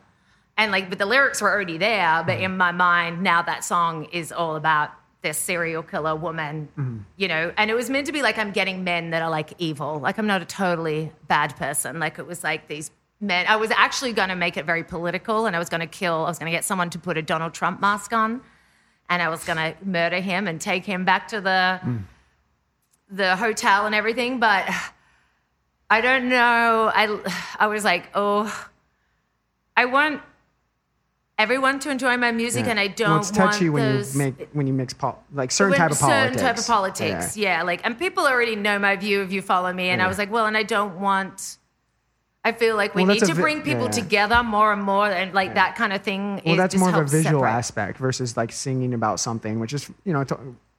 And 0.57 0.73
like, 0.73 0.89
but 0.89 0.99
the 0.99 1.07
lyrics 1.07 1.43
were 1.43 1.53
already 1.53 1.77
there. 1.77 2.23
But 2.25 2.37
mm-hmm. 2.37 2.45
in 2.45 2.57
my 2.57 2.73
mind, 2.73 3.23
now 3.23 3.43
that 3.43 3.63
song 3.63 4.07
is 4.07 4.33
all 4.33 4.57
about 4.57 4.91
this 5.21 5.37
serial 5.37 5.83
killer 5.83 6.17
woman, 6.17 6.69
mm-hmm. 6.79 6.99
you 7.17 7.29
know. 7.29 7.53
And 7.59 7.71
it 7.71 7.75
was 7.75 7.91
meant 7.91 8.07
to 8.07 8.13
be 8.13 8.23
like 8.23 8.39
I'm 8.39 8.53
getting 8.53 8.85
men 8.85 9.11
that 9.11 9.21
are 9.21 9.31
like 9.31 9.53
evil. 9.59 10.01
Like 10.01 10.17
I'm 10.17 10.27
not 10.27 10.41
a 10.41 10.47
totally 10.47 11.13
bad 11.27 11.57
person. 11.57 11.99
Like 12.01 12.19
it 12.19 12.27
was 12.27 12.43
like 12.43 12.69
these 12.69 12.91
I 13.21 13.57
was 13.57 13.71
actually 13.73 14.12
going 14.12 14.29
to 14.29 14.37
make 14.37 14.57
it 14.57 14.64
very 14.64 14.85
political, 14.85 15.47
and 15.47 15.57
I 15.57 15.59
was 15.59 15.69
going 15.69 15.81
to 15.81 15.87
kill. 15.87 16.25
I 16.25 16.29
was 16.29 16.39
going 16.39 16.51
to 16.51 16.57
get 16.57 16.64
someone 16.64 16.89
to 16.91 16.99
put 16.99 17.19
a 17.19 17.23
Donald 17.23 17.53
Trump 17.53 17.81
mask 17.81 18.12
on, 18.12 18.41
and 19.11 19.21
I 19.21 19.29
was 19.29 19.45
going 19.45 19.57
to 19.57 19.75
murder 19.85 20.21
him 20.21 20.47
and 20.47 20.61
take 20.61 20.85
him 20.85 21.05
back 21.05 21.29
to 21.29 21.41
the 21.41 21.81
the 23.11 23.37
hotel 23.37 23.87
and 23.87 23.95
everything. 23.95 24.39
But 24.39 24.69
I 25.91 26.01
don't 26.01 26.29
know. 26.29 26.93
I 26.95 27.19
I 27.59 27.66
was 27.66 27.83
like, 27.85 28.05
oh, 28.14 28.69
I 29.77 29.87
want 29.87 30.23
everyone 31.41 31.79
to 31.81 31.91
enjoy 31.91 32.16
my 32.16 32.31
music, 32.31 32.64
Yeah. 32.66 32.71
and 32.73 32.81
I 32.81 32.87
don't 32.89 33.11
Well, 33.11 33.19
it's 33.21 33.31
touchy 33.33 33.69
when 33.69 33.97
those, 33.97 34.14
you 34.14 34.19
make 34.23 34.49
when 34.53 34.66
you 34.69 34.73
mix 34.73 34.93
pol- 34.93 35.23
like 35.33 35.51
certain 35.51 35.77
type 35.77 35.91
of 35.91 35.99
politics. 35.99 36.23
certain 36.37 36.39
type 36.47 36.59
of 36.59 36.66
politics. 36.66 37.37
Yeah. 37.37 37.62
like 37.64 37.81
and 37.85 37.99
people 37.99 38.27
already 38.29 38.55
know 38.55 38.79
my 38.79 38.95
view 38.95 39.23
if 39.23 39.33
you 39.33 39.43
follow 39.43 39.73
me, 39.73 39.89
and 39.89 40.01
I 40.01 40.07
was 40.07 40.19
like, 40.19 40.31
well, 40.31 40.47
and 40.47 40.57
I 40.57 40.62
don't 40.62 41.01
want. 41.01 41.58
I 42.49 42.53
feel 42.53 42.77
like 42.77 42.95
we 42.95 43.05
Well, 43.05 43.15
need 43.15 43.25
to 43.25 43.35
vi- 43.35 43.41
bring 43.43 43.63
people 43.63 43.85
yeah. 43.85 43.91
together 44.03 44.43
more 44.43 44.73
and 44.73 44.83
more, 44.83 45.07
and 45.21 45.33
like 45.35 45.55
that 45.55 45.77
kind 45.77 45.93
of 45.93 46.03
thing. 46.03 46.41
Well, 46.45 46.57
that's 46.57 46.75
more 46.77 46.89
of 46.91 46.97
a 46.97 47.05
visual 47.05 47.41
separate. 47.41 47.59
aspect 47.61 47.99
versus 47.99 48.37
like 48.37 48.51
singing 48.53 48.93
about 48.95 49.21
something, 49.21 49.61
which 49.61 49.73
is 49.73 49.91
you 50.05 50.13
know 50.15 50.25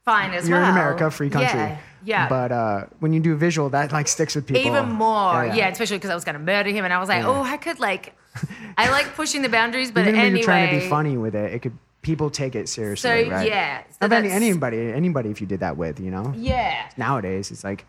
fine 0.06 0.32
as 0.34 0.48
You're 0.50 0.58
well. 0.60 0.70
in 0.70 0.72
America, 0.78 1.12
free 1.12 1.30
country. 1.30 1.60
Yeah, 1.60 1.78
yeah. 2.04 2.30
But 2.30 2.52
uh, 2.52 2.86
when 3.00 3.14
you 3.14 3.20
do 3.20 3.36
visual, 3.36 3.70
that 3.70 3.92
like 3.92 4.08
sticks 4.08 4.36
with 4.36 4.48
people. 4.48 4.66
even 4.72 4.90
more, 4.90 5.46
yeah, 5.46 5.68
especially 5.70 5.98
because 5.98 6.10
I 6.10 6.16
was 6.16 6.24
going 6.24 6.34
to 6.42 6.46
murder 6.52 6.70
him, 6.72 6.84
and 6.86 6.94
I 6.94 7.00
was 7.00 7.10
like, 7.10 7.24
Yeah. 7.24 7.30
oh, 7.30 7.44
I 7.44 7.58
could 7.58 7.80
like, 7.80 8.14
I 8.78 8.90
like 8.90 9.14
pushing 9.16 9.42
the 9.42 9.50
boundaries, 9.50 9.92
but 9.92 10.02
Even 10.02 10.14
when 10.16 10.22
anyway, 10.26 10.40
you're 10.40 10.46
trying 10.46 10.70
to 10.74 10.80
be 10.84 10.90
funny 10.90 11.18
with 11.18 11.36
it, 11.36 11.54
it 11.54 11.60
could 11.62 11.78
people 12.02 12.30
take 12.30 12.56
it 12.56 12.70
seriously. 12.70 13.26
So, 13.26 13.30
right? 13.32 13.48
yeah, 13.48 13.84
so 14.02 14.08
any, 14.08 14.30
anybody, 14.32 14.92
anybody, 14.94 15.30
if 15.30 15.42
you 15.42 15.48
did 15.48 15.60
that 15.60 15.76
with, 15.78 16.00
you 16.00 16.10
know. 16.12 16.34
yeah. 16.36 16.90
Nowadays, 16.98 17.52
it's 17.52 17.64
like 17.64 17.86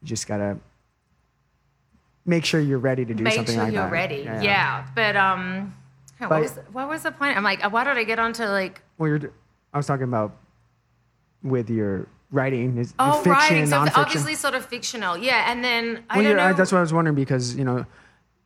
you 0.00 0.06
just 0.08 0.26
gotta 0.28 0.58
make 2.28 2.44
sure 2.44 2.60
you're 2.60 2.78
ready 2.78 3.04
to 3.04 3.14
do 3.14 3.24
Make 3.24 3.34
something 3.34 3.54
sure 3.54 3.64
like 3.64 3.72
you're 3.72 3.82
that. 3.84 3.90
ready. 3.92 4.22
Yeah. 4.22 4.86
But 4.94 5.16
um, 5.16 5.74
what, 6.18 6.28
But- 6.28 6.42
was, 6.42 6.58
what 6.72 6.88
was 6.88 7.02
the 7.02 7.10
point? 7.12 7.36
I'm 7.36 7.42
like, 7.44 7.62
why 7.72 7.84
did 7.84 7.96
I 7.96 8.04
get 8.04 8.18
onto 8.18 8.44
like 8.44 8.82
Well, 8.98 9.08
you're. 9.08 9.32
I 9.72 9.76
was 9.78 9.86
talking 9.86 10.04
about 10.04 10.36
with 11.42 11.70
your 11.70 12.06
writing, 12.30 12.78
is 12.78 12.94
oh 12.98 13.14
fiction, 13.22 13.32
writing? 13.32 13.66
So 13.66 13.76
nonfiction. 13.76 13.96
obviously 13.98 14.34
sort 14.34 14.54
of 14.54 14.64
fictional, 14.64 15.16
yeah. 15.16 15.50
And 15.50 15.64
then 15.64 16.04
I 16.10 16.16
well, 16.16 16.24
don't 16.24 16.36
yeah, 16.36 16.44
I- 16.46 16.50
know. 16.50 16.56
that's 16.56 16.72
what 16.72 16.78
I 16.78 16.82
was 16.82 16.92
wondering 16.92 17.14
because 17.16 17.54
you 17.56 17.64
know, 17.64 17.78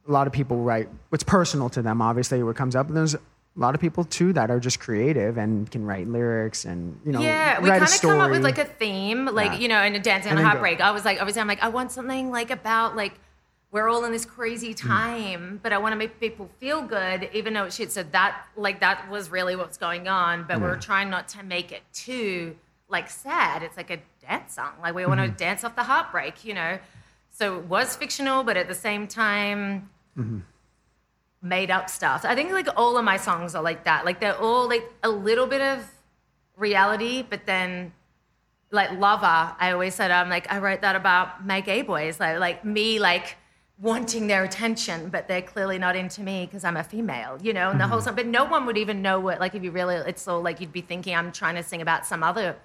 a 0.08 0.10
lot 0.12 0.26
of 0.26 0.32
people 0.32 0.58
write 0.62 0.88
what's 1.10 1.24
personal 1.24 1.68
to 1.70 1.82
them. 1.82 2.02
Obviously, 2.02 2.42
what 2.42 2.56
comes 2.56 2.74
up, 2.76 2.88
and 2.88 2.96
there's 2.96 3.14
a 3.14 3.20
lot 3.56 3.74
of 3.74 3.80
people 3.80 4.04
too 4.04 4.32
that 4.32 4.50
are 4.50 4.58
just 4.58 4.80
creative 4.80 5.36
and 5.36 5.70
can 5.70 5.84
write 5.84 6.08
lyrics 6.08 6.64
and 6.64 6.98
you 7.04 7.12
know, 7.12 7.20
yeah, 7.20 7.60
we 7.60 7.68
kind 7.68 7.82
of 7.82 8.00
come 8.00 8.18
up 8.20 8.30
with 8.30 8.42
like 8.42 8.58
a 8.58 8.64
theme, 8.64 9.26
like 9.26 9.52
Yeah. 9.52 9.58
you 9.58 9.68
know, 9.68 9.82
in 9.82 9.94
a 9.94 10.00
dance 10.00 10.24
and 10.24 10.30
And 10.32 10.38
a 10.38 10.42
then 10.42 10.44
go- 10.44 10.48
heartbreak. 10.50 10.80
I 10.80 10.90
was 10.90 11.04
like, 11.04 11.18
obviously, 11.20 11.40
I'm 11.42 11.48
like, 11.48 11.62
I 11.62 11.68
want 11.68 11.92
something 11.92 12.30
like 12.30 12.50
about 12.50 12.96
like 12.96 13.12
we're 13.72 13.88
all 13.88 14.04
in 14.04 14.12
this 14.12 14.24
crazy 14.26 14.72
Hmm. 14.72 14.88
time, 14.88 15.60
but 15.62 15.72
I 15.72 15.78
want 15.78 15.92
to 15.92 15.96
make 15.96 16.20
people 16.20 16.48
feel 16.60 16.82
good, 16.82 17.28
even 17.32 17.54
though 17.54 17.64
it's 17.64 17.76
shit. 17.76 17.90
So 17.90 18.02
that 18.04 18.46
like 18.56 18.80
that 18.80 19.08
was 19.10 19.30
really 19.30 19.56
what's 19.56 19.78
going 19.78 20.06
on, 20.08 20.44
but 20.46 20.60
we're 20.60 20.76
trying 20.78 21.10
not 21.10 21.26
to 21.28 21.42
make 21.42 21.72
it 21.72 21.82
too 21.92 22.56
like 22.88 23.08
sad. 23.10 23.62
It's 23.62 23.76
like 23.78 23.90
a 23.90 23.98
dance 24.20 24.54
song, 24.54 24.72
like 24.82 24.94
we 24.94 25.04
want 25.06 25.20
Mm-hmm. 25.20 25.32
to 25.32 25.38
dance 25.38 25.64
off 25.64 25.74
the 25.74 25.82
heartbreak, 25.84 26.44
you 26.44 26.54
know. 26.54 26.78
So 27.30 27.58
it 27.58 27.64
was 27.64 27.96
fictional, 27.96 28.44
but 28.44 28.56
at 28.56 28.68
the 28.68 28.74
same 28.74 29.08
time. 29.08 29.88
Mm-hmm. 30.18 30.40
Made 31.44 31.72
up 31.72 31.90
stuff. 31.90 32.24
I 32.24 32.36
think 32.36 32.52
like 32.52 32.68
all 32.76 32.96
of 32.96 33.04
my 33.04 33.16
songs 33.16 33.56
are 33.56 33.62
like 33.64 33.82
that. 33.84 34.04
Like 34.04 34.20
they're 34.20 34.38
all 34.38 34.68
like 34.68 34.84
a 35.02 35.08
little 35.08 35.48
bit 35.48 35.60
of 35.60 35.84
reality, 36.56 37.24
but 37.28 37.46
then 37.46 37.92
like 38.70 38.92
lover, 38.92 39.26
I 39.58 39.72
always 39.72 39.94
said 39.96 40.12
I'm 40.12 40.28
like 40.30 40.52
I 40.52 40.58
wrote 40.58 40.82
that 40.82 40.94
about 40.94 41.44
my 41.44 41.60
gay 41.60 41.82
boys, 41.82 42.20
like 42.20 42.38
like 42.38 42.64
me 42.64 43.00
like 43.00 43.36
wanting 43.80 44.26
their 44.26 44.44
attention, 44.44 45.08
but 45.08 45.28
they're 45.28 45.42
clearly 45.42 45.78
not 45.78 45.96
into 45.96 46.22
me 46.22 46.46
because 46.46 46.64
I'm 46.64 46.76
a 46.76 46.84
female, 46.84 47.38
you 47.42 47.52
know, 47.52 47.70
and 47.70 47.80
the 47.80 47.86
whole 47.86 47.98
mm-hmm. 47.98 48.06
song. 48.06 48.14
But 48.14 48.26
no 48.26 48.44
one 48.44 48.66
would 48.66 48.78
even 48.78 49.02
know 49.02 49.18
what 49.18 49.40
like 49.40 49.54
if 49.54 49.62
you 49.62 49.70
really 49.70 49.96
it's 49.96 50.26
all 50.28 50.40
like 50.40 50.60
you'd 50.60 50.72
be 50.72 50.82
thinking 50.82 51.14
I'm 51.14 51.32
trying 51.32 51.56
to 51.56 51.62
sing 51.62 51.82
about 51.82 52.06
some 52.06 52.22
other 52.22 52.56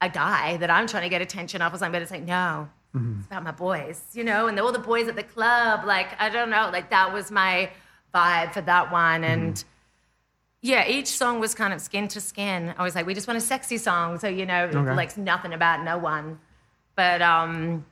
a 0.00 0.08
guy 0.08 0.56
that 0.58 0.70
I'm 0.70 0.86
trying 0.86 1.04
to 1.04 1.08
get 1.08 1.22
attention 1.22 1.62
off 1.62 1.72
of 1.72 1.74
or 1.74 1.78
something, 1.78 1.92
but 1.92 2.02
it's 2.02 2.10
like 2.10 2.24
no. 2.24 2.68
Mm-hmm. 2.94 3.20
It's 3.20 3.26
about 3.26 3.42
my 3.42 3.52
boys, 3.52 4.02
you 4.12 4.22
know, 4.22 4.48
and 4.48 4.58
all 4.60 4.70
the 4.70 4.78
boys 4.78 5.08
at 5.08 5.16
the 5.16 5.22
club, 5.22 5.86
like 5.86 6.08
I 6.20 6.28
don't 6.28 6.50
know, 6.50 6.68
like 6.72 6.90
that 6.90 7.12
was 7.12 7.30
my 7.30 7.70
vibe 8.14 8.52
for 8.52 8.60
that 8.62 8.92
one. 8.92 9.24
And 9.24 9.54
mm-hmm. 9.54 9.68
yeah, 10.60 10.86
each 10.86 11.08
song 11.08 11.40
was 11.40 11.54
kind 11.54 11.72
of 11.72 11.80
skin 11.80 12.08
to 12.08 12.20
skin. 12.20 12.74
I 12.76 12.82
was 12.82 12.94
like, 12.94 13.06
we 13.06 13.14
just 13.14 13.26
want 13.26 13.38
a 13.38 13.40
sexy 13.40 13.78
song, 13.78 14.18
so 14.18 14.28
you 14.28 14.44
know, 14.46 14.64
Okay. 14.64 14.94
like 14.94 15.16
nothing 15.16 15.54
about 15.54 15.82
no 15.84 15.96
one. 15.98 16.38
But 16.94 17.22
um, 17.22 17.86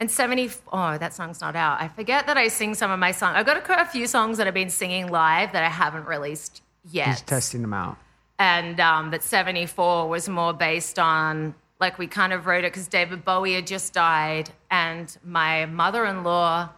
and 0.00 0.10
seventy. 0.10 0.50
Oh, 0.72 0.98
that 0.98 1.14
song's 1.14 1.40
not 1.40 1.56
out. 1.56 1.80
I 1.80 1.88
forget 1.88 2.26
that 2.26 2.36
I 2.36 2.48
sing 2.48 2.74
some 2.74 2.90
of 2.90 2.98
my 2.98 3.12
songs. 3.12 3.36
I've 3.36 3.46
got 3.46 3.56
a, 3.56 3.82
a 3.82 3.86
few 3.86 4.06
songs 4.06 4.38
that 4.38 4.46
I've 4.46 4.54
been 4.54 4.70
singing 4.70 5.08
live 5.08 5.52
that 5.52 5.64
I 5.64 5.68
haven't 5.68 6.06
released 6.06 6.62
yet. 6.90 7.06
just 7.06 7.26
testing 7.26 7.62
them 7.62 7.74
out. 7.74 7.96
And 8.38 8.78
um, 8.80 9.10
but 9.10 9.22
74 9.22 10.08
was 10.08 10.28
more 10.28 10.52
based 10.52 10.98
on, 10.98 11.54
like, 11.80 11.98
we 11.98 12.06
kind 12.06 12.32
of 12.32 12.46
wrote 12.46 12.64
it 12.64 12.72
because 12.72 12.86
David 12.88 13.24
Bowie 13.24 13.54
had 13.54 13.66
just 13.66 13.94
died, 13.94 14.50
and 14.70 15.16
my 15.24 15.66
mother 15.66 16.04
in 16.04 16.22
law 16.22 16.70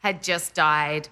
had 0.00 0.22
just 0.22 0.54
died. 0.54 1.08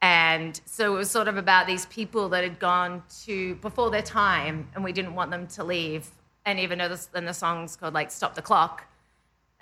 And 0.00 0.60
so 0.64 0.94
it 0.94 0.98
was 0.98 1.10
sort 1.10 1.28
of 1.28 1.36
about 1.36 1.66
these 1.66 1.86
people 1.86 2.28
that 2.30 2.42
had 2.42 2.58
gone 2.58 3.02
to 3.24 3.54
before 3.56 3.90
their 3.90 4.02
time, 4.02 4.68
and 4.74 4.82
we 4.84 4.92
didn't 4.92 5.14
want 5.14 5.30
them 5.30 5.46
to 5.48 5.64
leave. 5.64 6.10
And 6.44 6.58
even 6.58 6.78
though 6.78 6.88
this, 6.88 7.08
and 7.14 7.26
the 7.26 7.34
song's 7.34 7.76
called 7.76 7.94
like 7.94 8.10
"Stop 8.10 8.34
the 8.34 8.42
Clock," 8.42 8.84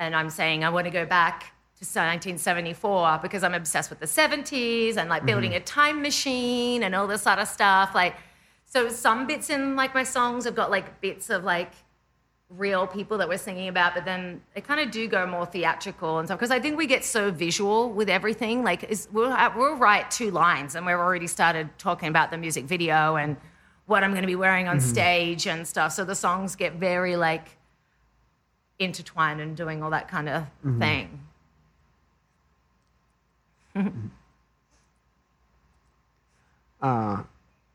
and 0.00 0.16
I'm 0.16 0.30
saying 0.30 0.64
I 0.64 0.70
want 0.70 0.86
to 0.86 0.90
go 0.90 1.06
back 1.06 1.52
to 1.78 1.84
1974 1.84 3.20
because 3.22 3.44
I'm 3.44 3.54
obsessed 3.54 3.90
with 3.90 4.00
the 4.00 4.06
70s 4.06 4.96
and 4.96 5.08
like 5.08 5.24
building 5.24 5.52
mm-hmm. 5.52 5.58
a 5.58 5.60
time 5.60 6.02
machine 6.02 6.82
and 6.82 6.94
all 6.94 7.06
this 7.06 7.22
sort 7.22 7.38
of 7.38 7.46
stuff. 7.46 7.94
Like, 7.94 8.16
so 8.64 8.88
some 8.88 9.26
bits 9.26 9.50
in 9.50 9.76
like 9.76 9.94
my 9.94 10.02
songs 10.02 10.44
have 10.44 10.54
got 10.54 10.70
like 10.70 11.00
bits 11.00 11.30
of 11.30 11.44
like 11.44 11.72
real 12.48 12.86
people 12.86 13.18
that 13.18 13.28
we're 13.28 13.38
singing 13.38 13.68
about, 13.68 13.94
but 13.94 14.04
then 14.04 14.42
they 14.54 14.60
kind 14.60 14.80
of 14.80 14.90
do 14.90 15.06
go 15.06 15.26
more 15.26 15.46
theatrical 15.46 16.18
and 16.18 16.28
stuff. 16.28 16.38
Because 16.38 16.50
I 16.50 16.60
think 16.60 16.76
we 16.76 16.86
get 16.86 17.04
so 17.04 17.30
visual 17.30 17.90
with 17.90 18.10
everything. 18.10 18.64
Like, 18.64 18.84
is, 18.84 19.08
we'll, 19.12 19.30
have, 19.30 19.52
uh, 19.52 19.58
we'll 19.58 19.76
write 19.76 20.10
two 20.10 20.30
lines 20.30 20.74
and 20.74 20.84
we've 20.84 20.96
already 20.96 21.26
started 21.26 21.68
talking 21.78 22.08
about 22.08 22.30
the 22.30 22.38
music 22.38 22.64
video 22.64 23.16
and 23.16 23.36
what 23.86 24.02
I'm 24.02 24.10
going 24.10 24.22
to 24.22 24.28
be 24.28 24.36
wearing 24.36 24.66
on 24.66 24.78
mm-hmm. 24.78 24.88
stage 24.88 25.46
and 25.46 25.66
stuff. 25.66 25.92
So 25.92 26.04
the 26.04 26.14
songs 26.14 26.56
get 26.56 26.74
very 26.74 27.16
like 27.16 27.56
intertwined 28.80 29.40
and 29.40 29.56
doing 29.56 29.82
all 29.82 29.90
that 29.90 30.08
kind 30.08 30.28
of 30.28 30.42
mm-hmm. 30.64 30.78
thing. 30.78 31.20
Mm-hmm. 33.76 34.06
Uh, 36.82 37.22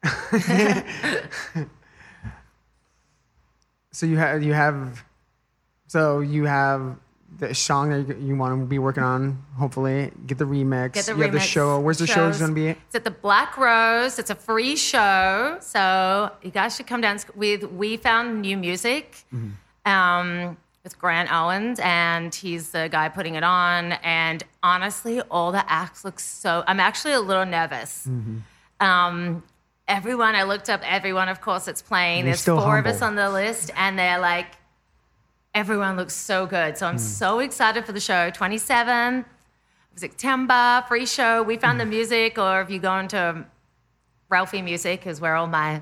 so 3.91 4.05
you 4.05 4.17
have 4.17 4.43
you 4.43 4.53
have, 4.53 5.03
so 5.87 6.19
you 6.21 6.45
have 6.45 6.97
the 7.37 7.53
song 7.53 7.89
that 7.89 8.19
you, 8.19 8.35
want 8.35 8.59
to 8.59 8.65
be 8.65 8.79
working 8.79 9.03
on. 9.03 9.43
Hopefully, 9.57 10.11
get 10.25 10.37
the 10.37 10.45
remix. 10.45 10.93
Get 10.93 11.05
the 11.05 11.15
you 11.15 11.21
have 11.21 11.33
the 11.33 11.39
show. 11.39 11.79
Where's 11.79 11.99
the 11.99 12.07
show 12.07 12.31
going 12.31 12.49
to 12.49 12.55
be? 12.55 12.67
It's 12.69 12.95
at 12.95 13.03
the 13.03 13.11
Black 13.11 13.57
Rose. 13.57 14.17
It's 14.19 14.29
a 14.29 14.35
free 14.35 14.75
show, 14.75 15.57
so 15.59 16.31
you 16.41 16.51
guys 16.51 16.75
should 16.75 16.87
come 16.87 17.01
down 17.01 17.19
with. 17.35 17.63
We 17.71 17.97
found 17.97 18.41
new 18.41 18.57
music 18.57 19.23
mm-hmm. 19.33 19.91
um, 19.91 20.57
with 20.86 20.97
Grant 20.99 21.33
Owens, 21.33 21.79
and 21.83 22.33
he's 22.33 22.69
the 22.69 22.88
guy 22.89 23.09
putting 23.09 23.36
it 23.36 23.43
on. 23.43 23.93
And 24.03 24.43
honestly, 24.63 25.19
all 25.19 25.51
the 25.51 25.69
acts 25.69 26.05
look 26.05 26.19
so. 26.19 26.63
I'm 26.67 26.79
actually 26.79 27.13
a 27.13 27.19
little 27.19 27.45
nervous. 27.45 28.07
Um, 28.79 29.43
everyone, 29.88 30.36
I 30.36 30.43
looked 30.43 30.69
up 30.69 30.81
everyone. 30.86 31.27
Of 31.27 31.41
course, 31.41 31.67
it's 31.67 31.81
playing. 31.81 32.23
There's 32.25 32.45
four 32.45 32.77
of 32.77 32.86
us 32.86 33.01
on 33.01 33.15
the 33.15 33.29
list, 33.29 33.71
and 33.75 33.99
they're 33.99 34.19
like. 34.19 34.47
Everyone 35.55 35.95
looks 35.95 36.13
so 36.13 36.45
good. 36.45 36.77
So 36.77 36.86
I'm 36.86 36.97
so 36.97 37.39
excited 37.39 37.86
for 37.86 37.93
the 37.93 38.01
show. 38.01 38.29
27th 38.29 39.23
September, 39.95 40.83
free 40.89 41.05
show. 41.05 41.43
We 41.43 41.55
found 41.55 41.79
the 41.79 41.86
music, 41.86 42.38
or 42.38 42.59
if 42.59 42.69
you 42.69 42.77
go 42.77 42.97
into 42.97 43.45
Ralphie 44.27 44.61
Music, 44.61 45.07
is 45.07 45.21
where 45.21 45.38
all 45.38 45.47
my 45.47 45.81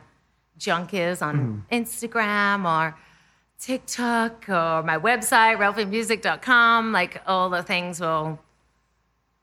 junk 0.60 0.94
is 0.94 1.24
on 1.24 1.66
Instagram 1.72 2.66
or 2.66 2.96
TikTok 3.64 4.50
or 4.50 4.84
my 4.84 4.98
website, 4.98 5.58
ralphiemusic.com. 5.58 6.92
Like 6.92 7.22
all 7.26 7.50
the 7.50 7.64
things 7.64 8.02
will 8.02 8.40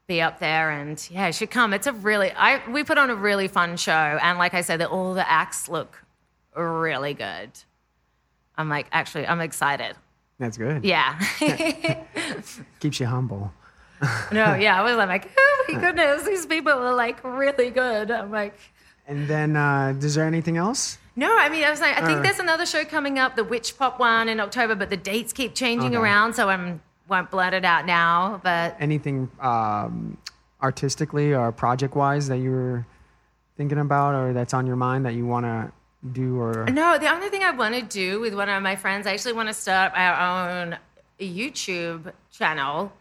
be 0.07 0.21
up 0.21 0.41
there 0.41 0.71
and 0.71 1.09
yeah, 1.11 1.29
it 1.29 1.35
should 1.35 1.51
come. 1.51 1.73
It's 1.73 1.87
a 1.87 1.93
really 1.93 2.31
I 2.33 2.61
we 2.71 2.85
put 2.85 2.99
on 2.99 3.09
a 3.09 3.15
really 3.15 3.49
fun 3.49 3.77
show 3.79 4.19
and 4.23 4.39
like 4.39 4.53
I 4.53 4.61
said, 4.61 4.81
that 4.81 4.91
all 4.91 5.15
the 5.15 5.29
acts 5.29 5.69
look 5.71 6.05
really 6.55 7.15
good. 7.15 7.51
I'm 8.59 8.69
like 8.69 8.89
actually 8.93 9.27
I'm 9.27 9.41
excited. 9.41 9.97
That's 10.39 10.59
good. 10.59 10.85
Yeah. 10.85 11.19
Keeps 12.81 13.01
you 13.01 13.07
humble. 13.07 13.53
no, 14.33 14.55
yeah. 14.55 14.81
I 14.81 14.83
was 14.83 14.97
like, 14.97 15.31
oh 15.39 15.65
my 15.69 15.81
goodness, 15.81 16.25
these 16.25 16.45
people 16.45 16.73
are 16.73 16.95
like 16.95 17.23
really 17.25 17.71
good. 17.71 18.11
I'm 18.11 18.31
like, 18.31 18.59
And 19.07 19.29
then, 19.29 19.57
uh, 19.57 19.95
is 20.01 20.15
there 20.15 20.27
anything 20.27 20.57
else? 20.57 20.99
No, 21.21 21.29
I 21.39 21.49
mean, 21.51 21.65
I 21.65 21.71
was 21.71 21.81
like, 21.81 21.97
I 22.01 22.05
think 22.07 22.19
Uh. 22.19 22.23
there's 22.23 22.39
another 22.41 22.67
show 22.67 22.85
coming 22.85 23.19
up, 23.19 23.37
the 23.37 23.45
Witch 23.45 23.77
Pop 23.79 23.99
one 24.01 24.29
in 24.29 24.41
October, 24.41 24.75
but 24.75 24.89
the 24.91 24.97
dates 24.97 25.33
keep 25.33 25.55
changing 25.55 25.93
Okay. 25.95 26.03
around, 26.03 26.35
so 26.35 26.49
I'm 26.49 26.81
won't 27.09 27.31
blurt 27.31 27.55
it 27.55 27.65
out 27.65 27.87
now. 27.87 28.41
But 28.43 28.77
Anything 28.81 29.29
um, 29.41 30.17
artistically 30.63 31.35
or 31.35 31.51
project 31.53 31.95
wise 31.97 32.29
that 32.29 32.39
you 32.39 32.51
were 32.53 32.87
thinking 33.57 33.79
about 33.79 34.15
or 34.15 34.33
that's 34.33 34.55
on 34.55 34.65
your 34.67 34.77
mind 34.77 35.05
that 35.07 35.15
you 35.15 35.27
want 35.27 35.45
to 35.45 35.73
do 36.13 36.41
or 36.41 36.65
no, 36.71 36.97
the 36.99 37.11
only 37.13 37.29
thing 37.29 37.43
I 37.43 37.51
want 37.51 37.75
to 37.75 37.83
do 37.83 38.21
with 38.21 38.33
one 38.35 38.49
of 38.49 38.63
my 38.63 38.77
friends, 38.77 39.07
I 39.07 39.13
actually 39.13 39.33
want 39.35 39.49
to 39.49 39.55
start 39.55 39.93
our 39.95 40.15
own 40.63 40.79
YouTube 41.21 42.13
channel 42.33 42.93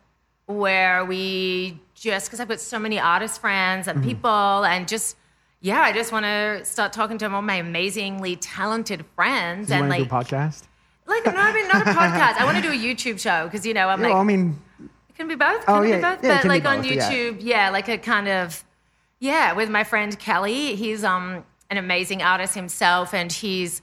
where 0.47 1.05
we 1.05 1.79
just 1.93 2.25
because 2.27 2.39
I've 2.39 2.47
got 2.49 2.59
so 2.59 2.79
many 2.79 2.99
artist 2.99 3.39
friends 3.39 3.87
Mm-hmm. 3.87 3.97
and 3.99 4.07
people 4.07 4.65
and 4.65 4.87
just 4.87 5.15
yeah, 5.61 5.81
I 5.81 5.91
just 5.91 6.11
want 6.11 6.25
to 6.25 6.63
start 6.63 6.93
talking 6.93 7.17
to 7.19 7.29
all 7.29 7.41
my 7.41 7.55
amazingly 7.55 8.35
talented 8.37 9.05
friends 9.15 9.69
you 9.69 9.75
and 9.75 9.89
like 9.89 9.99
do 9.99 10.15
a 10.15 10.19
podcast? 10.19 10.63
like 11.05 11.25
no, 11.25 11.33
I 11.35 11.53
mean 11.53 11.67
not 11.67 11.81
a 11.81 11.85
podcast. 11.91 12.37
I 12.37 12.45
want 12.45 12.57
to 12.57 12.63
do 12.63 12.69
a 12.69 12.77
YouTube 12.77 13.19
show 13.19 13.45
because 13.45 13.65
you 13.65 13.73
know 13.73 13.89
I'm 13.89 14.01
like 14.01 14.11
well, 14.11 14.21
I 14.21 14.23
mean, 14.23 14.59
it 15.09 15.15
can 15.15 15.27
be 15.27 15.35
both. 15.35 15.63
Oh, 15.67 15.81
Can 15.81 15.85
it 15.85 15.89
yeah, 15.89 15.95
be 15.95 16.01
both? 16.01 16.23
yeah, 16.23 16.41
but 16.41 16.47
like 16.47 16.65
on 16.65 16.81
both, 16.81 16.91
yeah. 16.91 17.11
YouTube, 17.11 17.37
yeah. 17.41 17.69
like 17.69 17.89
a 17.89 17.97
kind 17.97 18.27
of 18.27 18.63
yeah, 19.19 19.53
with 19.53 19.69
my 19.69 19.83
friend 19.83 20.17
Kelly. 20.17 20.75
He's 20.75 21.03
um 21.03 21.43
an 21.69 21.77
amazing 21.77 22.21
artist 22.21 22.55
himself, 22.55 23.13
and 23.13 23.31
he's 23.31 23.81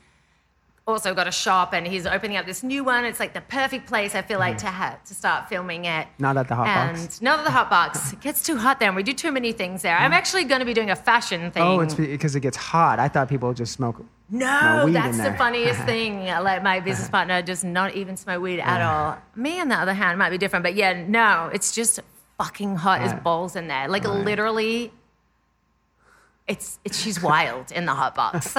also 0.87 1.15
got 1.15 1.27
a 1.27 1.33
shop 1.33 1.75
and 1.75 1.87
he's 1.87 2.07
opening 2.07 2.37
up 2.37 2.47
this 2.47 2.63
new 2.63 2.85
one. 2.85 3.05
It's 3.05 3.19
like 3.19 3.35
the 3.35 3.41
perfect 3.41 3.87
place 3.87 4.15
I 4.15 4.23
feel 4.23 4.39
like 4.39 4.57
mm. 4.57 4.61
to 4.61 4.67
ha- 4.67 4.99
to 5.05 5.15
start 5.15 5.49
filming 5.49 5.85
it. 5.85 6.07
Not 6.19 6.37
at 6.37 6.49
the 6.49 6.55
hot 6.55 6.69
and 6.69 6.97
box. 6.97 7.21
not 7.21 7.41
at 7.41 7.45
the 7.45 7.51
hot 7.51 7.69
box. 7.69 8.13
It 8.13 8.21
gets 8.21 8.43
too 8.43 8.57
hot 8.57 8.79
there. 8.79 8.89
and 8.89 8.97
We 8.97 9.03
do 9.03 9.13
too 9.13 9.33
many 9.33 9.53
things 9.53 9.83
there. 9.83 9.97
I'm 9.97 10.13
mm. 10.13 10.15
actually 10.15 10.45
going 10.45 10.61
to 10.61 10.65
be 10.65 10.75
doing 10.75 10.91
a 10.91 10.97
fashion 10.97 11.51
thing. 11.51 11.63
Oh, 11.63 11.81
it's 11.81 11.95
because 11.95 12.37
it 12.37 12.41
gets 12.41 12.57
hot. 12.57 12.99
I 12.99 13.09
thought 13.09 13.29
people 13.29 13.53
just 13.53 13.73
smoke. 13.73 14.05
No, 14.29 14.89
that's 14.91 15.19
the 15.19 15.35
funniest 15.35 15.81
thing. 15.85 16.27
Like 16.27 16.63
my 16.63 16.81
business 16.81 17.09
partner 17.17 17.43
does 17.43 17.63
not 17.63 17.95
even 17.95 18.17
smoke 18.17 18.43
weed 18.43 18.61
at 18.61 18.81
all. 18.81 19.19
Me, 19.35 19.61
on 19.61 19.69
the 19.69 19.77
other 19.77 19.95
hand, 19.95 20.19
might 20.19 20.31
be 20.31 20.39
different, 20.39 20.63
but 20.63 20.75
yeah, 20.75 21.05
no, 21.07 21.51
it's 21.53 21.73
just 21.73 22.01
fucking 22.39 22.77
hot 22.77 23.01
as 23.01 23.15
balls 23.23 23.57
in 23.57 23.69
there. 23.69 23.89
Like 23.89 24.05
literally, 24.05 24.93
it's 26.49 26.79
it's 26.85 27.01
she's 27.01 27.23
wild 27.31 27.73
in 27.73 27.87
the 27.87 27.95
hot 27.95 28.15
box. 28.15 28.55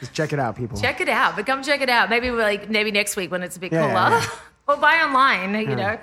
Just 0.00 0.12
check 0.12 0.32
it 0.32 0.38
out, 0.38 0.56
people. 0.56 0.80
check 0.80 1.00
it 1.00 1.08
out, 1.08 1.34
but 1.36 1.46
come 1.46 1.62
check 1.62 1.80
it 1.80 1.88
out. 1.90 2.08
Maybe 2.10 2.30
like 2.30 2.68
maybe 2.70 2.90
next 2.92 3.16
week 3.16 3.30
when 3.30 3.42
it's 3.42 3.56
a 3.56 3.60
bit 3.60 3.72
Yeah, 3.72 3.88
cooler, 3.88 4.18
yeah, 4.20 4.26
or 4.68 4.76
buy 4.76 5.02
online. 5.02 5.54
You 5.54 5.74
know, 5.76 5.98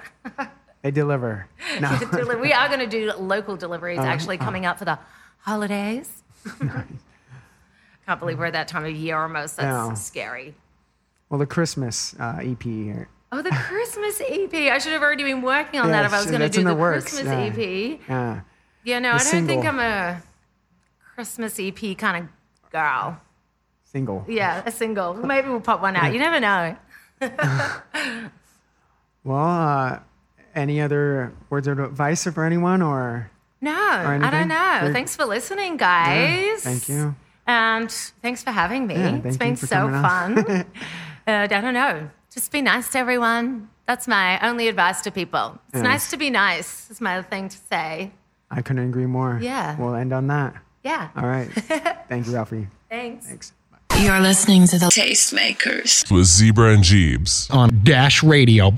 They 0.81 0.91
deliver. 0.91 1.47
No. 1.81 1.97
We 2.41 2.53
are 2.53 2.67
going 2.67 2.79
to 2.81 2.87
do 2.87 3.11
local 3.17 3.55
deliveries 3.57 3.99
Uh-huh. 3.99 4.07
actually 4.07 4.37
coming 4.37 4.65
up 4.65 4.77
for 4.79 4.85
the 4.85 4.99
holidays. 5.39 6.23
Can't 8.05 8.19
believe 8.19 8.37
we're 8.37 8.45
at 8.45 8.53
that 8.53 8.67
time 8.67 8.85
of 8.85 8.91
year 8.91 9.17
almost. 9.17 9.57
That's 9.57 9.65
Yeah. 9.89 9.93
scary. 9.95 10.55
well, 11.29 11.39
the 11.39 11.45
Christmas 11.47 12.15
uh, 12.19 12.39
EP 12.41 12.61
here. 12.63 13.07
Oh, 13.31 13.41
the 13.41 13.49
Christmas 13.49 14.21
EP. 14.21 14.53
I 14.71 14.77
should 14.77 14.93
have 14.93 15.01
already 15.01 15.23
been 15.23 15.41
working 15.41 15.79
on 15.79 15.87
Yeah, 15.89 15.93
that 16.03 16.05
if 16.05 16.13
I 16.13 16.17
was 16.17 16.27
going 16.27 16.41
to 16.41 16.49
do 16.49 16.63
the, 16.63 16.75
the 16.75 16.81
Christmas 17.01 17.25
yeah. 17.25 17.39
EP. 17.39 17.99
Yeah. 18.07 18.41
Yeah, 18.83 18.99
no, 18.99 19.17
The 19.17 19.25
I 19.27 19.31
don't 19.31 19.47
think. 19.47 19.65
I'm 19.65 19.79
a 19.79 20.21
Christmas 21.15 21.59
EP 21.59 21.97
kind 21.97 22.25
of 22.25 22.71
girl. 22.71 23.19
Single. 23.95 24.25
Yeah, 24.27 24.61
a 24.65 24.71
single. 24.71 25.13
Maybe 25.13 25.47
we'll 25.47 25.61
pop 25.61 25.81
one 25.81 25.95
out. 25.95 26.11
You 26.11 26.19
never 26.19 26.41
know. 26.41 26.75
Well, 29.23 29.37
uh, 29.43 29.99
any 30.53 30.81
other 30.81 31.33
words 31.49 31.67
of 31.67 31.79
advice 31.79 32.25
for 32.25 32.43
anyone 32.45 32.81
or? 32.83 33.31
No, 33.61 33.71
I 33.73 34.29
don't 34.29 34.47
know. 34.49 34.91
Thanks 34.93 35.15
for 35.15 35.25
listening, 35.25 35.77
guys. 35.77 36.61
thank 36.61 36.87
you. 36.89 37.15
And 37.47 37.89
thanks 38.21 38.43
for 38.43 38.51
having 38.51 38.85
me. 38.85 38.93
Yeah, 38.95 39.21
it's 39.23 39.37
been 39.37 39.55
so 39.55 39.89
fun. 39.89 40.37
uh, 40.47 40.63
I 41.27 41.47
don't 41.47 41.73
know. 41.73 42.09
Just 42.31 42.51
be 42.51 42.61
nice 42.61 42.89
to 42.91 42.99
everyone. 42.99 43.69
That's 43.87 44.07
my 44.07 44.39
only 44.47 44.67
advice 44.67 45.01
to 45.03 45.11
people. 45.11 45.57
It's 45.69 45.77
Yes. 45.77 45.83
nice 45.83 46.09
to 46.11 46.17
be 46.17 46.29
nice, 46.29 46.91
is 46.91 47.01
my 47.01 47.21
thing 47.23 47.49
to 47.49 47.57
say. 47.57 48.11
I 48.51 48.61
couldn't 48.61 48.87
agree 48.89 49.07
more. 49.07 49.39
Yeah. 49.41 49.75
We'll 49.79 49.95
end 49.95 50.13
on 50.13 50.27
that. 50.27 50.53
Yeah. 50.83 51.09
All 51.15 51.25
right. 51.27 51.47
Thank 52.09 52.27
you, 52.27 52.33
Ralphie. 52.35 52.67
Thanks. 52.91 53.25
Thanks. 53.27 53.53
You're 54.01 54.19
listening 54.19 54.67
to 54.67 54.77
the 54.77 54.87
Tastemakers. 54.87 56.11
with 56.11 56.25
Zebra 56.25 56.73
and 56.73 56.83
Jeebs. 56.83 57.51
on 57.53 57.81
Dash 57.83 58.21
Radio. 58.23 58.77